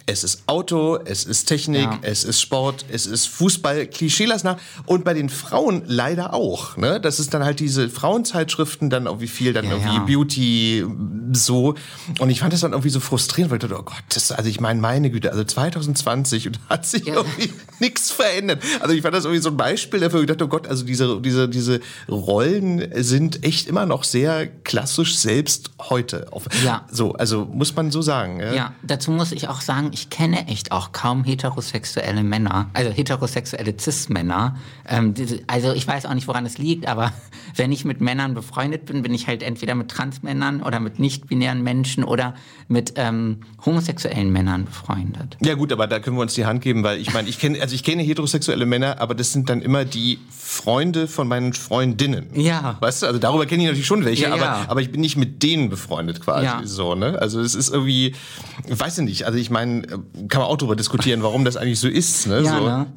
es 0.05 0.23
ist 0.23 0.43
Auto, 0.47 0.97
es 1.03 1.25
ist 1.25 1.45
Technik, 1.45 1.83
ja. 1.83 1.99
es 2.01 2.23
ist 2.23 2.41
Sport, 2.41 2.85
es 2.91 3.05
ist 3.05 3.27
Fußball, 3.27 3.87
klischeelas 3.87 4.43
nach. 4.43 4.57
Und 4.85 5.03
bei 5.03 5.13
den 5.13 5.29
Frauen 5.29 5.83
leider 5.85 6.33
auch. 6.33 6.77
Ne? 6.77 6.99
Das 6.99 7.19
ist 7.19 7.33
dann 7.33 7.43
halt 7.43 7.59
diese 7.59 7.89
Frauenzeitschriften, 7.89 8.89
dann 8.89 9.05
irgendwie 9.05 9.27
viel, 9.27 9.53
dann 9.53 9.62
ja, 9.63 9.71
irgendwie 9.71 9.95
ja. 9.95 10.03
Beauty, 10.05 10.85
so. 11.33 11.75
Und 12.19 12.29
ich 12.29 12.39
fand 12.39 12.53
das 12.53 12.61
dann 12.61 12.71
irgendwie 12.71 12.89
so 12.89 12.99
frustrierend, 12.99 13.51
weil 13.51 13.57
ich 13.57 13.61
dachte, 13.61 13.79
oh 13.79 13.83
Gott, 13.83 14.03
das, 14.09 14.31
also 14.31 14.49
ich 14.49 14.59
meine, 14.59 14.81
meine 14.81 15.09
Güte, 15.09 15.31
also 15.31 15.43
2020 15.43 16.47
und 16.47 16.59
hat 16.69 16.85
sich 16.85 17.07
irgendwie 17.07 17.51
nichts 17.79 18.11
verändert. 18.11 18.63
Also 18.79 18.95
ich 18.95 19.01
fand 19.01 19.15
das 19.15 19.25
irgendwie 19.25 19.41
so 19.41 19.49
ein 19.49 19.57
Beispiel 19.57 19.99
dafür, 19.99 20.21
ich 20.21 20.27
dachte, 20.27 20.45
oh 20.45 20.49
Gott, 20.49 20.67
also 20.67 20.85
diese, 20.85 21.21
diese, 21.21 21.49
diese 21.49 21.81
Rollen 22.09 22.87
sind 23.03 23.43
echt 23.45 23.67
immer 23.67 23.85
noch 23.85 24.03
sehr 24.03 24.47
klassisch 24.47 25.17
selbst 25.17 25.71
heute. 25.89 26.27
Ja. 26.63 26.85
So, 26.91 27.13
also 27.13 27.45
muss 27.45 27.75
man 27.75 27.91
so 27.91 28.01
sagen 28.01 28.13
sagen. 28.13 28.39
Ja? 28.39 28.53
ja, 28.53 28.73
dazu 28.83 29.11
muss 29.11 29.31
ich 29.31 29.47
auch 29.47 29.61
sagen, 29.61 29.91
ich 29.93 30.09
kenne 30.09 30.47
echt 30.47 30.71
auch 30.71 30.91
kaum 30.91 31.23
heterosexuelle 31.23 32.23
Männer, 32.23 32.69
also 32.73 32.91
heterosexuelle 32.91 33.73
Cis-Männer. 33.79 34.57
Ähm, 34.87 35.13
also 35.47 35.73
ich 35.73 35.87
weiß 35.87 36.05
auch 36.05 36.13
nicht, 36.13 36.27
woran 36.27 36.45
es 36.45 36.57
liegt, 36.57 36.87
aber 36.87 37.11
wenn 37.55 37.71
ich 37.71 37.85
mit 37.85 38.01
Männern 38.01 38.33
befreundet 38.33 38.85
bin, 38.85 39.01
bin 39.01 39.13
ich 39.13 39.27
halt 39.27 39.43
entweder 39.53 39.75
mit 39.75 39.89
Transmännern 39.89 40.63
oder 40.63 40.79
mit 40.79 40.97
nicht-binären 40.97 41.61
Menschen 41.61 42.03
oder 42.03 42.33
mit 42.67 42.93
ähm, 42.95 43.37
homosexuellen 43.63 44.31
Männern 44.31 44.65
befreundet. 44.65 45.37
Ja 45.41 45.53
gut, 45.53 45.71
aber 45.71 45.85
da 45.85 45.99
können 45.99 46.17
wir 46.17 46.23
uns 46.23 46.33
die 46.33 46.45
Hand 46.45 46.61
geben, 46.61 46.83
weil 46.83 46.99
ich 46.99 47.13
meine, 47.13 47.29
ich 47.29 47.37
kenne, 47.37 47.61
also 47.61 47.75
ich 47.75 47.83
kenne 47.83 48.01
heterosexuelle 48.01 48.65
Männer, 48.65 48.99
aber 48.99 49.13
das 49.13 49.31
sind 49.31 49.49
dann 49.49 49.61
immer 49.61 49.85
die 49.85 50.17
Freunde 50.53 51.07
von 51.07 51.27
meinen 51.27 51.53
Freundinnen. 51.53 52.27
Ja. 52.39 52.77
Weißt 52.79 53.01
du, 53.01 53.07
also 53.07 53.19
darüber 53.19 53.45
kenne 53.45 53.63
ich 53.63 53.67
natürlich 53.67 53.87
schon 53.87 54.05
welche, 54.05 54.23
ja, 54.23 54.35
ja. 54.35 54.43
Aber, 54.43 54.69
aber 54.69 54.81
ich 54.81 54.91
bin 54.91 55.01
nicht 55.01 55.17
mit 55.17 55.41
denen 55.41 55.69
befreundet 55.69 56.21
quasi 56.21 56.45
ja. 56.45 56.61
so, 56.63 56.93
ne? 56.93 57.19
Also 57.19 57.41
es 57.41 57.55
ist 57.55 57.69
irgendwie, 57.69 58.13
weiß 58.67 58.99
ich 58.99 59.03
nicht, 59.03 59.25
also 59.25 59.37
ich 59.39 59.49
meine, 59.49 59.81
kann 59.81 60.41
man 60.41 60.43
auch 60.43 60.57
darüber 60.57 60.75
diskutieren, 60.75 61.23
warum 61.23 61.43
das 61.43 61.57
eigentlich 61.57 61.79
so 61.79 61.87
ist, 61.87 62.27
ne? 62.27 62.41
Ja, 62.41 62.57
so. 62.57 62.65
ne? 62.65 62.87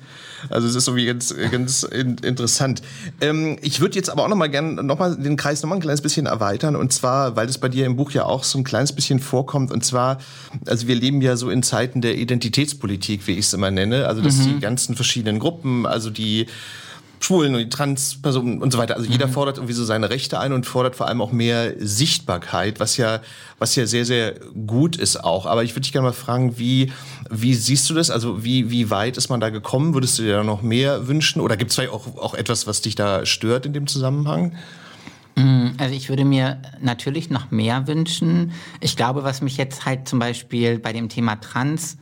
Also 0.51 0.69
es 0.69 0.75
ist 0.75 0.87
irgendwie 0.87 1.07
ganz, 1.07 1.35
ganz 1.51 1.83
interessant. 1.83 2.83
Ähm, 3.23 3.57
ich 3.63 3.81
würde 3.81 3.97
jetzt 3.97 4.11
aber 4.11 4.25
auch 4.25 4.29
noch 4.29 4.37
mal 4.37 4.49
gerne 4.49 4.83
noch 4.83 4.99
mal 4.99 5.17
den 5.17 5.37
Kreis 5.37 5.63
noch 5.63 5.71
mal 5.71 5.77
ein 5.77 5.81
kleines 5.81 6.03
bisschen 6.03 6.27
erweitern 6.27 6.77
und 6.77 6.93
zwar, 6.93 7.37
weil 7.37 7.47
das 7.47 7.57
bei 7.57 7.71
dir 7.71 7.87
im 7.87 7.97
Buch 7.97 8.11
ja 8.11 8.27
auch 8.27 8.45
so 8.45 8.59
ein 8.59 8.65
kleines 8.65 8.93
bisschen 8.93 9.19
vorkommt 9.19 9.73
und 9.73 9.83
zwar, 9.83 10.19
also 10.67 10.87
wir 10.87 10.95
leben 10.95 11.23
ja 11.23 11.37
so 11.37 11.49
in 11.49 11.63
Zeiten 11.63 12.03
der 12.03 12.19
Identitätspolitik, 12.19 13.27
wie 13.27 13.33
ich 13.33 13.47
es 13.47 13.55
immer 13.55 13.71
nenne, 13.71 14.07
also 14.07 14.21
dass 14.21 14.37
mhm. 14.37 14.45
die 14.45 14.61
ganzen 14.61 14.95
verschiedenen 14.95 15.39
Gruppen, 15.39 15.87
also 15.87 16.11
die 16.11 16.47
Schwulen 17.27 17.55
und 17.55 17.61
die 17.61 17.69
Transpersonen 17.69 18.63
und 18.63 18.73
so 18.73 18.79
weiter. 18.79 18.95
Also 18.95 19.11
jeder 19.11 19.27
mhm. 19.27 19.33
fordert 19.33 19.57
irgendwie 19.57 19.73
so 19.73 19.85
seine 19.85 20.11
Rechte 20.11 20.39
ein 20.39 20.53
und 20.53 20.65
fordert 20.65 20.95
vor 20.95 21.09
allem 21.09 21.21
auch 21.21 21.33
mehr 21.33 21.75
Sichtbarkeit, 21.79 22.79
was 22.79 22.97
ja, 22.99 23.21
was 23.59 23.75
ja 23.75 23.85
sehr, 23.85 24.05
sehr 24.05 24.35
gut 24.65 24.95
ist 24.95 25.25
auch. 25.25 25.45
Aber 25.45 25.65
ich 25.65 25.73
würde 25.73 25.81
dich 25.81 25.93
gerne 25.93 26.07
mal 26.07 26.13
fragen, 26.13 26.57
wie, 26.57 26.93
wie 27.29 27.55
siehst 27.55 27.91
du 27.91 27.95
das? 27.95 28.11
Also 28.11 28.45
wie, 28.45 28.71
wie 28.71 28.91
weit 28.91 29.17
ist 29.17 29.29
man 29.29 29.41
da 29.41 29.51
gekommen? 29.51 29.93
Würdest 29.93 30.21
du 30.21 30.23
dir 30.23 30.37
da 30.37 30.45
noch 30.45 30.63
mehr 30.63 31.09
wünschen? 31.09 31.41
Oder 31.41 31.57
gibt 31.57 31.73
es 31.73 31.75
vielleicht 31.75 31.93
auch, 31.93 32.17
auch 32.17 32.35
etwas, 32.35 32.69
was 32.69 32.81
dich 32.81 32.95
da 32.95 33.27
stört 33.27 33.67
in 33.67 33.73
dem 33.73 33.89
Zusammenhang? 33.89 34.53
Mm, 35.35 35.71
also 35.79 35.97
ich 35.97 36.09
würde 36.09 36.25
mir 36.25 36.63
natürlich 36.81 37.29
noch 37.29 37.51
mehr 37.51 37.89
wünschen. 37.89 38.53
Ich 38.79 38.97
glaube, 38.97 39.25
was 39.25 39.43
mich 39.43 39.57
jetzt 39.57 39.85
halt 39.85 40.07
zum 40.07 40.21
Beispiel 40.21 40.79
bei 40.79 40.93
dem 40.93 41.09
Thema 41.09 41.35
Trans 41.41 41.99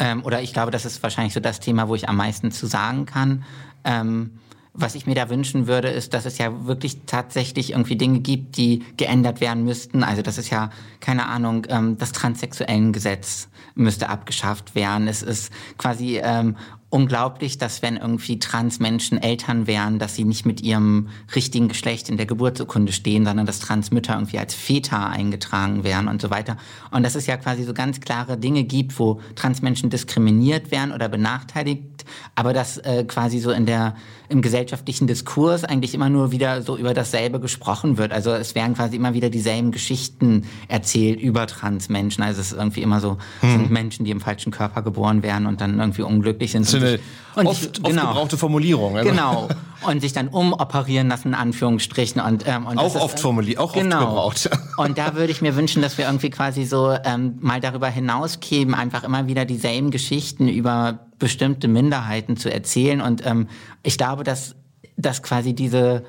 ähm, 0.00 0.24
oder 0.24 0.42
ich 0.42 0.52
glaube, 0.52 0.72
das 0.72 0.84
ist 0.84 1.02
wahrscheinlich 1.02 1.34
so 1.34 1.40
das 1.40 1.60
Thema, 1.60 1.88
wo 1.88 1.94
ich 1.94 2.08
am 2.08 2.16
meisten 2.16 2.50
zu 2.50 2.66
sagen 2.66 3.06
kann, 3.06 3.44
ähm, 3.84 4.32
was 4.72 4.94
ich 4.94 5.06
mir 5.06 5.14
da 5.14 5.28
wünschen 5.28 5.66
würde, 5.66 5.88
ist, 5.88 6.14
dass 6.14 6.24
es 6.24 6.38
ja 6.38 6.64
wirklich 6.66 7.02
tatsächlich 7.04 7.72
irgendwie 7.72 7.96
Dinge 7.96 8.20
gibt, 8.20 8.56
die 8.56 8.84
geändert 8.96 9.40
werden 9.40 9.64
müssten. 9.64 10.02
Also 10.02 10.22
das 10.22 10.38
ist 10.38 10.50
ja, 10.50 10.70
keine 11.00 11.26
Ahnung, 11.26 11.66
ähm, 11.68 11.98
das 11.98 12.12
transsexuellen 12.12 12.92
Gesetz 12.92 13.48
müsste 13.74 14.08
abgeschafft 14.08 14.74
werden. 14.74 15.06
Es 15.06 15.22
ist 15.22 15.52
quasi 15.76 16.20
ähm, 16.22 16.56
unglaublich, 16.90 17.56
dass 17.56 17.82
wenn 17.82 17.96
irgendwie 17.96 18.40
Transmenschen 18.40 19.16
Eltern 19.22 19.68
wären, 19.68 20.00
dass 20.00 20.16
sie 20.16 20.24
nicht 20.24 20.44
mit 20.44 20.60
ihrem 20.60 21.08
richtigen 21.34 21.68
Geschlecht 21.68 22.08
in 22.08 22.16
der 22.16 22.26
Geburtsurkunde 22.26 22.92
stehen, 22.92 23.24
sondern 23.24 23.46
dass 23.46 23.60
Transmütter 23.60 24.14
irgendwie 24.14 24.38
als 24.38 24.54
Väter 24.54 25.08
eingetragen 25.08 25.84
wären 25.84 26.08
und 26.08 26.20
so 26.20 26.30
weiter. 26.30 26.56
Und 26.90 27.04
dass 27.04 27.14
es 27.14 27.26
ja 27.26 27.36
quasi 27.36 27.62
so 27.62 27.72
ganz 27.74 28.00
klare 28.00 28.36
Dinge 28.36 28.64
gibt, 28.64 28.98
wo 28.98 29.20
Transmenschen 29.36 29.88
diskriminiert 29.88 30.72
werden 30.72 30.92
oder 30.92 31.08
benachteiligt, 31.08 32.04
aber 32.34 32.52
dass 32.52 32.78
äh, 32.78 33.04
quasi 33.04 33.38
so 33.38 33.52
in 33.52 33.66
der 33.66 33.94
im 34.28 34.42
gesellschaftlichen 34.42 35.08
Diskurs 35.08 35.64
eigentlich 35.64 35.92
immer 35.92 36.08
nur 36.08 36.30
wieder 36.30 36.62
so 36.62 36.76
über 36.76 36.94
dasselbe 36.94 37.40
gesprochen 37.40 37.98
wird. 37.98 38.12
Also 38.12 38.30
es 38.30 38.54
werden 38.54 38.74
quasi 38.74 38.96
immer 38.96 39.12
wieder 39.12 39.28
dieselben 39.28 39.72
Geschichten 39.72 40.44
erzählt 40.68 41.20
über 41.20 41.48
Transmenschen. 41.48 42.22
Also 42.22 42.40
es 42.40 42.52
ist 42.52 42.58
irgendwie 42.58 42.82
immer 42.82 43.00
so, 43.00 43.18
hm. 43.40 43.50
sind 43.50 43.70
Menschen, 43.70 44.04
die 44.04 44.12
im 44.12 44.20
falschen 44.20 44.52
Körper 44.52 44.82
geboren 44.82 45.24
werden 45.24 45.46
und 45.46 45.60
dann 45.60 45.80
irgendwie 45.80 46.02
unglücklich 46.02 46.52
sind. 46.52 46.64
Das 46.64 46.79
ist 46.82 46.92
eine 46.94 47.00
und 47.34 47.46
oft, 47.46 47.62
ich, 47.62 47.82
genau, 47.82 48.02
oft 48.02 48.08
gebrauchte 48.08 48.36
Formulierung. 48.36 48.96
Also. 48.96 49.10
Genau. 49.10 49.48
Und 49.86 50.00
sich 50.00 50.12
dann 50.12 50.28
umoperieren 50.28 51.08
lassen, 51.08 51.28
in 51.28 51.34
Anführungsstrichen. 51.34 52.20
Und, 52.20 52.46
ähm, 52.46 52.66
und 52.66 52.76
auch 52.78 52.94
oft 52.96 53.18
formuliert, 53.20 53.58
auch 53.58 53.72
genau. 53.72 54.26
oft 54.26 54.44
gebraucht. 54.44 54.68
und 54.76 54.98
da 54.98 55.14
würde 55.14 55.32
ich 55.32 55.40
mir 55.40 55.56
wünschen, 55.56 55.80
dass 55.80 55.96
wir 55.96 56.06
irgendwie 56.06 56.30
quasi 56.30 56.64
so 56.64 56.94
ähm, 57.04 57.38
mal 57.40 57.60
darüber 57.60 57.88
hinauskämen, 57.88 58.74
einfach 58.74 59.04
immer 59.04 59.26
wieder 59.26 59.44
dieselben 59.44 59.90
Geschichten 59.90 60.48
über 60.48 61.06
bestimmte 61.18 61.68
Minderheiten 61.68 62.36
zu 62.36 62.52
erzählen. 62.52 63.00
Und 63.00 63.24
ähm, 63.24 63.48
ich 63.82 63.96
glaube, 63.96 64.24
dass, 64.24 64.54
dass 64.96 65.22
quasi 65.22 65.54
diese, 65.54 66.04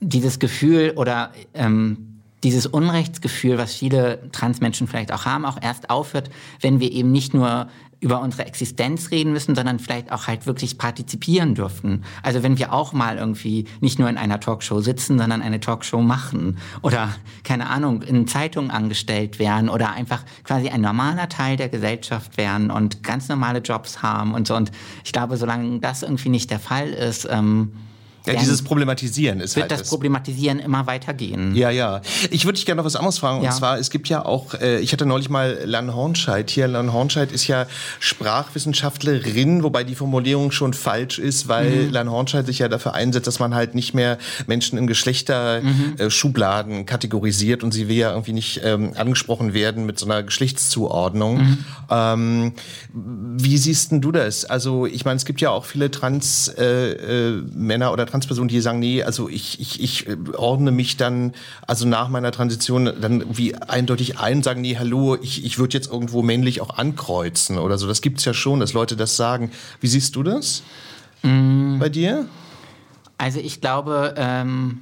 dieses 0.00 0.38
Gefühl 0.38 0.94
oder 0.96 1.32
ähm, 1.52 2.20
dieses 2.42 2.66
Unrechtsgefühl, 2.66 3.58
was 3.58 3.74
viele 3.74 4.30
Transmenschen 4.32 4.86
vielleicht 4.86 5.12
auch 5.12 5.26
haben, 5.26 5.44
auch 5.44 5.58
erst 5.60 5.90
aufhört, 5.90 6.30
wenn 6.60 6.80
wir 6.80 6.90
eben 6.90 7.12
nicht 7.12 7.34
nur 7.34 7.68
über 8.00 8.20
unsere 8.22 8.46
Existenz 8.46 9.10
reden 9.10 9.32
müssen, 9.32 9.54
sondern 9.54 9.78
vielleicht 9.78 10.10
auch 10.10 10.26
halt 10.26 10.46
wirklich 10.46 10.78
partizipieren 10.78 11.54
dürfen. 11.54 12.04
Also 12.22 12.42
wenn 12.42 12.58
wir 12.58 12.72
auch 12.72 12.92
mal 12.92 13.18
irgendwie 13.18 13.66
nicht 13.80 13.98
nur 13.98 14.08
in 14.08 14.16
einer 14.16 14.40
Talkshow 14.40 14.80
sitzen, 14.80 15.18
sondern 15.18 15.42
eine 15.42 15.60
Talkshow 15.60 16.00
machen 16.00 16.58
oder 16.82 17.14
keine 17.44 17.68
Ahnung, 17.68 18.02
in 18.02 18.26
Zeitungen 18.26 18.70
angestellt 18.70 19.38
werden 19.38 19.68
oder 19.68 19.92
einfach 19.92 20.24
quasi 20.44 20.70
ein 20.70 20.80
normaler 20.80 21.28
Teil 21.28 21.56
der 21.56 21.68
Gesellschaft 21.68 22.38
werden 22.38 22.70
und 22.70 23.02
ganz 23.02 23.28
normale 23.28 23.58
Jobs 23.58 24.02
haben 24.02 24.32
und 24.34 24.46
so. 24.46 24.56
Und 24.56 24.72
ich 25.04 25.12
glaube, 25.12 25.36
solange 25.36 25.78
das 25.80 26.02
irgendwie 26.02 26.30
nicht 26.30 26.50
der 26.50 26.60
Fall 26.60 26.88
ist, 26.88 27.28
ähm, 27.30 27.72
ja, 28.26 28.34
dieses 28.34 28.62
Problematisieren 28.62 29.40
ist 29.40 29.56
wird 29.56 29.64
halt 29.64 29.72
das, 29.72 29.80
das 29.80 29.90
Problematisieren 29.90 30.58
immer 30.58 30.86
weitergehen. 30.86 31.54
Ja, 31.54 31.70
ja. 31.70 32.02
Ich 32.30 32.44
würde 32.44 32.56
dich 32.56 32.66
gerne 32.66 32.80
noch 32.80 32.86
was 32.86 32.96
anderes 32.96 33.18
fragen. 33.18 33.42
Ja. 33.42 33.50
Und 33.50 33.56
zwar, 33.56 33.78
es 33.78 33.90
gibt 33.90 34.08
ja 34.08 34.24
auch, 34.24 34.54
äh, 34.54 34.78
ich 34.80 34.92
hatte 34.92 35.06
neulich 35.06 35.30
mal 35.30 35.58
Lan 35.64 35.94
Hornscheid 35.94 36.50
hier. 36.50 36.68
Lan 36.68 36.92
Hornscheid 36.92 37.32
ist 37.32 37.46
ja 37.46 37.66
Sprachwissenschaftlerin, 37.98 39.62
wobei 39.62 39.84
die 39.84 39.94
Formulierung 39.94 40.50
schon 40.50 40.74
falsch 40.74 41.18
ist, 41.18 41.48
weil 41.48 41.86
mhm. 41.86 41.92
Lan 41.92 42.10
Hornscheid 42.10 42.46
sich 42.46 42.58
ja 42.58 42.68
dafür 42.68 42.94
einsetzt, 42.94 43.26
dass 43.26 43.38
man 43.38 43.54
halt 43.54 43.74
nicht 43.74 43.94
mehr 43.94 44.18
Menschen 44.46 44.78
in 44.78 44.86
Geschlechterschubladen 44.86 46.74
mhm. 46.74 46.80
äh, 46.80 46.84
kategorisiert 46.84 47.62
und 47.62 47.72
sie 47.72 47.88
will 47.88 47.96
ja 47.96 48.10
irgendwie 48.10 48.32
nicht 48.32 48.60
ähm, 48.64 48.92
angesprochen 48.96 49.54
werden 49.54 49.86
mit 49.86 49.98
so 49.98 50.06
einer 50.06 50.22
Geschlechtszuordnung. 50.22 51.38
Mhm. 51.38 51.58
Ähm, 51.90 52.52
wie 52.92 53.56
siehst 53.56 53.92
denn 53.92 54.00
du 54.00 54.12
das? 54.12 54.44
Also, 54.44 54.86
ich 54.86 55.04
meine, 55.04 55.16
es 55.16 55.24
gibt 55.24 55.40
ja 55.40 55.50
auch 55.50 55.64
viele 55.64 55.90
Trans-Männer 55.90 57.86
äh, 57.86 57.88
äh, 57.88 57.92
oder 57.92 58.09
Transpersonen, 58.10 58.48
die 58.48 58.60
sagen, 58.60 58.78
nee, 58.78 59.02
also 59.02 59.28
ich, 59.28 59.60
ich, 59.60 59.82
ich 59.82 60.08
äh, 60.08 60.16
ordne 60.36 60.70
mich 60.70 60.96
dann, 60.96 61.32
also 61.66 61.86
nach 61.86 62.08
meiner 62.08 62.32
Transition 62.32 62.92
dann 63.00 63.24
wie 63.36 63.54
eindeutig 63.54 64.18
ein, 64.18 64.42
sagen, 64.42 64.60
nee, 64.60 64.76
hallo, 64.76 65.16
ich, 65.20 65.44
ich 65.44 65.58
würde 65.58 65.76
jetzt 65.76 65.90
irgendwo 65.90 66.22
männlich 66.22 66.60
auch 66.60 66.76
ankreuzen 66.76 67.58
oder 67.58 67.78
so. 67.78 67.86
Das 67.86 68.00
gibt's 68.02 68.24
ja 68.24 68.34
schon, 68.34 68.60
dass 68.60 68.72
Leute 68.72 68.96
das 68.96 69.16
sagen. 69.16 69.50
Wie 69.80 69.86
siehst 69.86 70.16
du 70.16 70.22
das 70.22 70.62
mm. 71.22 71.78
bei 71.78 71.88
dir? 71.88 72.26
Also 73.18 73.38
ich 73.40 73.60
glaube, 73.60 74.14
ähm 74.16 74.80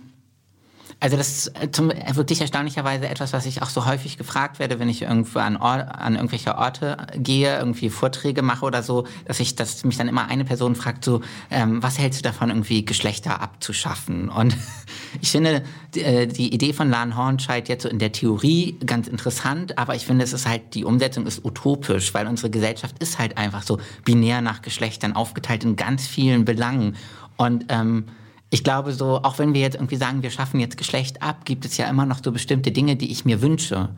also 1.00 1.16
das 1.16 1.28
ist 1.28 1.62
äh, 1.62 1.70
zum, 1.70 1.90
äh, 1.90 2.16
wirklich 2.16 2.40
erstaunlicherweise 2.40 3.08
etwas, 3.08 3.32
was 3.32 3.46
ich 3.46 3.62
auch 3.62 3.68
so 3.68 3.86
häufig 3.86 4.18
gefragt 4.18 4.58
werde, 4.58 4.80
wenn 4.80 4.88
ich 4.88 5.02
irgendwo 5.02 5.38
an, 5.38 5.56
Or 5.56 5.96
an 5.96 6.16
irgendwelche 6.16 6.58
Orte 6.58 6.96
gehe, 7.14 7.56
irgendwie 7.56 7.88
Vorträge 7.88 8.42
mache 8.42 8.66
oder 8.66 8.82
so, 8.82 9.06
dass 9.24 9.38
ich, 9.38 9.54
dass 9.54 9.84
mich 9.84 9.96
dann 9.96 10.08
immer 10.08 10.26
eine 10.26 10.44
Person 10.44 10.74
fragt, 10.74 11.04
so, 11.04 11.20
ähm, 11.50 11.82
was 11.82 11.98
hältst 11.98 12.20
du 12.20 12.22
davon, 12.24 12.48
irgendwie 12.48 12.84
Geschlechter 12.84 13.40
abzuschaffen? 13.40 14.28
Und 14.28 14.56
ich 15.20 15.30
finde 15.30 15.62
die, 15.94 16.02
äh, 16.02 16.26
die 16.26 16.52
Idee 16.52 16.72
von 16.72 16.90
Lan 16.90 17.16
Hornscheid 17.16 17.68
jetzt 17.68 17.84
so 17.84 17.88
in 17.88 18.00
der 18.00 18.10
Theorie 18.10 18.76
ganz 18.84 19.06
interessant, 19.06 19.78
aber 19.78 19.94
ich 19.94 20.04
finde, 20.04 20.24
es 20.24 20.32
ist 20.32 20.48
halt, 20.48 20.74
die 20.74 20.84
Umsetzung 20.84 21.26
ist 21.26 21.44
utopisch, 21.44 22.12
weil 22.12 22.26
unsere 22.26 22.50
Gesellschaft 22.50 22.98
ist 22.98 23.20
halt 23.20 23.38
einfach 23.38 23.62
so 23.62 23.78
binär 24.04 24.40
nach 24.40 24.62
Geschlechtern 24.62 25.14
aufgeteilt 25.14 25.62
in 25.62 25.76
ganz 25.76 26.08
vielen 26.08 26.44
Belangen. 26.44 26.96
Und 27.36 27.66
ähm, 27.68 28.06
ich 28.50 28.64
glaube 28.64 28.92
so, 28.92 29.22
auch 29.22 29.38
wenn 29.38 29.54
wir 29.54 29.60
jetzt 29.60 29.74
irgendwie 29.74 29.96
sagen, 29.96 30.22
wir 30.22 30.30
schaffen 30.30 30.60
jetzt 30.60 30.76
Geschlecht 30.76 31.22
ab, 31.22 31.44
gibt 31.44 31.64
es 31.64 31.76
ja 31.76 31.86
immer 31.88 32.06
noch 32.06 32.20
so 32.22 32.32
bestimmte 32.32 32.72
Dinge, 32.72 32.96
die 32.96 33.10
ich 33.10 33.24
mir 33.24 33.42
wünsche. 33.42 33.90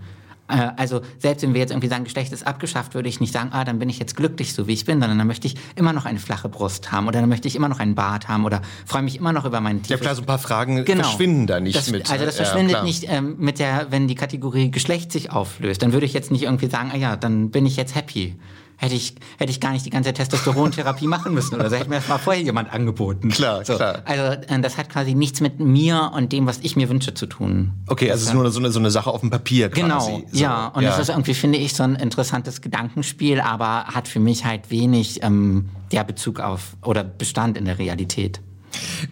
Äh, 0.48 0.70
also 0.76 1.02
selbst 1.18 1.42
wenn 1.42 1.54
wir 1.54 1.60
jetzt 1.60 1.70
irgendwie 1.70 1.88
sagen, 1.88 2.04
Geschlecht 2.04 2.32
ist 2.32 2.46
abgeschafft, 2.46 2.94
würde 2.94 3.08
ich 3.08 3.20
nicht 3.20 3.32
sagen, 3.32 3.50
ah, 3.52 3.64
dann 3.64 3.78
bin 3.78 3.88
ich 3.88 3.98
jetzt 3.98 4.16
glücklich, 4.16 4.52
so 4.52 4.66
wie 4.66 4.72
ich 4.72 4.84
bin, 4.84 5.00
sondern 5.00 5.18
dann 5.18 5.26
möchte 5.26 5.46
ich 5.46 5.54
immer 5.76 5.92
noch 5.92 6.04
eine 6.04 6.18
flache 6.18 6.48
Brust 6.48 6.90
haben 6.90 7.06
oder 7.06 7.20
dann 7.20 7.28
möchte 7.28 7.46
ich 7.46 7.54
immer 7.54 7.68
noch 7.68 7.78
einen 7.78 7.94
Bart 7.94 8.28
haben 8.28 8.44
oder 8.44 8.60
freue 8.86 9.02
mich 9.02 9.16
immer 9.16 9.32
noch 9.32 9.44
über 9.44 9.60
meinen 9.60 9.82
Titel. 9.82 9.92
Ja 9.92 9.98
klar, 9.98 10.14
so 10.14 10.22
ein 10.22 10.26
paar 10.26 10.38
Fragen 10.38 10.84
genau. 10.84 11.04
verschwinden 11.04 11.46
da 11.46 11.60
nicht 11.60 11.76
das, 11.76 11.90
mit. 11.90 12.10
Also 12.10 12.24
das 12.24 12.36
verschwindet 12.36 12.76
ja, 12.76 12.82
nicht 12.82 13.04
ähm, 13.08 13.36
mit 13.38 13.58
der, 13.60 13.86
wenn 13.90 14.08
die 14.08 14.16
Kategorie 14.16 14.70
Geschlecht 14.70 15.12
sich 15.12 15.30
auflöst. 15.30 15.82
Dann 15.82 15.92
würde 15.92 16.06
ich 16.06 16.12
jetzt 16.12 16.30
nicht 16.30 16.42
irgendwie 16.42 16.66
sagen, 16.66 16.90
ah 16.92 16.96
ja, 16.96 17.16
dann 17.16 17.50
bin 17.50 17.66
ich 17.66 17.76
jetzt 17.76 17.94
happy 17.94 18.34
hätte 18.80 18.94
ich, 18.94 19.14
hätte 19.38 19.50
ich 19.50 19.60
gar 19.60 19.72
nicht 19.72 19.84
die 19.84 19.90
ganze 19.90 20.12
Testosterontherapie 20.14 21.06
machen 21.06 21.34
müssen 21.34 21.54
oder 21.54 21.68
so. 21.68 21.76
Hätte 21.76 21.90
mir 21.90 21.96
das 21.96 22.08
mal 22.08 22.18
vorher 22.18 22.42
jemand 22.42 22.72
angeboten. 22.72 23.28
Klar, 23.28 23.62
so, 23.64 23.76
klar. 23.76 24.02
Also 24.06 24.40
äh, 24.42 24.60
das 24.60 24.78
hat 24.78 24.88
quasi 24.88 25.14
nichts 25.14 25.42
mit 25.42 25.60
mir 25.60 26.12
und 26.14 26.32
dem, 26.32 26.46
was 26.46 26.60
ich 26.62 26.76
mir 26.76 26.88
wünsche, 26.88 27.12
zu 27.12 27.26
tun. 27.26 27.72
Okay, 27.88 28.10
also 28.10 28.22
es 28.22 28.28
ist 28.28 28.34
nur 28.34 28.50
so 28.50 28.58
eine, 28.58 28.70
so 28.70 28.78
eine 28.78 28.90
Sache 28.90 29.10
auf 29.10 29.20
dem 29.20 29.28
Papier 29.28 29.68
quasi. 29.68 29.82
Genau, 29.82 30.00
so, 30.00 30.38
ja. 30.38 30.68
Und 30.68 30.82
ja. 30.82 30.90
das 30.90 30.98
ist 30.98 31.08
irgendwie, 31.10 31.34
finde 31.34 31.58
ich, 31.58 31.74
so 31.74 31.82
ein 31.82 31.94
interessantes 31.94 32.62
Gedankenspiel, 32.62 33.40
aber 33.40 33.84
hat 33.84 34.08
für 34.08 34.20
mich 34.20 34.46
halt 34.46 34.70
wenig 34.70 35.22
ähm, 35.22 35.68
ja, 35.92 36.02
Bezug 36.02 36.40
auf 36.40 36.76
oder 36.82 37.04
Bestand 37.04 37.58
in 37.58 37.66
der 37.66 37.78
Realität. 37.78 38.40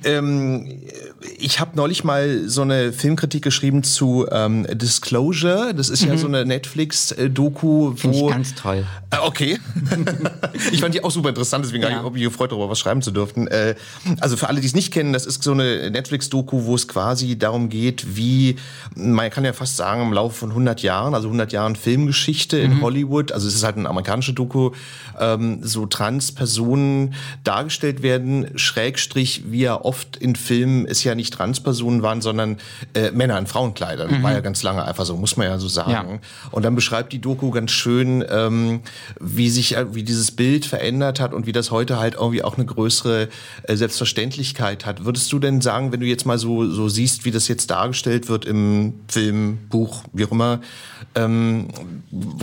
Ähm, 0.05 0.83
ich 1.38 1.61
habe 1.61 1.77
neulich 1.77 2.05
mal 2.05 2.49
so 2.49 2.62
eine 2.62 2.92
Filmkritik 2.92 3.42
geschrieben 3.42 3.83
zu 3.83 4.27
ähm, 4.31 4.66
Disclosure. 4.71 5.75
Das 5.75 5.88
ist 5.88 6.03
mhm. 6.03 6.09
ja 6.09 6.16
so 6.16 6.27
eine 6.27 6.44
Netflix-Doku, 6.44 7.92
wo. 7.92 7.97
Finde 7.97 8.18
ich 8.18 8.29
ganz 8.29 8.55
toll. 8.55 8.87
Äh, 9.11 9.16
okay. 9.23 9.59
ich 10.73 10.81
fand 10.81 10.94
die 10.94 11.03
auch 11.03 11.11
super 11.11 11.31
interessant, 11.31 11.64
deswegen 11.64 11.83
ja. 11.83 11.90
habe 11.90 12.09
ich 12.09 12.14
mich 12.14 12.23
gefreut, 12.25 12.53
darüber 12.53 12.68
was 12.68 12.79
schreiben 12.79 13.03
zu 13.03 13.11
dürfen. 13.11 13.49
Äh, 13.49 13.75
also 14.21 14.37
für 14.37 14.49
alle, 14.49 14.61
die 14.61 14.66
es 14.66 14.75
nicht 14.75 14.92
kennen, 14.92 15.12
das 15.12 15.27
ist 15.27 15.42
so 15.42 15.53
eine 15.53 15.90
Netflix-Doku, 15.90 16.64
wo 16.64 16.75
es 16.75 16.88
quasi 16.88 17.38
darum 17.38 17.68
geht, 17.68 18.16
wie, 18.16 18.57
man 18.94 19.31
kann 19.31 19.44
ja 19.44 19.53
fast 19.53 19.77
sagen, 19.77 20.03
im 20.03 20.12
Laufe 20.12 20.37
von 20.37 20.51
100 20.51 20.83
Jahren, 20.83 21.14
also 21.14 21.29
100 21.29 21.53
Jahren 21.53 21.77
Filmgeschichte 21.77 22.59
mhm. 22.59 22.64
in 22.64 22.83
Hollywood, 22.83 23.33
also 23.33 23.49
es 23.49 23.55
ist 23.55 23.64
halt 23.64 23.77
eine 23.77 23.88
amerikanische 23.88 24.33
Doku, 24.33 24.73
ähm, 25.18 25.61
so 25.62 25.87
Trans-Personen 25.87 27.14
dargestellt 27.44 28.03
werden, 28.03 28.51
Schrägstrich, 28.57 29.48
wie 29.53 29.61
ja 29.61 29.81
oft 29.81 30.17
in 30.17 30.37
Filmen 30.37 30.87
es 30.87 31.05
ja 31.05 31.15
nicht 31.15 31.35
Transpersonen 31.35 32.03
waren, 32.03 32.21
sondern 32.21 32.59
äh, 32.95 33.11
Männer 33.11 33.39
in 33.39 33.47
Frauenkleidern. 33.47 34.19
Mhm. 34.19 34.23
War 34.23 34.33
ja 34.33 34.41
ganz 34.41 34.63
lange 34.63 34.85
einfach 34.85 35.05
so, 35.05 35.17
muss 35.17 35.37
man 35.37 35.47
ja 35.47 35.59
so 35.59 35.69
sagen. 35.69 36.21
Ja. 36.23 36.49
Und 36.51 36.65
dann 36.65 36.75
beschreibt 36.75 37.13
die 37.13 37.21
Doku 37.21 37.51
ganz 37.51 37.71
schön, 37.71 38.25
ähm, 38.29 38.81
wie 39.21 39.51
sich, 39.51 39.77
äh, 39.77 39.95
wie 39.95 40.03
dieses 40.03 40.31
Bild 40.31 40.67
verändert 40.67 41.21
hat 41.21 41.33
und 41.33 41.47
wie 41.47 41.53
das 41.53 41.71
heute 41.71 41.99
halt 41.99 42.15
irgendwie 42.15 42.43
auch 42.43 42.57
eine 42.57 42.67
größere 42.67 43.29
äh, 43.65 43.77
Selbstverständlichkeit 43.77 44.87
hat. 44.87 45.05
Würdest 45.05 45.33
du 45.33 45.39
denn 45.39 45.61
sagen, 45.61 45.93
wenn 45.93 46.01
du 46.01 46.07
jetzt 46.07 46.27
mal 46.27 46.39
so, 46.39 46.69
so 46.69 46.89
siehst, 46.89 47.25
wie 47.25 47.31
das 47.31 47.49
jetzt 47.49 47.71
dargestellt 47.71 48.29
wird 48.29 48.45
im 48.45 48.95
Film, 49.09 49.59
Buch, 49.69 50.03
wie 50.13 50.25
auch 50.25 50.33
immer, 50.33 50.61
ähm, 51.15 51.69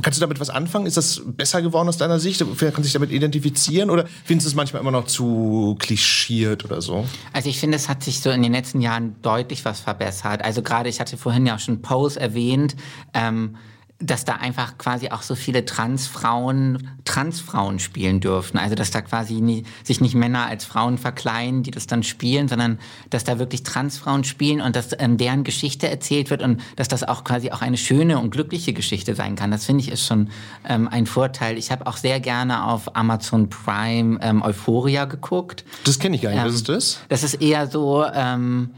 kannst 0.02 0.20
du 0.20 0.22
damit 0.22 0.40
was 0.40 0.50
anfangen? 0.50 0.86
Ist 0.86 0.98
das 0.98 1.22
besser 1.26 1.62
geworden 1.62 1.88
aus 1.90 1.98
deiner 1.98 2.20
Sicht? 2.20 2.40
Kannst 2.40 2.78
du 2.78 2.82
dich 2.82 2.94
damit 2.94 3.12
identifizieren 3.12 3.90
oder 3.90 4.06
findest 4.24 4.46
du 4.46 4.50
es 4.50 4.56
manchmal 4.56 4.82
immer 4.82 4.92
noch 4.92 5.08
zu 5.08 5.76
klischiert 5.80 6.66
oder 6.66 6.82
so? 6.82 6.95
Also 7.34 7.50
ich 7.50 7.60
finde, 7.60 7.76
es 7.78 7.90
hat 7.90 8.04
sich 8.04 8.22
so 8.22 8.30
in 8.30 8.42
den 8.42 8.54
letzten 8.54 8.82
Jahren 8.82 9.16
deutlich 9.22 9.66
was 9.66 9.80
verbessert. 9.80 10.44
Also 10.44 10.62
gerade, 10.62 10.90
ich 10.90 11.00
hatte 11.00 11.18
vorhin 11.18 11.46
ja 11.46 11.56
auch 11.56 11.60
schon 11.60 11.82
Pose 11.82 12.20
erwähnt. 12.20 12.76
Ähm, 13.14 13.58
dass 14.00 14.26
da 14.26 14.34
einfach 14.34 14.78
quasi 14.78 15.10
auch 15.10 15.22
so 15.22 15.36
viele 15.36 15.64
Transfrauen 15.64 16.90
Transfrauen 17.06 17.80
spielen 17.80 18.20
dürfen. 18.20 18.58
Also 18.58 18.76
dass 18.76 18.92
da 18.92 19.02
quasi 19.02 19.36
nie, 19.36 19.64
sich 19.84 20.02
nicht 20.02 20.16
Männer 20.16 20.48
als 20.48 20.66
Frauen 20.66 20.98
verkleiden, 20.98 21.64
die 21.64 21.72
das 21.72 21.88
dann 21.88 22.04
spielen, 22.04 22.48
sondern 22.50 22.80
dass 23.10 23.24
da 23.24 23.40
wirklich 23.40 23.64
Transfrauen 23.64 24.24
spielen 24.26 24.60
und 24.60 24.76
dass 24.76 24.90
ähm, 25.00 25.18
deren 25.18 25.44
Geschichte 25.46 25.90
erzählt 25.90 26.30
wird 26.30 26.42
und 26.42 26.62
dass 26.76 26.90
das 26.90 27.04
auch 27.04 27.24
quasi 27.24 27.52
auch 27.52 27.62
eine 27.62 27.78
schöne 27.78 28.20
und 28.20 28.32
glückliche 28.32 28.74
Geschichte 28.74 29.16
sein 29.16 29.36
kann. 29.36 29.52
Das 29.52 29.66
finde 29.66 29.82
ich 29.84 29.92
ist 29.92 30.06
schon 30.06 30.30
ähm, 30.68 30.90
ein 30.90 31.06
Vorteil. 31.06 31.58
Ich 31.58 31.72
habe 31.72 31.88
auch 31.88 31.98
sehr 31.98 32.20
gerne 32.20 32.66
auf 32.66 32.96
Amazon 32.98 33.50
Prime 33.50 34.20
ähm, 34.22 34.42
Euphoria 34.42 35.06
geguckt. 35.06 35.64
Das 35.86 36.00
kenne 36.00 36.18
ich 36.18 36.22
gar 36.22 36.32
nicht. 36.32 36.40
Was 36.40 36.50
Ähm, 36.50 36.56
ist 36.56 36.70
das? 36.70 37.00
Das 37.08 37.24
ist 37.24 37.36
eher 37.36 37.68
so, 37.68 38.04
ähm, 38.14 38.72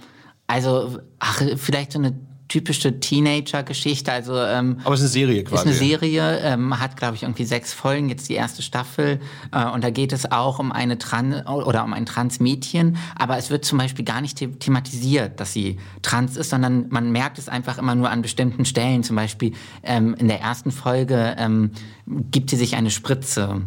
also 0.46 1.00
ach, 1.20 1.42
vielleicht 1.56 1.94
so 1.94 2.00
eine 2.00 2.14
typische 2.48 3.00
Teenager-Geschichte. 3.00 4.12
Also 4.12 4.38
ähm, 4.38 4.80
Aber 4.84 4.96
es 4.96 5.02
ist 5.02 5.16
eine 5.16 5.26
Serie 5.26 5.42
ist 5.42 5.50
quasi. 5.50 5.68
eine 5.68 5.78
Serie, 5.78 6.40
ähm, 6.40 6.80
hat 6.80 6.98
glaube 6.98 7.16
ich 7.16 7.24
irgendwie 7.24 7.44
sechs 7.44 7.74
Folgen, 7.74 8.10
jetzt 8.10 8.30
die 8.30 8.34
erste 8.34 8.62
Staffel. 8.62 9.20
Äh, 9.52 9.66
und 9.66 9.84
da 9.84 9.90
geht 9.90 10.14
es 10.14 10.32
auch 10.32 10.60
um 10.60 10.72
eine 10.72 10.98
Trans 10.98 11.46
oder 11.48 11.84
um 11.84 11.94
ein 11.94 12.06
Transmädchen, 12.06 12.98
aber 13.16 13.38
es 13.38 13.50
wird 13.50 13.66
zum 13.66 13.78
Beispiel 13.78 14.06
gar 14.06 14.22
nicht 14.22 14.40
the 14.40 14.48
thematisiert, 14.48 15.40
dass 15.40 15.54
sie 15.54 15.78
trans 16.02 16.38
ist, 16.38 16.50
sondern 16.50 16.88
man 16.90 17.12
merkt 17.12 17.38
es 17.38 17.50
einfach 17.50 17.78
immer 17.78 17.96
nur 17.96 18.10
an 18.10 18.22
bestimmten 18.22 18.66
Stellen. 18.66 19.04
Zum 19.04 19.16
Beispiel 19.16 19.54
ähm, 19.84 20.16
in 20.18 20.28
der 20.28 20.42
ersten 20.42 20.72
Folge 20.72 21.36
ähm, 21.38 21.72
gibt 22.32 22.50
sie 22.50 22.56
sich 22.56 22.76
eine 22.76 22.92
Spritze. 22.92 23.62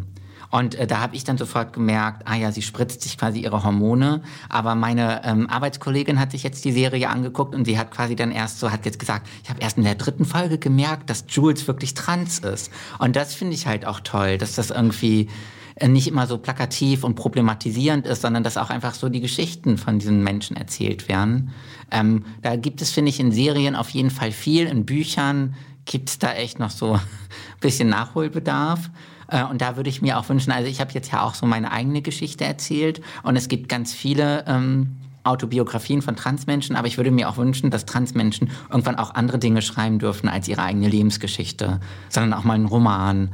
Und 0.51 0.75
äh, 0.75 0.85
da 0.85 0.99
habe 0.99 1.15
ich 1.15 1.23
dann 1.23 1.37
sofort 1.37 1.73
gemerkt, 1.73 2.23
ah 2.25 2.35
ja, 2.35 2.51
sie 2.51 2.61
spritzt 2.61 3.01
sich 3.01 3.17
quasi 3.17 3.39
ihre 3.39 3.63
Hormone. 3.63 4.21
Aber 4.49 4.75
meine 4.75 5.21
ähm, 5.23 5.49
Arbeitskollegin 5.49 6.19
hat 6.19 6.31
sich 6.31 6.43
jetzt 6.43 6.63
die 6.65 6.71
Serie 6.71 7.09
angeguckt 7.09 7.55
und 7.55 7.65
sie 7.65 7.79
hat 7.79 7.91
quasi 7.91 8.15
dann 8.15 8.31
erst 8.31 8.59
so, 8.59 8.71
hat 8.71 8.85
jetzt 8.85 8.99
gesagt, 8.99 9.27
ich 9.43 9.49
habe 9.49 9.61
erst 9.61 9.77
in 9.77 9.83
der 9.83 9.95
dritten 9.95 10.25
Folge 10.25 10.57
gemerkt, 10.57 11.09
dass 11.09 11.25
Jules 11.29 11.67
wirklich 11.67 11.93
trans 11.93 12.39
ist. 12.39 12.69
Und 12.99 13.15
das 13.15 13.33
finde 13.33 13.55
ich 13.55 13.65
halt 13.65 13.85
auch 13.85 14.01
toll, 14.01 14.37
dass 14.37 14.55
das 14.55 14.69
irgendwie 14.69 15.29
äh, 15.75 15.87
nicht 15.87 16.07
immer 16.07 16.27
so 16.27 16.37
plakativ 16.37 17.03
und 17.03 17.15
problematisierend 17.15 18.05
ist, 18.05 18.21
sondern 18.21 18.43
dass 18.43 18.57
auch 18.57 18.69
einfach 18.69 18.93
so 18.93 19.09
die 19.09 19.21
Geschichten 19.21 19.77
von 19.77 19.99
diesen 19.99 20.23
Menschen 20.23 20.57
erzählt 20.57 21.07
werden. 21.07 21.51
Ähm, 21.91 22.25
da 22.41 22.57
gibt 22.57 22.81
es, 22.81 22.91
finde 22.91 23.09
ich, 23.09 23.19
in 23.19 23.31
Serien 23.31 23.75
auf 23.75 23.89
jeden 23.89 24.11
Fall 24.11 24.31
viel. 24.31 24.67
In 24.67 24.85
Büchern 24.85 25.55
gibt 25.85 26.09
es 26.09 26.19
da 26.19 26.33
echt 26.33 26.59
noch 26.59 26.71
so 26.71 26.93
ein 26.93 27.01
bisschen 27.61 27.89
Nachholbedarf. 27.89 28.89
Äh, 29.31 29.43
Und 29.43 29.61
da 29.61 29.77
würde 29.77 29.89
ich 29.89 30.01
mir 30.01 30.19
auch 30.19 30.29
wünschen, 30.29 30.51
also 30.51 30.69
ich 30.69 30.79
habe 30.79 30.91
jetzt 30.93 31.11
ja 31.11 31.23
auch 31.23 31.33
so 31.33 31.45
meine 31.47 31.71
eigene 31.71 32.01
Geschichte 32.01 32.45
erzählt 32.45 33.01
und 33.23 33.35
es 33.35 33.47
gibt 33.47 33.69
ganz 33.69 33.93
viele 33.93 34.43
ähm, 34.45 34.97
Autobiografien 35.23 36.01
von 36.01 36.15
Transmenschen, 36.15 36.75
aber 36.75 36.87
ich 36.87 36.97
würde 36.97 37.11
mir 37.11 37.29
auch 37.29 37.37
wünschen, 37.37 37.69
dass 37.69 37.85
Transmenschen 37.85 38.49
irgendwann 38.69 38.95
auch 38.95 39.13
andere 39.13 39.37
Dinge 39.37 39.61
schreiben 39.61 39.99
dürfen 39.99 40.27
als 40.27 40.47
ihre 40.47 40.63
eigene 40.63 40.89
Lebensgeschichte, 40.89 41.79
sondern 42.09 42.33
auch 42.33 42.43
mal 42.43 42.55
einen 42.55 42.65
Roman 42.65 43.29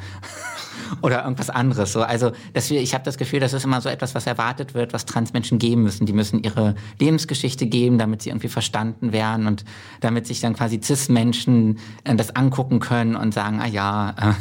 oder 1.01 1.23
irgendwas 1.23 1.49
anderes. 1.49 1.93
So, 1.93 2.01
also 2.01 2.33
dass 2.53 2.69
wir, 2.69 2.81
ich 2.81 2.93
habe 2.93 3.05
das 3.05 3.17
Gefühl, 3.17 3.39
das 3.39 3.53
ist 3.53 3.63
immer 3.63 3.79
so 3.79 3.87
etwas, 3.87 4.15
was 4.15 4.27
erwartet 4.27 4.73
wird, 4.73 4.91
was 4.93 5.05
Transmenschen 5.05 5.59
geben 5.59 5.83
müssen. 5.83 6.05
Die 6.05 6.13
müssen 6.13 6.43
ihre 6.43 6.75
Lebensgeschichte 6.99 7.67
geben, 7.67 7.97
damit 7.97 8.21
sie 8.21 8.29
irgendwie 8.29 8.49
verstanden 8.49 9.13
werden 9.13 9.47
und 9.47 9.63
damit 10.01 10.27
sich 10.27 10.41
dann 10.41 10.55
quasi 10.55 10.81
Cis-Menschen 10.83 11.79
äh, 12.03 12.15
das 12.15 12.35
angucken 12.35 12.79
können 12.79 13.15
und 13.15 13.33
sagen, 13.33 13.61
ah 13.61 13.67
ja, 13.67 14.09
äh, 14.09 14.33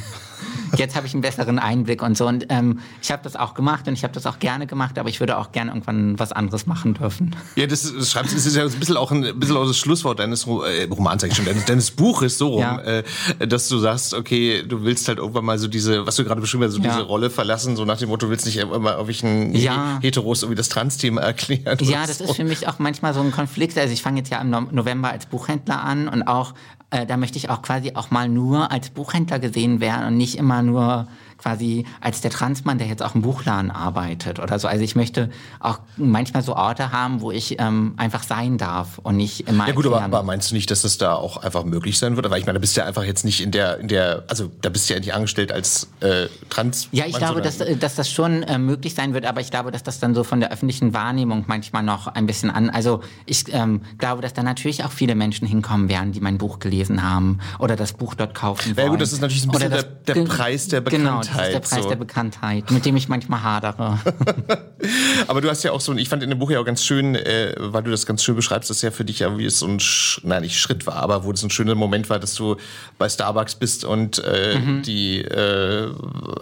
jetzt 0.77 0.97
habe 0.97 1.07
ich 1.07 1.13
einen 1.15 1.23
besseren 1.23 1.59
Einblick 1.59 2.03
und 2.03 2.17
so. 2.17 2.27
Und 2.27 2.47
ähm, 2.49 2.81
ich 3.03 3.11
habe 3.11 3.23
das 3.23 3.37
auch 3.37 3.55
gemacht 3.55 3.87
und 3.89 3.95
ich 3.95 4.03
habe 4.05 4.13
das 4.15 4.27
auch 4.27 4.39
gerne 4.39 4.67
gemacht, 4.67 4.99
aber 4.99 5.09
ich 5.09 5.21
würde 5.21 5.39
auch 5.39 5.53
gerne 5.53 5.71
irgendwann 5.71 6.19
was 6.19 6.33
anderes 6.33 6.67
machen 6.67 6.95
dürfen. 6.95 7.35
Ja, 7.57 7.67
das, 7.67 7.93
das 7.93 8.11
schreibst 8.11 8.35
das 8.35 8.47
ist 8.47 8.57
ja 8.57 8.65
ein 8.65 8.71
bisschen 8.73 8.97
auch 8.97 9.11
ein, 9.13 9.25
ein 9.25 9.39
bisschen 9.39 9.57
auch 9.57 9.67
das 9.67 9.79
Schlusswort 9.79 10.19
deines 10.19 10.47
äh, 10.47 10.85
Romans, 10.91 11.23
sag 11.23 11.31
ich 11.31 11.37
schon, 11.37 11.45
deines, 11.47 11.65
deines 11.65 11.91
Buches 11.91 12.39
so 12.39 12.49
rum, 12.49 12.61
Ja. 12.61 12.79
äh, 12.81 13.03
dass 13.47 13.69
du 13.69 13.79
sagst, 13.79 14.15
okay, 14.15 14.63
du 14.67 14.83
willst 14.83 15.09
halt 15.09 15.19
irgendwann 15.19 15.45
mal 15.45 15.59
so 15.59 15.69
diese, 15.69 16.07
was 16.07 16.17
du 16.17 16.25
gerade 16.25 16.41
beschrieben 16.41 16.65
hast, 16.65 16.73
so 16.73 16.81
Ja. 16.81 16.91
diese 16.91 17.03
Rolle 17.03 17.31
verlassen, 17.31 17.77
so 17.77 17.85
nach 17.85 17.99
dem 17.99 18.09
Motto, 18.09 18.27
du 18.27 18.31
willst 18.31 18.47
nicht 18.47 18.57
immer 18.57 18.99
auf 18.99 19.07
welchen 19.07 19.55
Ja. 19.55 19.99
Heteros 20.03 20.43
irgendwie 20.43 20.57
das 20.57 20.69
Trans-Thema 20.69 21.23
erklären. 21.23 21.79
Ja, 21.81 22.07
das 22.07 22.19
so. 22.19 22.25
ist 22.25 22.37
für 22.37 22.45
mich 22.45 22.69
auch 22.69 22.79
manchmal 22.79 23.15
so 23.15 23.21
ein 23.21 23.33
Konflikt. 23.33 23.79
Also 23.79 23.93
ich 23.93 24.03
fange 24.03 24.19
jetzt 24.19 24.31
ja 24.31 24.41
im 24.41 24.51
No- 24.51 24.69
November 24.71 25.11
als 25.11 25.27
Buchhändler 25.27 25.83
an 25.83 26.09
und 26.09 26.23
auch 26.25 26.55
äh, 26.91 27.05
da 27.05 27.17
möchte 27.17 27.37
ich 27.37 27.51
auch 27.51 27.63
quasi 27.63 27.93
auch 27.95 28.11
mal 28.13 28.29
nur 28.29 28.71
als 28.71 28.91
Buchhändler 28.91 29.39
gesehen 29.41 29.81
werden 29.81 30.07
und 30.07 30.17
nicht 30.17 30.26
immer 30.35 30.63
nur 30.63 31.07
quasi 31.39 31.85
als 32.01 32.21
der 32.21 32.31
Transmann, 32.31 32.79
der 32.79 32.87
jetzt 32.87 33.03
auch 33.03 33.15
im 33.15 33.23
Buchladen 33.23 33.71
arbeitet 33.71 34.39
oder 34.41 34.59
so. 34.59 34.69
Also 34.69 34.83
ich 34.83 34.97
möchte 34.97 35.31
auch 35.61 35.81
manchmal 35.97 36.43
so 36.43 36.55
Orte 36.57 36.93
haben, 36.93 37.21
wo 37.21 37.31
ich 37.31 37.61
ähm, 37.61 37.95
einfach 37.97 38.23
sein 38.23 38.59
darf 38.59 38.99
und 38.99 39.17
nicht 39.17 39.49
immer 39.49 39.67
Ja 39.69 39.75
gut, 39.75 39.87
aber, 39.87 40.03
aber 40.03 40.23
meinst 40.23 40.51
du 40.51 40.55
nicht, 40.55 40.71
dass 40.71 40.83
das 40.83 40.99
da 40.99 41.15
auch 41.15 41.37
einfach 41.39 41.65
möglich 41.65 41.99
sein 41.99 42.17
wird? 42.17 42.29
Weil 42.31 42.41
ich 42.41 42.47
meine, 42.47 42.59
da 42.59 42.61
bist 42.61 42.77
du 42.77 42.81
ja 42.81 42.87
einfach 42.87 43.05
jetzt 43.05 43.25
nicht 43.25 43.41
in 43.43 43.51
der, 43.51 43.79
in 43.79 43.89
der, 43.89 44.25
also 44.29 44.51
da 44.63 44.69
bist 44.71 44.89
du 44.89 44.95
ja 44.95 45.01
nicht 45.01 45.15
angestellt 45.15 45.53
als 45.53 45.89
äh, 46.01 46.27
Trans. 46.49 46.89
Ja, 46.93 47.05
ich 47.07 47.17
glaube, 47.17 47.43
dass, 47.43 47.59
dass 47.59 47.95
das 47.95 48.11
schon 48.11 48.43
äh, 48.43 48.59
möglich 48.59 48.95
sein 48.95 49.13
wird, 49.15 49.27
aber 49.27 49.41
ich 49.41 49.51
glaube, 49.51 49.71
dass 49.71 49.83
das 49.83 50.01
dann 50.01 50.15
so 50.15 50.25
von 50.25 50.41
der 50.41 50.51
öffentlichen 50.53 50.95
Wahrnehmung 50.95 51.45
manchmal 51.47 51.83
noch 51.83 52.07
ein 52.07 52.27
bisschen 52.27 52.51
an. 52.51 52.71
Also 52.71 53.01
ich 53.27 53.53
ähm, 53.53 53.83
glaube, 53.99 54.23
dass 54.23 54.33
da 54.33 54.43
natürlich 54.43 54.85
auch 54.85 54.93
viele 54.93 55.15
Menschen 55.15 55.47
hinkommen 55.47 55.89
werden, 55.89 56.13
die 56.13 56.21
mein 56.21 56.39
Buch 56.39 56.59
gelesen 56.59 57.03
haben 57.03 57.39
oder 57.59 57.77
das 57.77 57.93
Buch 57.93 58.15
dort 58.15 58.35
kaufen 58.35 58.77
wollen. 58.77 58.87
Ja, 58.87 58.91
gut, 58.93 59.01
das 59.01 59.13
ist 59.13 59.21
natürlich 59.21 59.43
so 59.43 59.49
ein 59.49 59.53
bisschen 59.53 59.71
der- 59.71 59.83
der 60.15 60.25
Preis 60.25 60.69
der 60.69 60.81
Genau, 60.83 61.21
das 61.27 61.37
ist 61.37 61.53
der 61.53 61.59
Bekanntheit, 61.59 61.63
Preis 61.71 61.83
so. 61.83 61.89
der 61.89 61.97
Bekanntheit, 61.97 62.71
mit 62.71 62.85
dem 62.87 62.97
ich 62.97 63.09
manchmal 63.09 63.43
hadere. 63.43 63.99
Aber 65.29 65.41
du 65.41 65.49
hast 65.49 65.63
ja 65.65 65.73
auch 65.73 65.81
so, 65.81 65.93
ein- 65.93 65.99
ich 65.99 66.09
fand 66.09 66.23
in 66.23 66.31
dem 66.31 66.39
Buch 66.39 66.51
ja 66.51 66.61
auch 66.61 66.65
ganz 66.65 66.85
schön, 66.85 67.15
äh, 67.15 67.55
weil 67.59 67.83
du 67.83 67.91
das 67.91 68.07
ganz 68.07 68.23
schön 68.23 68.37
beschreibst, 68.37 68.71
dass 68.71 68.83
ja 68.83 68.91
für 68.91 69.05
dich 69.05 69.21
ja 69.21 69.37
wie 69.39 69.45
es 69.47 69.59
so 69.59 69.67
ein, 69.67 69.81
Sch 69.81 70.21
nein, 70.25 70.43
nicht 70.43 70.59
Schritt 70.61 70.87
war, 70.87 70.97
aber 70.97 71.25
wo 71.25 71.33
es 71.33 71.43
ein 71.43 71.51
schöner 71.51 71.75
Moment 71.75 72.09
war, 72.11 72.19
dass 72.19 72.35
du 72.35 72.57
bei 72.99 73.09
Starbucks 73.09 73.55
bist 73.57 73.85
und 73.85 74.23
äh, 74.25 74.59
Mhm. 74.59 74.83
die 74.83 75.21
äh, 75.23 75.91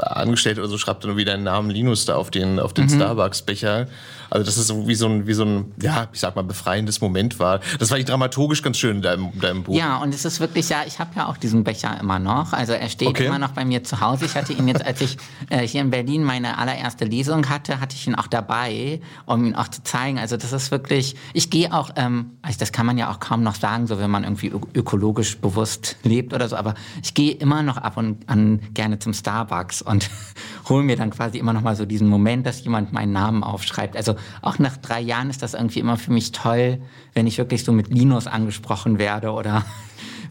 Angestellte 0.01 0.61
oder 0.61 0.69
so 0.69 0.79
schreibt 0.79 1.05
dann 1.05 1.17
wieder 1.17 1.33
deinen 1.33 1.45
Namen 1.45 1.71
Linus 1.71 2.05
da 2.05 2.17
auf 2.17 2.31
den, 2.31 2.59
auf 2.61 2.73
Mhm. 2.73 2.75
den 2.75 2.89
Starbucks-Becher. 2.91 3.87
Also 4.31 4.45
das 4.47 4.57
ist 4.57 4.67
so 4.67 4.89
wie 4.89 4.95
so 4.97 5.07
ein, 5.07 5.27
wie 5.29 5.33
so 5.35 5.45
ein, 5.45 5.73
ja, 5.81 6.09
ich 6.13 6.19
sag 6.19 6.35
mal, 6.35 6.43
befreiendes 6.43 7.01
Moment 7.01 7.39
war. 7.39 7.61
Das 7.79 7.91
war 7.91 7.99
ich 7.99 8.05
dramaturgisch 8.05 8.63
ganz 8.63 8.79
schön 8.79 8.97
in 8.97 9.03
deinem, 9.03 9.39
deinem 9.39 9.63
Buch. 9.63 9.77
Ja, 9.77 9.99
und 9.99 10.13
es 10.13 10.25
ist 10.25 10.41
wirklich, 10.41 10.69
ja, 10.71 10.79
ich 10.87 10.99
habe 10.99 11.11
ja 11.15 11.29
auch 11.29 11.37
diesen 11.37 11.63
Becher 11.63 11.97
immer 12.01 12.19
noch. 12.19 12.53
Also 12.53 12.73
er 12.73 12.89
steht 12.89 13.09
Okay. 13.09 13.27
immer 13.27 13.39
noch 13.39 13.51
bei 13.51 13.65
mir 13.65 13.85
zu 13.85 14.01
Hause. 14.01 14.25
Ich 14.25 14.35
hatte 14.35 14.53
ihn 14.53 14.67
jetzt, 14.67 14.74
als 14.83 15.01
ich 15.01 15.17
äh, 15.51 15.67
hier 15.67 15.81
in 15.81 15.91
Berlin 15.91 16.25
meine 16.25 16.59
allererste 16.59 17.05
Lesung 17.05 17.49
hatte, 17.49 17.81
hatte 17.81 17.97
ich 17.97 18.07
ihn 18.07 18.15
auch 18.15 18.27
dabei, 18.27 19.01
um 19.27 19.45
ihn 19.45 19.55
auch 19.55 19.69
zu 19.69 19.83
zeigen. 19.83 20.19
Also 20.19 20.37
das 20.37 20.53
ist 20.53 20.71
wirklich, 20.71 21.17
ich 21.33 21.51
gehe 21.51 21.73
auch, 21.73 21.91
ähm, 21.97 22.33
also 22.43 22.59
das 22.59 22.73
kann 22.73 22.87
man 22.87 22.99
ja 22.99 23.11
auch 23.11 23.21
kaum 23.21 23.43
noch 23.43 23.55
sagen, 23.55 23.87
so 23.87 23.99
wenn 23.99 24.11
man 24.11 24.25
irgendwie 24.25 24.53
ökologisch 24.75 25.39
bewusst 25.39 25.97
lebt 26.03 26.33
oder 26.33 26.49
so, 26.49 26.57
aber 26.57 26.75
ich 27.03 27.15
gehe 27.15 27.33
immer 27.33 27.63
noch 27.63 27.77
ab 27.77 27.97
und 27.97 28.29
an 28.29 28.61
gerne 28.75 28.99
zum 28.99 29.13
Starbucks 29.13 29.83
und 29.83 30.11
hole 30.69 30.83
mir 30.83 30.97
dann 30.97 31.11
quasi 31.11 31.39
immer 31.39 31.53
noch 31.53 31.63
mal 31.63 31.77
so 31.77 31.85
diesen 31.85 32.09
Moment, 32.09 32.47
dass 32.47 32.65
jemand 32.65 32.93
meinen 32.93 33.13
Namen 33.13 33.45
aufschreibt. 33.45 33.97
Also 33.97 34.17
auch 34.43 34.59
nach 34.59 34.77
drei 34.77 35.01
Jahren 35.01 35.31
ist 35.31 35.43
das 35.43 35.55
irgendwie 35.55 35.81
immer 35.81 35.97
für 35.97 36.13
mich 36.13 36.33
toll, 36.33 36.81
wenn 37.13 37.27
ich 37.27 37.39
wirklich 37.39 37.65
so 37.65 37.73
mit 37.73 37.89
Linus 37.89 38.27
angesprochen 38.27 38.99
werde 38.99 39.33
oder 39.33 39.65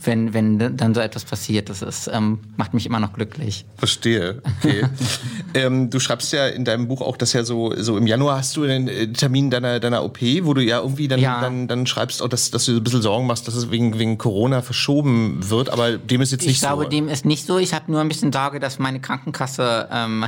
wenn, 0.05 0.33
wenn 0.33 0.77
dann 0.77 0.93
so 0.93 1.01
etwas 1.01 1.25
passiert. 1.25 1.69
Das 1.69 1.81
ist, 1.81 2.09
ähm, 2.11 2.39
macht 2.57 2.73
mich 2.73 2.85
immer 2.85 2.99
noch 2.99 3.13
glücklich. 3.13 3.65
Verstehe. 3.77 4.41
Okay. 4.59 4.83
ähm, 5.53 5.89
du 5.89 5.99
schreibst 5.99 6.33
ja 6.33 6.47
in 6.47 6.65
deinem 6.65 6.87
Buch 6.87 7.01
auch, 7.01 7.17
dass 7.17 7.33
ja 7.33 7.43
so, 7.43 7.73
so 7.77 7.97
im 7.97 8.07
Januar 8.07 8.37
hast 8.37 8.55
du 8.57 8.63
den 8.65 8.87
äh, 8.87 9.11
Termin 9.13 9.49
deiner, 9.49 9.79
deiner 9.79 10.03
OP, 10.03 10.19
wo 10.43 10.53
du 10.53 10.61
ja 10.61 10.79
irgendwie 10.79 11.07
dann, 11.07 11.19
Ja. 11.19 11.41
dann, 11.41 11.67
dann 11.67 11.85
schreibst 11.87 12.21
auch, 12.21 12.27
dass, 12.29 12.51
dass 12.51 12.65
du 12.65 12.73
ein 12.77 12.83
bisschen 12.83 13.01
Sorgen 13.01 13.27
machst, 13.27 13.47
dass 13.47 13.55
es 13.55 13.71
wegen, 13.71 13.97
wegen 13.99 14.17
Corona 14.17 14.61
verschoben 14.61 15.49
wird, 15.49 15.69
aber 15.69 15.97
dem 15.97 16.21
ist 16.21 16.31
jetzt 16.31 16.41
Ich 16.41 16.47
nicht 16.47 16.59
glaube, 16.61 16.83
so. 16.83 16.89
dem 16.89 17.07
ist 17.09 17.25
nicht 17.25 17.45
so. 17.45 17.57
Ich 17.57 17.73
habe 17.73 17.91
nur 17.91 18.01
ein 18.01 18.07
bisschen 18.09 18.31
Sorge, 18.31 18.59
dass 18.59 18.79
meine 18.79 18.99
Krankenkasse 18.99 19.87
ähm, 19.91 20.25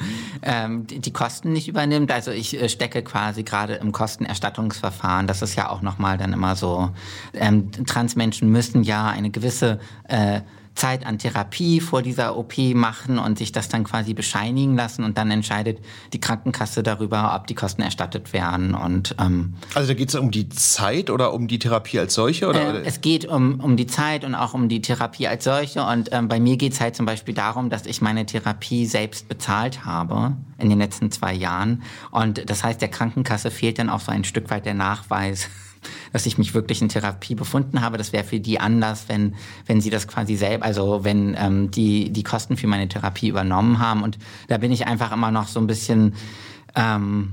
ähm, 0.42 0.86
die, 0.86 1.00
die 1.00 1.12
Kosten 1.12 1.52
nicht 1.52 1.68
übernimmt. 1.68 2.10
Also 2.10 2.30
ich 2.30 2.60
äh, 2.60 2.68
stecke 2.68 3.02
quasi 3.02 3.42
gerade 3.42 3.74
im 3.74 3.92
Kostenerstattungsverfahren. 3.92 5.26
Das 5.26 5.42
ist 5.42 5.56
ja 5.56 5.70
auch 5.70 5.82
nochmal 5.82 6.18
dann 6.18 6.32
immer 6.32 6.56
so. 6.56 6.90
Ähm, 7.34 7.70
Transmenschen 7.86 8.50
müssen 8.50 8.82
ja 8.82 9.08
eine 9.08 9.30
gewisse 9.30 9.78
äh, 10.08 10.40
Zeit 10.74 11.06
an 11.06 11.18
Therapie 11.18 11.80
vor 11.80 12.02
dieser 12.02 12.36
OP 12.36 12.58
machen 12.74 13.18
und 13.18 13.38
sich 13.38 13.52
das 13.52 13.68
dann 13.68 13.84
quasi 13.84 14.14
bescheinigen 14.14 14.76
lassen 14.76 15.04
und 15.04 15.18
dann 15.18 15.30
entscheidet 15.30 15.78
die 16.12 16.20
Krankenkasse 16.20 16.82
darüber, 16.82 17.34
ob 17.34 17.46
die 17.46 17.54
Kosten 17.54 17.82
erstattet 17.82 18.32
werden 18.32 18.74
und 18.74 19.14
ähm, 19.18 19.54
also 19.74 19.88
da 19.88 19.94
geht 19.94 20.08
es 20.08 20.14
um 20.14 20.30
die 20.30 20.48
Zeit 20.48 21.10
oder 21.10 21.32
um 21.32 21.48
die 21.48 21.58
Therapie 21.58 21.98
als 21.98 22.14
solche? 22.14 22.48
Oder? 22.48 22.74
äh, 22.74 22.82
es 22.84 23.00
geht 23.00 23.24
um, 23.24 23.60
um 23.60 23.76
die 23.76 23.86
Zeit 23.86 24.24
und 24.24 24.34
auch 24.34 24.54
um 24.54 24.68
die 24.68 24.82
Therapie 24.82 25.26
als 25.26 25.44
solche. 25.44 25.84
Und 25.84 26.10
ähm, 26.12 26.28
bei 26.28 26.40
mir 26.40 26.56
geht 26.56 26.72
es 26.72 26.80
halt 26.80 26.96
zum 26.96 27.06
Beispiel 27.06 27.34
darum, 27.34 27.70
dass 27.70 27.86
ich 27.86 28.00
meine 28.00 28.26
Therapie 28.26 28.86
selbst 28.86 29.28
bezahlt 29.28 29.84
habe 29.84 30.36
in 30.58 30.68
den 30.68 30.78
letzten 30.78 31.10
zwei 31.10 31.32
Jahren. 31.32 31.82
Und 32.10 32.48
das 32.48 32.64
heißt, 32.64 32.80
der 32.80 32.88
Krankenkasse 32.88 33.50
fehlt 33.50 33.78
dann 33.78 33.90
auch 33.90 34.00
so 34.00 34.12
ein 34.12 34.24
Stück 34.24 34.50
weit 34.50 34.66
der 34.66 34.74
Nachweis, 34.74 35.48
dass 36.12 36.26
ich 36.26 36.38
mich 36.38 36.54
wirklich 36.54 36.82
in 36.82 36.88
Therapie 36.88 37.34
befunden 37.34 37.80
habe. 37.80 37.98
Das 37.98 38.12
wäre 38.12 38.24
für 38.24 38.40
die 38.40 38.60
anders, 38.60 39.04
wenn, 39.08 39.34
wenn 39.66 39.80
sie 39.80 39.90
das 39.90 40.08
quasi 40.08 40.36
selber, 40.36 40.64
also 40.64 41.04
wenn 41.04 41.36
ähm, 41.38 41.70
die, 41.70 42.10
die 42.10 42.22
Kosten 42.22 42.56
für 42.56 42.66
meine 42.66 42.88
Therapie 42.88 43.28
übernommen 43.28 43.78
haben. 43.78 44.02
Und 44.02 44.18
da 44.48 44.58
bin 44.58 44.72
ich 44.72 44.86
einfach 44.86 45.12
immer 45.12 45.30
noch 45.30 45.48
so 45.48 45.60
ein 45.60 45.66
bisschen... 45.66 46.14
Ähm, 46.74 47.32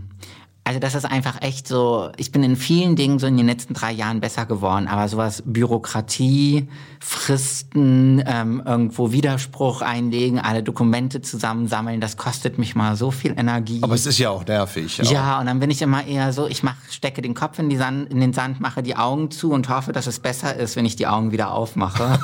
Also 0.70 0.80
das 0.80 0.94
ist 0.94 1.06
einfach 1.06 1.42
echt 1.42 1.68
so, 1.68 2.12
ich 2.18 2.32
bin 2.32 2.44
in 2.44 2.56
vielen 2.56 2.96
Dingen 2.96 3.18
so 3.18 3.26
in 3.26 3.38
den 3.38 3.48
letzten 3.48 3.74
drei 3.74 3.92
Jahren 3.92 4.20
besser 4.20 4.46
geworden, 4.46 4.88
aber 4.88 5.08
sowas 5.08 5.42
Bürokratie, 5.44 6.68
Fristen, 7.00 8.22
ähm, 8.24 8.62
irgendwo 8.64 9.12
Widerspruch 9.12 9.82
einlegen, 9.82 10.38
alle 10.38 10.62
Dokumente 10.62 11.22
zusammensammeln, 11.24 12.02
das 12.02 12.18
kostet 12.18 12.60
mich 12.60 12.76
mal 12.76 12.96
so 12.96 13.10
viel 13.10 13.34
Energie. 13.36 13.80
Aber 13.82 13.96
es 13.96 14.06
ist 14.06 14.20
ja 14.20 14.30
auch 14.30 14.46
nervig. 14.46 15.00
Ja, 15.00 15.12
ja 15.12 15.40
und 15.40 15.48
dann 15.48 15.60
bin 15.60 15.72
ich 15.72 15.82
immer 15.82 16.06
eher 16.06 16.34
so, 16.34 16.46
ich 16.46 16.62
mach, 16.62 16.76
stecke 16.92 17.24
den 17.24 17.34
Kopf 17.34 17.58
in, 17.58 17.72
die 17.72 17.78
Sand, 17.78 18.12
in 18.12 18.20
den 18.20 18.34
Sand, 18.34 18.60
mache 18.60 18.84
die 18.84 18.96
Augen 18.96 19.32
zu 19.32 19.52
und 19.52 19.70
hoffe, 19.70 19.92
dass 19.92 20.06
es 20.06 20.20
besser 20.20 20.56
ist, 20.56 20.76
wenn 20.76 20.86
ich 20.86 20.96
die 20.96 21.08
Augen 21.08 21.32
wieder 21.32 21.52
aufmache. 21.52 22.20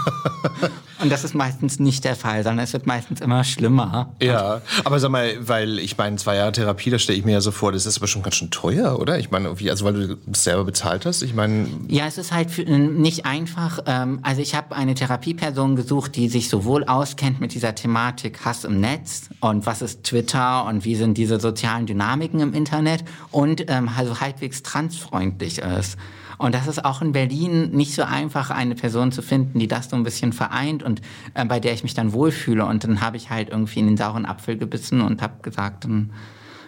und 1.01 1.11
das 1.11 1.23
ist 1.23 1.33
meistens 1.33 1.79
nicht 1.79 2.03
der 2.03 2.15
Fall, 2.15 2.43
sondern 2.43 2.63
es 2.63 2.73
wird 2.73 2.85
meistens 2.85 3.21
immer 3.21 3.43
schlimmer. 3.43 4.13
Ja, 4.21 4.61
aber 4.83 4.99
sag 4.99 5.09
mal, 5.09 5.35
weil 5.39 5.79
ich 5.79 5.97
meine, 5.97 6.17
zwei 6.17 6.35
Jahre 6.35 6.51
Therapie, 6.51 6.91
da 6.91 6.99
stelle 6.99 7.17
ich 7.17 7.25
mir 7.25 7.31
ja 7.31 7.41
so 7.41 7.49
vor, 7.49 7.71
das 7.71 7.87
ist 7.87 7.97
aber 7.97 8.05
schon 8.05 8.21
ganz 8.21 8.34
schön 8.35 8.51
teuer, 8.51 8.99
oder? 8.99 9.19
Ich 9.19 9.31
meine, 9.31 9.49
also 9.49 9.85
weil 9.85 9.93
du 9.93 10.17
es 10.31 10.43
selber 10.43 10.63
bezahlt 10.63 11.05
hast, 11.05 11.21
ich 11.21 11.33
meine... 11.33 11.67
Ja, 11.87 12.05
es 12.05 12.17
ist 12.17 12.31
halt 12.31 12.51
für, 12.51 12.63
nicht 12.63 13.25
einfach. 13.25 13.79
Ähm, 13.85 14.19
also 14.21 14.41
ich 14.41 14.55
habe 14.55 14.75
eine 14.75 14.93
Therapieperson 14.93 15.75
gesucht, 15.75 16.15
die 16.15 16.29
sich 16.29 16.49
sowohl 16.49 16.83
auskennt 16.83 17.39
mit 17.39 17.53
dieser 17.53 17.75
Thematik 17.75 18.45
Hass 18.45 18.63
im 18.63 18.79
Netz 18.79 19.29
und 19.39 19.65
was 19.65 19.81
ist 19.81 20.03
Twitter 20.03 20.65
und 20.65 20.85
wie 20.85 20.95
sind 20.95 21.17
diese 21.17 21.39
sozialen 21.39 21.85
Dynamiken 21.85 22.39
im 22.39 22.53
Internet 22.53 23.03
und 23.31 23.65
ähm, 23.69 23.89
also 23.95 24.19
halbwegs 24.19 24.63
transfreundlich 24.63 25.59
ist. 25.59 25.97
Und 26.37 26.53
das 26.53 26.67
ist 26.67 26.83
auch 26.83 27.01
in 27.01 27.11
Berlin 27.11 27.71
nicht 27.71 27.93
so 27.93 28.03
einfach, 28.03 28.49
eine 28.49 28.75
Person 28.75 29.11
zu 29.11 29.21
finden, 29.21 29.59
die 29.59 29.67
das 29.67 29.89
so 29.89 29.95
ein 29.95 30.03
bisschen 30.03 30.33
vereint 30.33 30.83
und 30.83 31.01
äh, 31.33 31.45
bei 31.45 31.59
der 31.59 31.73
ich 31.73 31.83
mich 31.83 31.93
dann 31.93 32.13
wohlfühle. 32.13 32.65
Und 32.65 32.83
dann 32.83 33.01
habe 33.01 33.17
ich 33.17 33.29
halt 33.29 33.49
irgendwie 33.49 33.79
in 33.79 33.87
den 33.87 33.97
sauren 33.97 34.25
Apfel 34.25 34.57
gebissen 34.57 35.01
und 35.01 35.21
habe 35.21 35.41
gesagt, 35.41 35.85
dann 35.85 36.11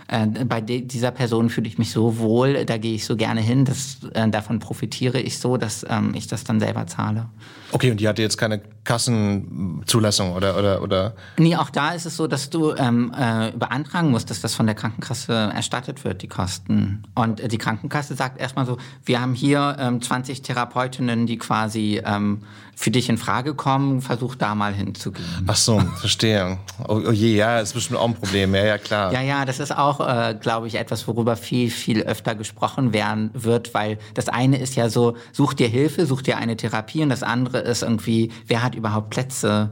äh, 0.07 0.25
bei 0.45 0.61
dieser 0.61 1.11
Person 1.11 1.49
fühle 1.49 1.67
ich 1.67 1.77
mich 1.77 1.91
so 1.91 2.17
wohl, 2.17 2.65
da 2.65 2.77
gehe 2.77 2.95
ich 2.95 3.05
so 3.05 3.15
gerne 3.15 3.41
hin, 3.41 3.65
dass, 3.65 3.99
äh, 4.13 4.29
davon 4.29 4.59
profitiere 4.59 5.19
ich 5.19 5.39
so, 5.39 5.57
dass 5.57 5.85
ähm, 5.89 6.13
ich 6.15 6.27
das 6.27 6.43
dann 6.43 6.59
selber 6.59 6.87
zahle. 6.87 7.27
Okay, 7.71 7.91
und 7.91 7.99
die 7.99 8.07
hatte 8.07 8.21
jetzt 8.21 8.37
keine 8.37 8.61
Kassenzulassung 8.85 10.31
oder, 10.31 10.57
oder, 10.57 10.81
oder? 10.81 11.13
Nee, 11.37 11.57
auch 11.57 11.69
da 11.69 11.91
ist 11.91 12.05
es 12.05 12.15
so, 12.15 12.27
dass 12.27 12.49
du 12.49 12.73
ähm, 12.73 13.13
äh, 13.17 13.51
beantragen 13.51 14.09
musst, 14.11 14.29
dass 14.29 14.39
das 14.39 14.55
von 14.55 14.65
der 14.65 14.75
Krankenkasse 14.75 15.33
erstattet 15.33 16.05
wird, 16.05 16.21
die 16.21 16.29
Kosten. 16.29 17.03
Und 17.13 17.51
die 17.51 17.57
Krankenkasse 17.57 18.15
sagt 18.15 18.39
erstmal 18.39 18.65
so, 18.65 18.77
wir 19.03 19.19
haben 19.19 19.33
hier 19.33 19.75
ähm, 19.79 20.01
20 20.01 20.41
Therapeutinnen, 20.41 21.27
die 21.27 21.37
quasi 21.37 22.01
ähm, 22.05 22.43
für 22.77 22.91
dich 22.91 23.09
in 23.09 23.17
Frage 23.17 23.55
kommen, 23.55 24.01
versuch 24.01 24.35
da 24.35 24.53
mal 24.53 24.71
hinzugehen. 24.71 25.25
Ach 25.47 25.55
so, 25.55 25.79
verstehe. 25.99 26.59
Oh, 26.87 27.01
oh 27.07 27.11
je, 27.11 27.35
ja, 27.35 27.59
das 27.59 27.69
ist 27.69 27.73
bestimmt 27.73 27.99
auch 27.99 28.07
ein 28.07 28.13
Problem. 28.13 28.53
Ja, 28.53 28.63
ja, 28.63 28.77
klar. 28.77 29.11
Ja, 29.11 29.21
ja, 29.21 29.45
das 29.45 29.59
ist 29.59 29.75
auch, 29.75 29.96
äh, 29.99 30.35
glaube 30.39 30.67
ich, 30.67 30.75
etwas, 30.75 31.07
worüber 31.07 31.35
viel, 31.35 31.69
viel 31.69 32.03
öfter 32.03 32.35
gesprochen 32.35 32.93
werden 32.93 33.31
wird, 33.33 33.73
weil 33.73 33.97
das 34.13 34.29
eine 34.29 34.57
ist 34.57 34.75
ja 34.75 34.89
so, 34.89 35.15
such 35.31 35.53
dir 35.53 35.67
Hilfe, 35.67 36.05
such 36.05 36.21
dir 36.21 36.37
eine 36.37 36.57
Therapie 36.57 37.03
und 37.03 37.09
das 37.09 37.23
andere 37.23 37.59
ist 37.59 37.83
irgendwie, 37.83 38.31
wer 38.47 38.63
hat 38.63 38.75
überhaupt 38.75 39.09
Plätze? 39.09 39.71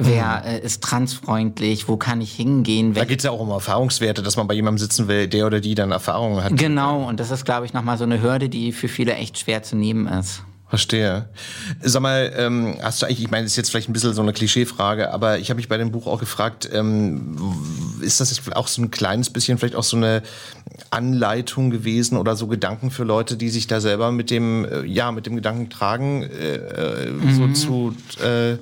Wer 0.00 0.44
äh, 0.44 0.60
ist 0.60 0.82
transfreundlich? 0.82 1.88
Wo 1.88 1.96
kann 1.96 2.20
ich 2.20 2.32
hingehen? 2.32 2.94
Da 2.94 3.04
geht 3.04 3.18
es 3.18 3.24
ja 3.24 3.30
auch 3.30 3.40
um 3.40 3.50
Erfahrungswerte, 3.50 4.22
dass 4.22 4.36
man 4.36 4.46
bei 4.46 4.54
jemandem 4.54 4.78
sitzen 4.78 5.08
will, 5.08 5.26
der 5.26 5.46
oder 5.46 5.60
die 5.60 5.74
dann 5.74 5.90
Erfahrungen 5.90 6.44
hat. 6.44 6.56
Genau, 6.56 7.08
und 7.08 7.18
das 7.18 7.30
ist, 7.30 7.44
glaube 7.44 7.66
ich, 7.66 7.72
nochmal 7.72 7.98
so 7.98 8.04
eine 8.04 8.22
Hürde, 8.22 8.48
die 8.48 8.72
für 8.72 8.88
viele 8.88 9.14
echt 9.14 9.38
schwer 9.38 9.62
zu 9.62 9.76
nehmen 9.76 10.06
ist. 10.06 10.42
Verstehe. 10.68 11.26
Sag 11.80 12.02
mal, 12.02 12.30
ähm, 12.36 12.76
hast 12.82 13.00
du 13.00 13.06
eigentlich, 13.06 13.22
ich 13.22 13.30
meine, 13.30 13.44
das 13.44 13.52
ist 13.52 13.56
jetzt 13.56 13.70
vielleicht 13.70 13.88
ein 13.88 13.94
bisschen 13.94 14.12
so 14.12 14.20
eine 14.20 14.34
Klischeefrage, 14.34 15.10
aber 15.12 15.38
ich 15.38 15.48
habe 15.48 15.56
mich 15.56 15.68
bei 15.68 15.78
dem 15.78 15.90
Buch 15.92 16.06
auch 16.06 16.20
gefragt, 16.20 16.68
ähm, 16.70 17.38
ist 18.02 18.20
das 18.20 18.36
jetzt 18.36 18.54
auch 18.54 18.68
so 18.68 18.82
ein 18.82 18.90
kleines 18.90 19.30
bisschen 19.30 19.56
vielleicht 19.56 19.74
auch 19.74 19.82
so 19.82 19.96
eine 19.96 20.22
Anleitung 20.90 21.70
gewesen 21.70 22.18
oder 22.18 22.36
so 22.36 22.48
Gedanken 22.48 22.90
für 22.90 23.04
Leute, 23.04 23.38
die 23.38 23.48
sich 23.48 23.66
da 23.66 23.80
selber 23.80 24.12
mit 24.12 24.30
dem, 24.30 24.66
äh, 24.66 24.84
ja, 24.84 25.10
mit 25.10 25.24
dem 25.24 25.36
Gedanken 25.36 25.70
tragen, 25.70 26.24
äh, 26.24 26.56
äh 26.56 27.10
mhm. 27.12 27.34
so 27.34 27.48
zu 27.48 27.96
äh, 28.22 28.58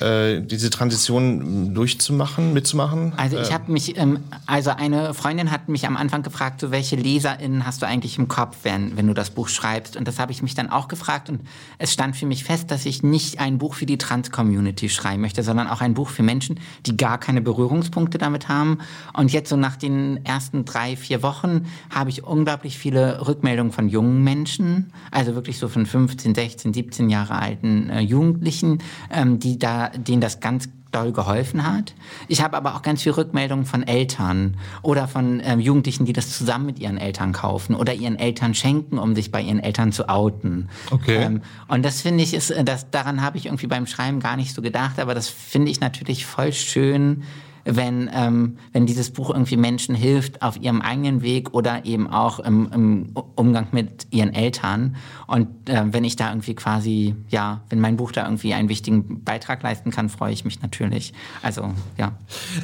äh, 0.00 0.40
diese 0.40 0.70
Transition 0.70 1.74
durchzumachen, 1.74 2.52
mitzumachen? 2.52 3.12
Also 3.16 3.38
ich 3.38 3.50
äh, 3.50 3.52
habe 3.52 3.72
mich, 3.72 3.96
ähm, 3.96 4.20
also 4.46 4.70
eine 4.70 5.14
Freundin 5.14 5.50
hat 5.50 5.68
mich 5.68 5.86
am 5.86 5.96
Anfang 5.96 6.22
gefragt, 6.22 6.60
so 6.60 6.70
welche 6.70 6.96
LeserInnen 6.96 7.66
hast 7.66 7.82
du 7.82 7.86
eigentlich 7.86 8.18
im 8.18 8.28
Kopf, 8.28 8.58
wenn, 8.62 8.96
wenn 8.96 9.06
du 9.06 9.14
das 9.14 9.30
Buch 9.30 9.48
schreibst? 9.48 9.96
Und 9.96 10.06
das 10.06 10.18
habe 10.18 10.32
ich 10.32 10.42
mich 10.42 10.54
dann 10.54 10.70
auch 10.70 10.88
gefragt 10.88 11.28
und 11.28 11.40
es 11.78 11.92
stand 11.92 12.16
für 12.16 12.26
mich 12.26 12.44
fest, 12.44 12.70
dass 12.70 12.86
ich 12.86 13.02
nicht 13.02 13.40
ein 13.40 13.58
Buch 13.58 13.74
für 13.74 13.86
die 13.86 13.98
Trans-Community 13.98 14.88
schreiben 14.88 15.20
möchte, 15.20 15.42
sondern 15.42 15.68
auch 15.68 15.80
ein 15.80 15.94
Buch 15.94 16.10
für 16.10 16.22
Menschen, 16.22 16.60
die 16.86 16.96
gar 16.96 17.18
keine 17.18 17.40
Berührungspunkte 17.40 18.18
damit 18.18 18.48
haben. 18.48 18.78
Und 19.14 19.32
jetzt 19.32 19.50
so 19.50 19.56
nach 19.56 19.76
den 19.76 20.24
ersten 20.24 20.64
drei, 20.64 20.96
vier 20.96 21.22
Wochen 21.22 21.66
habe 21.90 22.10
ich 22.10 22.24
unglaublich 22.24 22.78
viele 22.78 23.26
Rückmeldungen 23.26 23.72
von 23.72 23.88
jungen 23.88 24.22
Menschen, 24.22 24.92
also 25.10 25.34
wirklich 25.34 25.58
so 25.58 25.68
von 25.68 25.86
15, 25.86 26.34
16, 26.34 26.72
17 26.72 27.10
Jahre 27.10 27.34
alten 27.34 27.90
äh, 27.90 28.00
Jugendlichen, 28.00 28.78
ähm, 29.10 29.38
die 29.38 29.58
da 29.58 29.87
denen 29.96 30.20
das 30.20 30.40
ganz 30.40 30.68
doll 30.92 31.12
geholfen 31.12 31.66
hat. 31.66 31.94
Ich 32.28 32.42
habe 32.42 32.56
aber 32.56 32.74
auch 32.74 32.82
ganz 32.82 33.02
viel 33.02 33.12
Rückmeldungen 33.12 33.66
von 33.66 33.82
Eltern 33.86 34.56
oder 34.82 35.06
von 35.06 35.40
ähm, 35.44 35.60
Jugendlichen, 35.60 36.06
die 36.06 36.12
das 36.12 36.36
zusammen 36.36 36.66
mit 36.66 36.78
ihren 36.78 36.96
Eltern 36.96 37.32
kaufen 37.32 37.74
oder 37.74 37.92
ihren 37.92 38.18
Eltern 38.18 38.54
schenken, 38.54 38.98
um 38.98 39.14
sich 39.14 39.30
bei 39.30 39.42
ihren 39.42 39.60
Eltern 39.60 39.92
zu 39.92 40.08
outen. 40.08 40.68
Okay. 40.90 41.22
Ähm, 41.22 41.42
und 41.68 41.84
das 41.84 42.00
finde 42.00 42.24
ich 42.24 42.32
ist, 42.32 42.54
das 42.64 42.90
daran 42.90 43.20
habe 43.20 43.36
ich 43.36 43.46
irgendwie 43.46 43.66
beim 43.66 43.86
Schreiben 43.86 44.20
gar 44.20 44.36
nicht 44.36 44.54
so 44.54 44.62
gedacht, 44.62 44.98
aber 44.98 45.14
das 45.14 45.28
finde 45.28 45.70
ich 45.70 45.80
natürlich 45.80 46.24
voll 46.24 46.52
schön, 46.52 47.22
wenn, 47.70 48.10
ähm, 48.14 48.56
wenn 48.72 48.86
dieses 48.86 49.10
Buch 49.10 49.28
irgendwie 49.30 49.58
Menschen 49.58 49.94
hilft 49.94 50.40
auf 50.40 50.60
ihrem 50.60 50.80
eigenen 50.80 51.20
Weg 51.20 51.52
oder 51.52 51.84
eben 51.84 52.08
auch 52.08 52.40
im, 52.40 52.70
im 52.72 53.10
Umgang 53.34 53.68
mit 53.72 54.06
ihren 54.10 54.32
Eltern. 54.32 54.96
Und 55.26 55.68
äh, 55.68 55.84
wenn 55.90 56.02
ich 56.04 56.16
da 56.16 56.30
irgendwie 56.30 56.54
quasi, 56.54 57.14
ja, 57.28 57.60
wenn 57.68 57.80
mein 57.80 57.98
Buch 57.98 58.10
da 58.12 58.24
irgendwie 58.24 58.54
einen 58.54 58.70
wichtigen 58.70 59.22
Beitrag 59.22 59.62
leisten 59.62 59.90
kann, 59.90 60.08
freue 60.08 60.32
ich 60.32 60.46
mich 60.46 60.62
natürlich. 60.62 61.12
Also, 61.42 61.74
ja. 61.98 62.12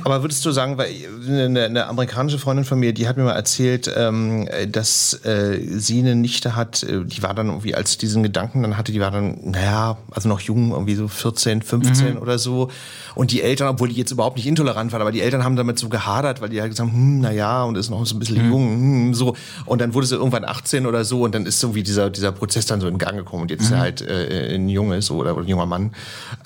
Aber 0.05 0.23
würdest 0.23 0.45
du 0.47 0.51
sagen, 0.53 0.79
weil 0.79 0.89
eine, 1.29 1.65
eine 1.65 1.87
amerikanische 1.87 2.39
Freundin 2.39 2.65
von 2.65 2.81
mir, 2.81 2.95
die 2.95 3.07
hat 3.07 3.19
mir 3.19 3.25
mal 3.25 3.33
erzählt, 3.33 3.93
ähm, 3.95 4.49
dass 4.71 5.13
äh, 5.27 5.61
sie 5.61 5.99
eine 5.99 6.15
Nichte 6.15 6.57
hat, 6.57 6.83
äh, 6.83 7.05
die 7.05 7.23
war 7.23 7.35
dann 7.35 7.49
irgendwie, 7.49 7.75
als 7.75 7.99
diesen 7.99 8.23
Gedanken 8.23 8.63
dann 8.63 8.79
hatte, 8.79 8.91
die 8.91 9.01
war 9.01 9.11
dann, 9.11 9.39
naja, 9.43 9.99
also 10.11 10.31
noch 10.31 10.41
jung, 10.41 10.71
irgendwie 10.71 10.95
so 10.95 11.09
14, 11.09 11.61
15 11.61 12.15
mhm. 12.15 12.23
oder 12.23 12.39
so. 12.39 12.71
Und 13.15 13.33
die 13.33 13.43
Eltern, 13.43 13.69
obwohl 13.69 13.89
die 13.89 13.97
jetzt 13.97 14.11
überhaupt 14.11 14.37
nicht 14.37 14.47
intolerant 14.47 14.94
waren, 14.95 15.03
aber 15.03 15.13
die 15.13 15.21
Eltern 15.21 15.45
haben 15.45 15.57
damit 15.57 15.79
so 15.79 15.91
gehadert, 15.91 16.41
weil 16.41 16.49
die 16.49 16.57
ja 16.57 16.67
gesagt 16.67 16.89
haben, 16.89 16.97
hm, 16.97 17.21
na 17.21 17.33
ja, 17.33 17.65
und 17.65 17.77
ist 17.77 17.91
noch 17.91 18.05
so 18.07 18.17
ein 18.17 18.19
bisschen 18.19 18.47
mhm. 18.47 18.51
jung, 18.51 18.69
hm, 18.69 19.15
so. 19.15 19.37
Und 19.67 19.81
dann 19.81 19.93
wurde 19.93 20.07
sie 20.07 20.15
irgendwann 20.15 20.45
18 20.45 20.87
oder 20.87 21.05
so 21.05 21.23
und 21.23 21.35
dann 21.35 21.45
ist 21.45 21.61
so 21.61 21.75
wie 21.75 21.83
dieser, 21.83 22.09
dieser 22.09 22.33
Prozess 22.33 22.67
dann 22.67 22.81
so 22.81 22.89
in 22.89 22.99
Gang 22.99 23.17
gekommen 23.17 23.43
und 23.43 23.51
jetzt 23.51 23.61
mhm. 23.61 23.67
ist 23.67 23.73
er 23.73 23.79
halt 23.81 24.01
äh, 24.01 24.55
ein 24.55 24.69
Junge 24.69 24.99
oder, 25.11 25.37
oder 25.37 25.43
ein 25.45 25.49
junger 25.49 25.67
Mann. 25.67 25.93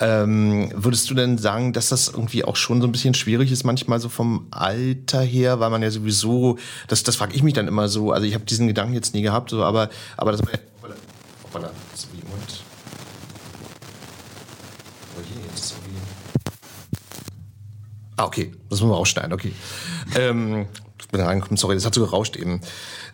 Ähm, 0.01 0.71
würdest 0.75 1.09
du 1.09 1.13
denn 1.13 1.37
sagen, 1.37 1.71
dass 1.71 1.89
das 1.89 2.09
irgendwie 2.09 2.43
auch 2.43 2.55
schon 2.55 2.81
so 2.81 2.87
ein 2.87 2.91
bisschen 2.91 3.13
schwierig 3.13 3.51
ist, 3.51 3.63
manchmal 3.63 3.99
so 3.99 4.09
vom 4.09 4.47
Alter 4.51 5.21
her, 5.21 5.59
weil 5.59 5.69
man 5.69 5.81
ja 5.81 5.91
sowieso, 5.91 6.57
das, 6.87 7.03
das 7.03 7.15
frage 7.15 7.35
ich 7.35 7.43
mich 7.43 7.53
dann 7.53 7.67
immer 7.67 7.87
so, 7.87 8.11
also 8.11 8.25
ich 8.25 8.33
habe 8.33 8.45
diesen 8.45 8.67
Gedanken 8.67 8.93
jetzt 8.93 9.13
nie 9.13 9.21
gehabt, 9.21 9.51
so, 9.51 9.63
aber, 9.63 9.89
aber 10.17 10.31
das, 10.31 10.41
hoppala, 11.49 11.71
das 11.91 12.01
ist 12.01 12.09
wie 12.13 12.27
Moment. 12.27 12.63
Oh 15.17 15.21
je, 15.21 15.41
jetzt 15.47 15.59
ist 15.59 15.73
irgendwie. 15.73 15.99
Ah, 18.19 18.25
okay, 18.25 18.51
das 18.69 18.81
müssen 18.81 18.91
wir 18.91 18.97
ausschneiden, 18.97 19.31
okay. 19.31 19.53
ähm, 20.17 20.65
bin 21.09 21.19
da 21.21 21.27
reingekommen, 21.27 21.55
sorry, 21.55 21.75
das 21.75 21.85
hat 21.85 21.93
so 21.93 22.01
gerauscht 22.01 22.35
eben. 22.35 22.59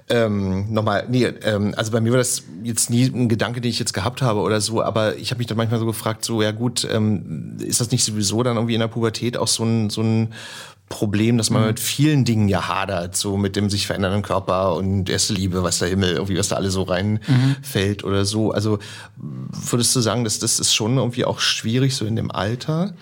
Ähm, 0.09 0.73
nochmal, 0.73 1.05
nee, 1.09 1.25
ähm, 1.25 1.75
also 1.77 1.91
bei 1.91 2.01
mir 2.01 2.11
war 2.11 2.17
das 2.17 2.41
jetzt 2.63 2.89
nie 2.89 3.05
ein 3.05 3.29
Gedanke, 3.29 3.61
den 3.61 3.69
ich 3.69 3.77
jetzt 3.77 3.93
gehabt 3.93 4.23
habe 4.23 4.39
oder 4.39 4.61
so, 4.61 4.81
aber 4.81 5.15
ich 5.17 5.29
habe 5.29 5.37
mich 5.37 5.47
dann 5.47 5.57
manchmal 5.57 5.79
so 5.79 5.85
gefragt, 5.85 6.25
so, 6.25 6.41
ja 6.41 6.51
gut, 6.51 6.87
ähm, 6.91 7.57
ist 7.59 7.81
das 7.81 7.91
nicht 7.91 8.03
sowieso 8.03 8.41
dann 8.41 8.55
irgendwie 8.55 8.73
in 8.73 8.79
der 8.79 8.87
Pubertät 8.87 9.37
auch 9.37 9.47
so 9.47 9.63
ein, 9.63 9.91
so 9.91 10.01
ein 10.01 10.33
Problem, 10.89 11.37
dass 11.37 11.51
man 11.51 11.61
mhm. 11.61 11.67
mit 11.67 11.79
vielen 11.79 12.25
Dingen 12.25 12.47
ja 12.47 12.67
hadert, 12.67 13.15
so 13.15 13.37
mit 13.37 13.55
dem 13.55 13.69
sich 13.69 13.85
verändernden 13.85 14.23
Körper 14.23 14.75
und 14.75 15.07
erste 15.07 15.33
Liebe, 15.33 15.61
was 15.61 15.77
der 15.77 15.89
Himmel, 15.89 16.13
irgendwie 16.13 16.37
was 16.37 16.47
da 16.47 16.55
alles 16.55 16.73
so 16.73 16.81
reinfällt 16.81 18.03
mhm. 18.03 18.09
oder 18.09 18.25
so. 18.25 18.51
Also 18.51 18.79
würdest 19.17 19.95
du 19.95 19.99
sagen, 19.99 20.23
dass 20.23 20.39
das 20.39 20.59
ist 20.59 20.73
schon 20.73 20.97
irgendwie 20.97 21.25
auch 21.25 21.39
schwierig 21.39 21.95
so 21.95 22.05
in 22.05 22.15
dem 22.15 22.31
Alter? 22.31 22.93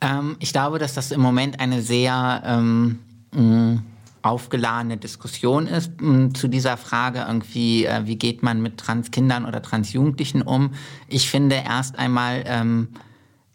Ähm, 0.00 0.36
ich 0.38 0.52
glaube, 0.52 0.78
dass 0.78 0.94
das 0.94 1.10
im 1.10 1.20
Moment 1.20 1.60
eine 1.60 1.82
sehr 1.82 2.42
ähm, 2.44 2.98
mh, 3.32 3.82
aufgeladene 4.22 4.96
Diskussion 4.96 5.66
ist 5.66 6.00
mh, 6.00 6.34
zu 6.34 6.48
dieser 6.48 6.76
Frage 6.76 7.24
irgendwie, 7.26 7.84
äh, 7.84 8.06
wie 8.06 8.16
geht 8.16 8.42
man 8.42 8.62
mit 8.62 8.78
Transkindern 8.78 9.44
oder 9.46 9.62
Transjugendlichen 9.62 10.42
um. 10.42 10.72
Ich 11.08 11.30
finde 11.30 11.56
erst 11.56 11.98
einmal 11.98 12.44
ähm, 12.46 12.88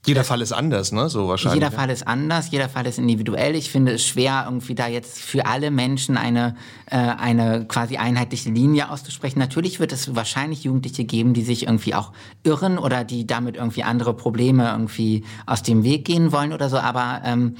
jeder 0.05 0.23
Fall 0.23 0.41
ist 0.41 0.51
anders, 0.51 0.91
ne? 0.91 1.09
So 1.09 1.27
wahrscheinlich. 1.27 1.61
Jeder 1.61 1.75
Fall 1.75 1.89
ist 1.89 2.07
anders, 2.07 2.51
jeder 2.51 2.69
Fall 2.69 2.85
ist 2.85 2.97
individuell. 2.97 3.55
Ich 3.55 3.69
finde 3.69 3.93
es 3.93 4.05
schwer, 4.05 4.43
irgendwie 4.45 4.75
da 4.75 4.87
jetzt 4.87 5.19
für 5.19 5.45
alle 5.45 5.71
Menschen 5.71 6.17
eine, 6.17 6.55
äh, 6.85 6.97
eine 6.97 7.65
quasi 7.65 7.97
einheitliche 7.97 8.49
Linie 8.49 8.89
auszusprechen. 8.89 9.39
Natürlich 9.39 9.79
wird 9.79 9.91
es 9.91 10.15
wahrscheinlich 10.15 10.63
Jugendliche 10.63 11.03
geben, 11.03 11.33
die 11.33 11.43
sich 11.43 11.63
irgendwie 11.63 11.95
auch 11.95 12.11
irren 12.43 12.77
oder 12.77 13.03
die 13.03 13.25
damit 13.25 13.55
irgendwie 13.55 13.83
andere 13.83 14.13
Probleme 14.13 14.69
irgendwie 14.69 15.23
aus 15.45 15.63
dem 15.63 15.83
Weg 15.83 16.05
gehen 16.05 16.31
wollen 16.31 16.53
oder 16.53 16.69
so, 16.69 16.77
aber 16.77 17.21
ähm, 17.25 17.55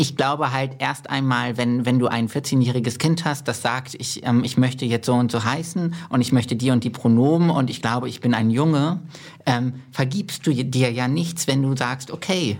ich 0.00 0.16
glaube 0.16 0.52
halt 0.52 0.76
erst 0.78 1.10
einmal, 1.10 1.56
wenn, 1.56 1.84
wenn 1.84 1.98
du 1.98 2.06
ein 2.06 2.28
14-jähriges 2.28 2.98
Kind 2.98 3.24
hast, 3.24 3.48
das 3.48 3.62
sagt, 3.62 3.96
ich, 3.98 4.24
ähm, 4.24 4.44
ich 4.44 4.56
möchte 4.56 4.84
jetzt 4.86 5.06
so 5.06 5.14
und 5.14 5.32
so 5.32 5.44
heißen 5.44 5.92
und 6.08 6.20
ich 6.20 6.30
möchte 6.30 6.54
die 6.54 6.70
und 6.70 6.84
die 6.84 6.90
Pronomen 6.90 7.50
und 7.50 7.68
ich 7.68 7.82
glaube, 7.82 8.08
ich 8.08 8.20
bin 8.20 8.32
ein 8.32 8.48
Junge, 8.48 9.00
ähm, 9.44 9.74
vergibst 9.90 10.46
du 10.46 10.52
dir 10.52 10.92
ja 10.92 11.08
nichts, 11.08 11.48
wenn 11.48 11.62
du 11.62 11.76
sagst, 11.76 12.12
okay, 12.12 12.58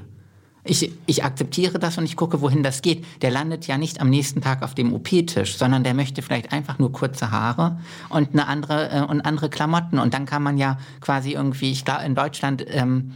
ich, 0.65 0.93
ich 1.07 1.25
akzeptiere 1.25 1.79
das 1.79 1.97
und 1.97 2.05
ich 2.05 2.17
gucke, 2.17 2.41
wohin 2.41 2.65
das 2.65 2.83
geht. 2.83 3.07
Der 3.23 3.31
landet 3.31 3.69
ja 3.69 3.79
nicht 3.79 4.01
am 4.01 4.11
nächsten 4.11 4.41
Tag 4.41 4.63
auf 4.63 4.75
dem 4.75 4.93
OP-Tisch, 4.93 5.57
sondern 5.57 5.85
der 5.85 5.95
möchte 5.95 6.23
vielleicht 6.23 6.53
einfach 6.53 6.81
nur 6.81 6.93
kurze 6.93 7.31
Haare 7.31 7.79
und 8.09 8.33
eine 8.33 8.49
andere 8.49 8.91
äh, 8.91 9.01
und 9.03 9.21
andere 9.21 9.49
Klamotten. 9.49 10.01
Und 10.01 10.13
dann 10.13 10.27
kann 10.27 10.43
man 10.43 10.59
ja 10.59 10.77
quasi 11.01 11.33
irgendwie, 11.33 11.71
ich 11.71 11.85
glaube, 11.85 12.05
in 12.05 12.17
Deutschland 12.17 12.65
ähm, 12.69 13.13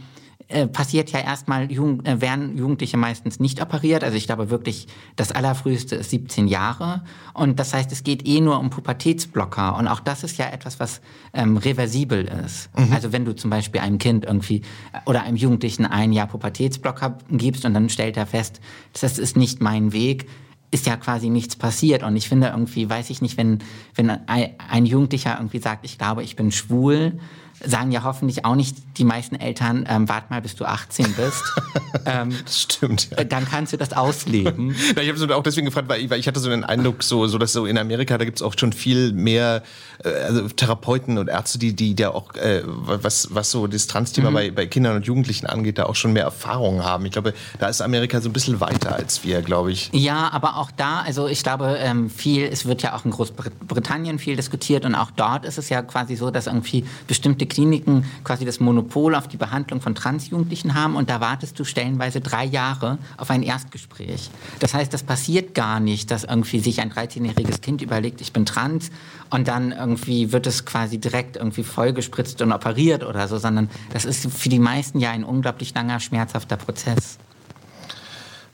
äh, 0.53 0.67
passiert 0.67 1.11
ja 1.11 1.19
erstmal, 1.19 1.71
Jugend, 1.71 2.07
äh, 2.07 2.21
werden 2.21 2.57
Jugendliche 2.57 2.95
meistens 2.97 3.39
nicht 3.39 3.61
operiert. 3.61 4.03
Also 4.03 4.15
ich 4.15 4.27
glaube 4.27 4.49
wirklich, 4.49 4.87
das 5.15 5.31
allerfrüheste 5.31 5.95
ist 5.95 6.11
17 6.11 6.47
Jahre. 6.47 7.03
Und 7.33 7.59
das 7.59 7.73
heißt, 7.73 7.91
es 7.91 8.03
geht 8.03 8.27
eh 8.27 8.39
nur 8.39 8.59
um 8.59 8.69
Pubertätsblocker. 8.69 9.75
Und 9.77 9.87
auch 9.87 9.99
das 9.99 10.23
ist 10.23 10.37
ja 10.37 10.49
etwas, 10.49 10.79
was 10.79 11.01
ähm, 11.33 11.57
reversibel 11.57 12.25
ist. 12.45 12.69
Mhm. 12.77 12.93
Also 12.93 13.11
wenn 13.11 13.25
du 13.25 13.35
zum 13.35 13.49
Beispiel 13.49 13.81
einem 13.81 13.97
Kind 13.97 14.25
irgendwie 14.25 14.57
äh, 14.93 14.99
oder 15.05 15.23
einem 15.23 15.37
Jugendlichen 15.37 15.85
ein 15.85 16.13
Jahr 16.13 16.27
Pubertätsblocker 16.27 17.17
gibst 17.31 17.65
und 17.65 17.73
dann 17.73 17.89
stellt 17.89 18.15
er 18.15 18.27
fest, 18.27 18.61
das 18.99 19.17
ist 19.17 19.35
nicht 19.35 19.61
mein 19.61 19.91
Weg, 19.91 20.27
ist 20.73 20.87
ja 20.87 20.97
quasi 20.97 21.29
nichts 21.29 21.55
passiert. 21.55 22.03
Und 22.03 22.15
ich 22.15 22.27
finde 22.27 22.47
irgendwie, 22.47 22.89
weiß 22.89 23.09
ich 23.11 23.21
nicht, 23.21 23.37
wenn, 23.37 23.59
wenn 23.95 24.09
ein 24.27 24.85
Jugendlicher 24.85 25.35
irgendwie 25.37 25.59
sagt, 25.59 25.85
ich 25.85 25.97
glaube, 25.97 26.23
ich 26.23 26.35
bin 26.35 26.51
schwul, 26.51 27.19
sagen 27.65 27.91
ja 27.91 28.03
hoffentlich 28.03 28.45
auch 28.45 28.55
nicht 28.55 28.75
die 28.97 29.03
meisten 29.03 29.35
Eltern, 29.35 29.85
ähm, 29.89 30.09
wart 30.09 30.29
mal, 30.29 30.41
bis 30.41 30.55
du 30.55 30.65
18 30.65 31.13
bist. 31.13 31.43
ähm, 32.05 32.35
das 32.43 32.61
stimmt. 32.61 33.09
Ja. 33.11 33.23
Dann 33.23 33.45
kannst 33.45 33.73
du 33.73 33.77
das 33.77 33.93
ausleben. 33.93 34.75
ja, 34.95 35.01
ich 35.01 35.09
habe 35.09 35.17
so 35.17 35.27
auch 35.33 35.43
deswegen 35.43 35.65
gefragt, 35.65 35.89
weil 35.89 36.01
ich, 36.01 36.09
weil 36.09 36.19
ich 36.19 36.27
hatte 36.27 36.39
so 36.39 36.49
den 36.49 36.63
Eindruck, 36.63 37.03
so, 37.03 37.27
so 37.27 37.37
dass 37.37 37.53
so 37.53 37.65
in 37.65 37.77
Amerika, 37.77 38.17
da 38.17 38.25
gibt 38.25 38.37
es 38.37 38.41
auch 38.41 38.53
schon 38.57 38.73
viel 38.73 39.13
mehr 39.13 39.63
äh, 40.03 40.09
also 40.09 40.47
Therapeuten 40.49 41.17
und 41.17 41.29
Ärzte, 41.29 41.57
die, 41.57 41.73
die 41.73 41.95
da 41.95 42.09
auch, 42.09 42.35
äh, 42.35 42.61
was, 42.65 43.29
was 43.33 43.51
so 43.51 43.67
das 43.67 43.87
Trans-Thema 43.87 44.29
mhm. 44.29 44.33
bei, 44.33 44.51
bei 44.51 44.65
Kindern 44.65 44.95
und 44.95 45.05
Jugendlichen 45.05 45.45
angeht, 45.45 45.77
da 45.77 45.85
auch 45.85 45.95
schon 45.95 46.13
mehr 46.13 46.23
Erfahrungen 46.23 46.83
haben. 46.83 47.05
Ich 47.05 47.11
glaube, 47.11 47.33
da 47.59 47.67
ist 47.67 47.81
Amerika 47.81 48.21
so 48.21 48.29
ein 48.29 48.33
bisschen 48.33 48.59
weiter 48.59 48.95
als 48.95 49.23
wir, 49.23 49.41
glaube 49.41 49.71
ich. 49.71 49.89
Ja, 49.93 50.29
aber 50.31 50.57
auch 50.57 50.71
da, 50.71 51.01
also 51.01 51.27
ich 51.27 51.43
glaube, 51.43 51.77
ähm, 51.79 52.09
viel, 52.09 52.45
es 52.45 52.65
wird 52.65 52.81
ja 52.81 52.95
auch 52.95 53.05
in 53.05 53.11
Großbritannien 53.11 54.19
viel 54.19 54.35
diskutiert 54.35 54.85
und 54.85 54.95
auch 54.95 55.11
dort 55.11 55.45
ist 55.45 55.57
es 55.57 55.69
ja 55.69 55.81
quasi 55.81 56.15
so, 56.15 56.31
dass 56.31 56.47
irgendwie 56.47 56.85
bestimmte 57.07 57.45
Kliniken 57.53 58.05
quasi 58.23 58.45
das 58.45 58.59
Monopol 58.59 59.13
auf 59.13 59.27
die 59.27 59.37
Behandlung 59.37 59.79
von 59.79 59.93
Transjugendlichen 59.93 60.73
haben 60.73 60.95
und 60.95 61.09
da 61.09 61.21
wartest 61.21 61.59
du 61.59 61.63
stellenweise 61.63 62.19
drei 62.19 62.45
Jahre 62.45 62.97
auf 63.17 63.29
ein 63.29 63.43
Erstgespräch. 63.43 64.31
Das 64.59 64.73
heißt, 64.73 64.91
das 64.91 65.03
passiert 65.03 65.53
gar 65.53 65.79
nicht, 65.79 66.09
dass 66.09 66.23
irgendwie 66.23 66.59
sich 66.59 66.81
ein 66.81 66.91
13-jähriges 66.91 67.61
Kind 67.61 67.81
überlegt, 67.83 68.21
ich 68.21 68.33
bin 68.33 68.45
trans 68.45 68.89
und 69.29 69.47
dann 69.47 69.71
irgendwie 69.71 70.31
wird 70.31 70.47
es 70.47 70.65
quasi 70.65 70.97
direkt 70.97 71.37
irgendwie 71.37 71.63
vollgespritzt 71.63 72.41
und 72.41 72.51
operiert 72.51 73.03
oder 73.03 73.27
so, 73.27 73.37
sondern 73.37 73.69
das 73.91 74.05
ist 74.05 74.25
für 74.31 74.49
die 74.49 74.59
meisten 74.59 74.99
ja 74.99 75.11
ein 75.11 75.23
unglaublich 75.23 75.73
langer, 75.75 75.99
schmerzhafter 75.99 76.57
Prozess. 76.57 77.19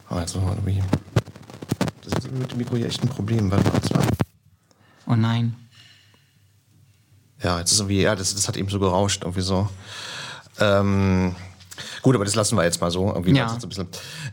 Also, 0.09 0.41
das 2.03 2.25
ist 2.25 2.31
mit 2.31 2.51
dem 2.51 2.57
Mikro 2.57 2.75
hier 2.75 2.87
echt 2.87 3.01
ein 3.03 3.09
Problem. 3.09 3.49
Warte 3.49 3.93
mal, 3.93 4.03
Oh 5.07 5.15
nein. 5.15 5.55
Ja, 7.41 7.59
jetzt 7.59 7.71
ist 7.71 7.79
irgendwie, 7.79 8.01
ja, 8.01 8.15
das, 8.15 8.35
das 8.35 8.47
hat 8.47 8.57
eben 8.57 8.69
so 8.69 8.79
gerauscht, 8.79 9.23
irgendwie 9.23 9.41
so. 9.41 9.69
Ähm, 10.59 11.35
Gut, 12.01 12.15
aber 12.15 12.25
das 12.25 12.35
lassen 12.35 12.55
wir 12.55 12.63
jetzt 12.63 12.81
mal 12.81 12.91
so. 12.91 13.07
Irgendwie 13.07 13.35
ja. 13.35 13.51
ein 13.51 13.69
bisschen. 13.69 13.87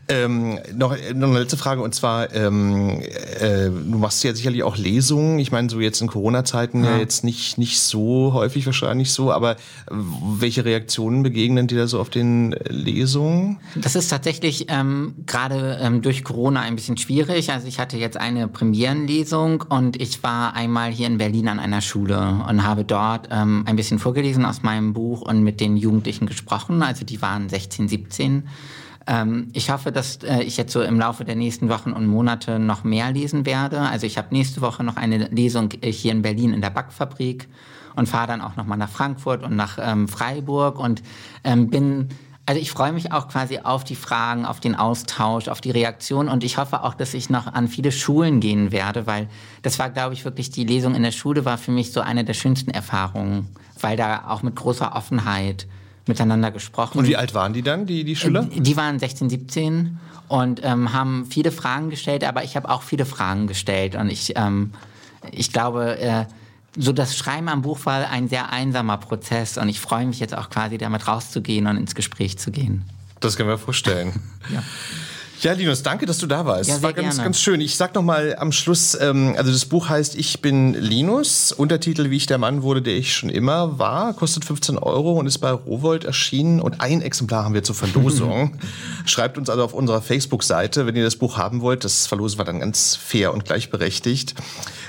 Ähm, 0.09 0.59
noch, 0.73 0.95
noch 1.13 1.27
eine 1.27 1.39
letzte 1.39 1.57
Frage 1.57 1.81
und 1.81 1.93
zwar, 1.93 2.33
ähm, 2.33 3.01
äh, 3.39 3.65
du 3.65 3.97
machst 3.97 4.23
ja 4.23 4.33
sicherlich 4.33 4.63
auch 4.63 4.77
Lesungen. 4.77 5.37
Ich 5.39 5.51
meine, 5.51 5.69
so 5.69 5.81
jetzt 5.81 6.01
in 6.01 6.07
Corona-Zeiten 6.07 6.85
ja. 6.85 6.91
ja. 6.91 6.97
jetzt 6.97 7.25
nicht, 7.25 7.57
nicht 7.57 7.81
so 7.81 8.31
häufig 8.33 8.65
wahrscheinlich 8.65 9.11
so, 9.11 9.33
aber 9.33 9.57
welche 9.91 10.63
Reaktionen 10.63 11.23
begegnen 11.23 11.67
dir 11.67 11.79
da 11.79 11.87
so 11.87 11.99
auf 11.99 12.09
den 12.09 12.55
Lesungen? 12.69 13.59
Das 13.75 13.95
ist 13.95 14.07
tatsächlich 14.07 14.67
ähm, 14.69 15.13
gerade 15.25 15.77
ähm, 15.81 16.01
durch 16.01 16.23
Corona 16.23 16.61
ein 16.61 16.75
bisschen 16.75 16.95
schwierig. 16.95 17.51
Also 17.51 17.67
ich 17.67 17.79
hatte 17.79 17.97
jetzt 17.97 18.15
eine 18.15 18.47
Premierenlesung 18.47 19.63
und 19.67 19.99
ich 20.01 20.23
war 20.23 20.55
einmal 20.55 20.89
hier 20.89 21.07
in 21.07 21.17
Berlin 21.17 21.49
an 21.49 21.59
einer 21.59 21.81
Schule 21.81 22.45
und 22.47 22.63
habe 22.63 22.85
dort 22.85 23.27
ähm, 23.29 23.65
ein 23.67 23.75
bisschen 23.75 23.99
vorgelesen 23.99 24.45
aus 24.45 24.63
meinem 24.63 24.93
Buch 24.93 25.21
und 25.21 25.43
mit 25.43 25.59
den 25.59 25.75
Jugendlichen 25.75 26.27
gesprochen. 26.27 26.81
Also 26.81 27.03
die 27.03 27.21
waren 27.21 27.49
16, 27.49 27.89
17. 27.89 28.43
Ähm, 29.07 29.47
ich 29.53 29.69
hoffe, 29.69 29.91
dass 29.91 30.17
äh, 30.23 30.41
ich 30.43 30.57
jetzt 30.57 30.73
so 30.73 30.81
im 30.81 30.99
Laufe 30.99 31.23
der 31.23 31.35
nächsten 31.35 31.69
Wochen 31.69 31.93
und 31.93 32.05
Monate 32.07 32.59
noch 32.59 32.83
mehr 32.83 33.11
lesen 33.11 33.45
werde. 33.45 33.79
Also 33.79 34.05
ich 34.05 34.17
habe 34.17 34.27
nächste 34.31 34.61
Woche 34.61 34.83
noch 34.83 34.97
eine 34.97 35.29
Lesung 35.29 35.69
äh, 35.81 35.91
hier 35.91 36.11
in 36.11 36.21
Berlin 36.21 36.53
in 36.53 36.61
der 36.61 36.69
Backfabrik 36.69 37.47
und 37.95 38.07
fahre 38.07 38.27
dann 38.27 38.41
auch 38.41 38.57
noch 38.57 38.65
mal 38.65 38.75
nach 38.75 38.89
Frankfurt 38.89 39.43
und 39.43 39.55
nach 39.55 39.79
ähm, 39.81 40.07
Freiburg 40.07 40.79
und 40.79 41.01
ähm, 41.43 41.69
bin 41.69 42.09
also 42.49 42.61
ich 42.61 42.71
freue 42.71 42.93
mich 42.93 43.11
auch 43.11 43.27
quasi 43.27 43.59
auf 43.59 43.83
die 43.83 43.97
Fragen, 43.97 44.45
auf 44.45 44.61
den 44.61 44.73
Austausch, 44.73 45.49
auf 45.49 45.59
die 45.59 45.71
Reaktion 45.71 46.29
und 46.29 46.45
ich 46.45 46.57
hoffe 46.57 46.81
auch, 46.81 46.93
dass 46.93 47.13
ich 47.13 47.29
noch 47.29 47.45
an 47.45 47.67
viele 47.67 47.91
Schulen 47.91 48.39
gehen 48.39 48.71
werde, 48.71 49.05
weil 49.05 49.27
das 49.63 49.79
war, 49.79 49.89
glaube 49.89 50.13
ich, 50.13 50.23
wirklich 50.23 50.49
die 50.49 50.63
Lesung 50.63 50.95
in 50.95 51.03
der 51.03 51.11
Schule 51.11 51.43
war 51.43 51.57
für 51.57 51.71
mich 51.71 51.91
so 51.91 51.99
eine 51.99 52.23
der 52.23 52.33
schönsten 52.33 52.71
Erfahrungen, 52.71 53.49
weil 53.81 53.97
da 53.97 54.29
auch 54.29 54.43
mit 54.43 54.55
großer 54.55 54.95
Offenheit 54.95 55.67
miteinander 56.07 56.51
gesprochen. 56.51 56.99
Und 56.99 57.07
wie 57.07 57.17
alt 57.17 57.33
waren 57.33 57.53
die 57.53 57.61
dann, 57.61 57.85
die, 57.85 58.03
die 58.03 58.15
Schüler? 58.15 58.47
Äh, 58.51 58.61
die 58.61 58.77
waren 58.77 58.99
16, 58.99 59.29
17 59.29 59.99
und 60.27 60.61
ähm, 60.63 60.93
haben 60.93 61.25
viele 61.29 61.51
Fragen 61.51 61.89
gestellt, 61.89 62.23
aber 62.23 62.43
ich 62.43 62.55
habe 62.55 62.69
auch 62.69 62.81
viele 62.81 63.05
Fragen 63.05 63.47
gestellt. 63.47 63.95
Und 63.95 64.09
ich, 64.09 64.33
ähm, 64.35 64.71
ich 65.31 65.51
glaube, 65.51 65.99
äh, 65.99 66.25
so 66.77 66.91
das 66.91 67.17
Schreiben 67.17 67.49
am 67.49 67.61
Buch 67.61 67.85
war 67.85 68.09
ein 68.09 68.27
sehr 68.27 68.51
einsamer 68.51 68.97
Prozess 68.97 69.57
und 69.57 69.67
ich 69.69 69.79
freue 69.79 70.05
mich 70.05 70.19
jetzt 70.19 70.37
auch 70.37 70.49
quasi 70.49 70.77
damit 70.77 71.07
rauszugehen 71.07 71.67
und 71.67 71.77
ins 71.77 71.95
Gespräch 71.95 72.37
zu 72.37 72.51
gehen. 72.51 72.83
Das 73.19 73.35
können 73.35 73.49
wir 73.49 73.57
vorstellen. 73.57 74.13
ja. 74.53 74.61
Ja, 75.41 75.53
Linus, 75.53 75.83
danke, 75.83 76.05
dass 76.05 76.17
du 76.17 76.25
da 76.25 76.45
warst. 76.45 76.67
Ja, 76.67 76.75
das 76.75 76.83
war 76.83 76.93
ganz, 76.93 77.15
gerne. 77.15 77.25
ganz 77.25 77.39
schön. 77.39 77.61
Ich 77.61 77.75
sag 77.75 77.93
noch 77.93 78.01
mal 78.01 78.35
am 78.37 78.51
Schluss, 78.51 78.97
ähm, 78.99 79.35
also 79.37 79.51
das 79.51 79.65
Buch 79.65 79.87
heißt 79.87 80.15
Ich 80.15 80.41
bin 80.41 80.73
Linus. 80.73 81.51
Untertitel, 81.51 82.09
wie 82.09 82.17
ich 82.17 82.25
der 82.25 82.39
Mann 82.39 82.63
wurde, 82.63 82.81
der 82.81 82.95
ich 82.95 83.13
schon 83.13 83.29
immer 83.29 83.77
war, 83.77 84.13
kostet 84.13 84.45
15 84.45 84.79
Euro 84.79 85.13
und 85.13 85.27
ist 85.27 85.37
bei 85.37 85.51
Rowold 85.51 86.05
erschienen. 86.05 86.59
Und 86.59 86.81
ein 86.81 87.01
Exemplar 87.01 87.43
haben 87.43 87.53
wir 87.53 87.63
zur 87.63 87.75
Verlosung. 87.75 88.57
Schreibt 89.05 89.37
uns 89.37 89.49
also 89.49 89.63
auf 89.63 89.73
unserer 89.73 90.01
Facebook-Seite, 90.01 90.87
wenn 90.87 90.95
ihr 90.95 91.03
das 91.03 91.15
Buch 91.15 91.37
haben 91.37 91.61
wollt. 91.61 91.83
Das 91.83 92.07
verlosen 92.07 92.39
wir 92.39 92.45
dann 92.45 92.59
ganz 92.59 92.95
fair 92.95 93.31
und 93.31 93.45
gleichberechtigt. 93.45 94.33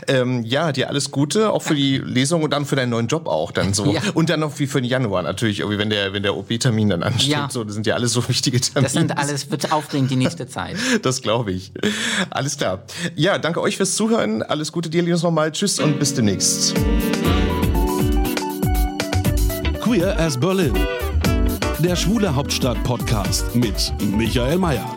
Ähm, 0.07 0.45
ja, 0.45 0.73
dir 0.73 0.89
alles 0.89 1.11
Gute, 1.11 1.51
auch 1.51 1.63
für 1.63 1.75
die 1.75 1.99
Lesung 1.99 2.43
und 2.43 2.53
dann 2.53 2.65
für 2.65 2.77
deinen 2.77 2.91
neuen 2.91 3.09
Job 3.09 3.27
auch 3.27 3.53
dann 3.53 3.75
so. 3.75 3.93
Ja. 3.93 4.01
Und 4.15 4.31
dann 4.31 4.41
noch 4.41 4.59
wie 4.59 4.67
für 4.67 4.81
den 4.81 4.89
Januar 4.89 5.23
natürlich, 5.23 5.61
irgendwie, 5.61 5.79
wenn 5.79 5.91
der, 5.91 6.13
wenn 6.13 6.23
der 6.23 6.37
OP-Termin 6.37 6.89
dann 6.91 7.03
ansteht. 7.03 7.31
Ja. 7.31 7.49
So, 7.51 7.65
das 7.65 7.75
sind 7.75 7.87
ja 7.87 7.95
alles 7.95 8.13
so 8.13 8.27
wichtige 8.29 8.61
Termine. 8.61 8.85
Das 8.85 8.93
sind 8.93 9.19
alles, 9.19 9.51
wird 9.51 9.73
aufregend 9.73 10.11
die 10.11 10.17
nächste 10.17 10.47
Zeit. 10.47 10.77
Das 11.03 11.23
glaube 11.23 11.53
ich. 11.53 11.73
Alles 12.31 12.57
klar. 12.57 12.83
Ja, 13.15 13.39
danke 13.39 13.61
euch 13.61 13.77
fürs 13.77 13.95
Zuhören. 13.95 14.43
Alles 14.43 14.73
Gute 14.73 14.91
dir, 14.91 15.03
Linus, 15.03 15.23
nochmal. 15.23 15.53
Tschüss 15.53 15.79
und 15.79 15.99
bis 15.99 16.13
demnächst. 16.13 16.75
Queer 19.81 20.19
as 20.19 20.39
Berlin. 20.39 20.75
Der 21.79 21.95
Schwule 21.95 22.35
Hauptstadt 22.35 22.83
Podcast 22.83 23.55
mit 23.55 23.93
Michael 24.01 24.59
Mayer. 24.59 24.97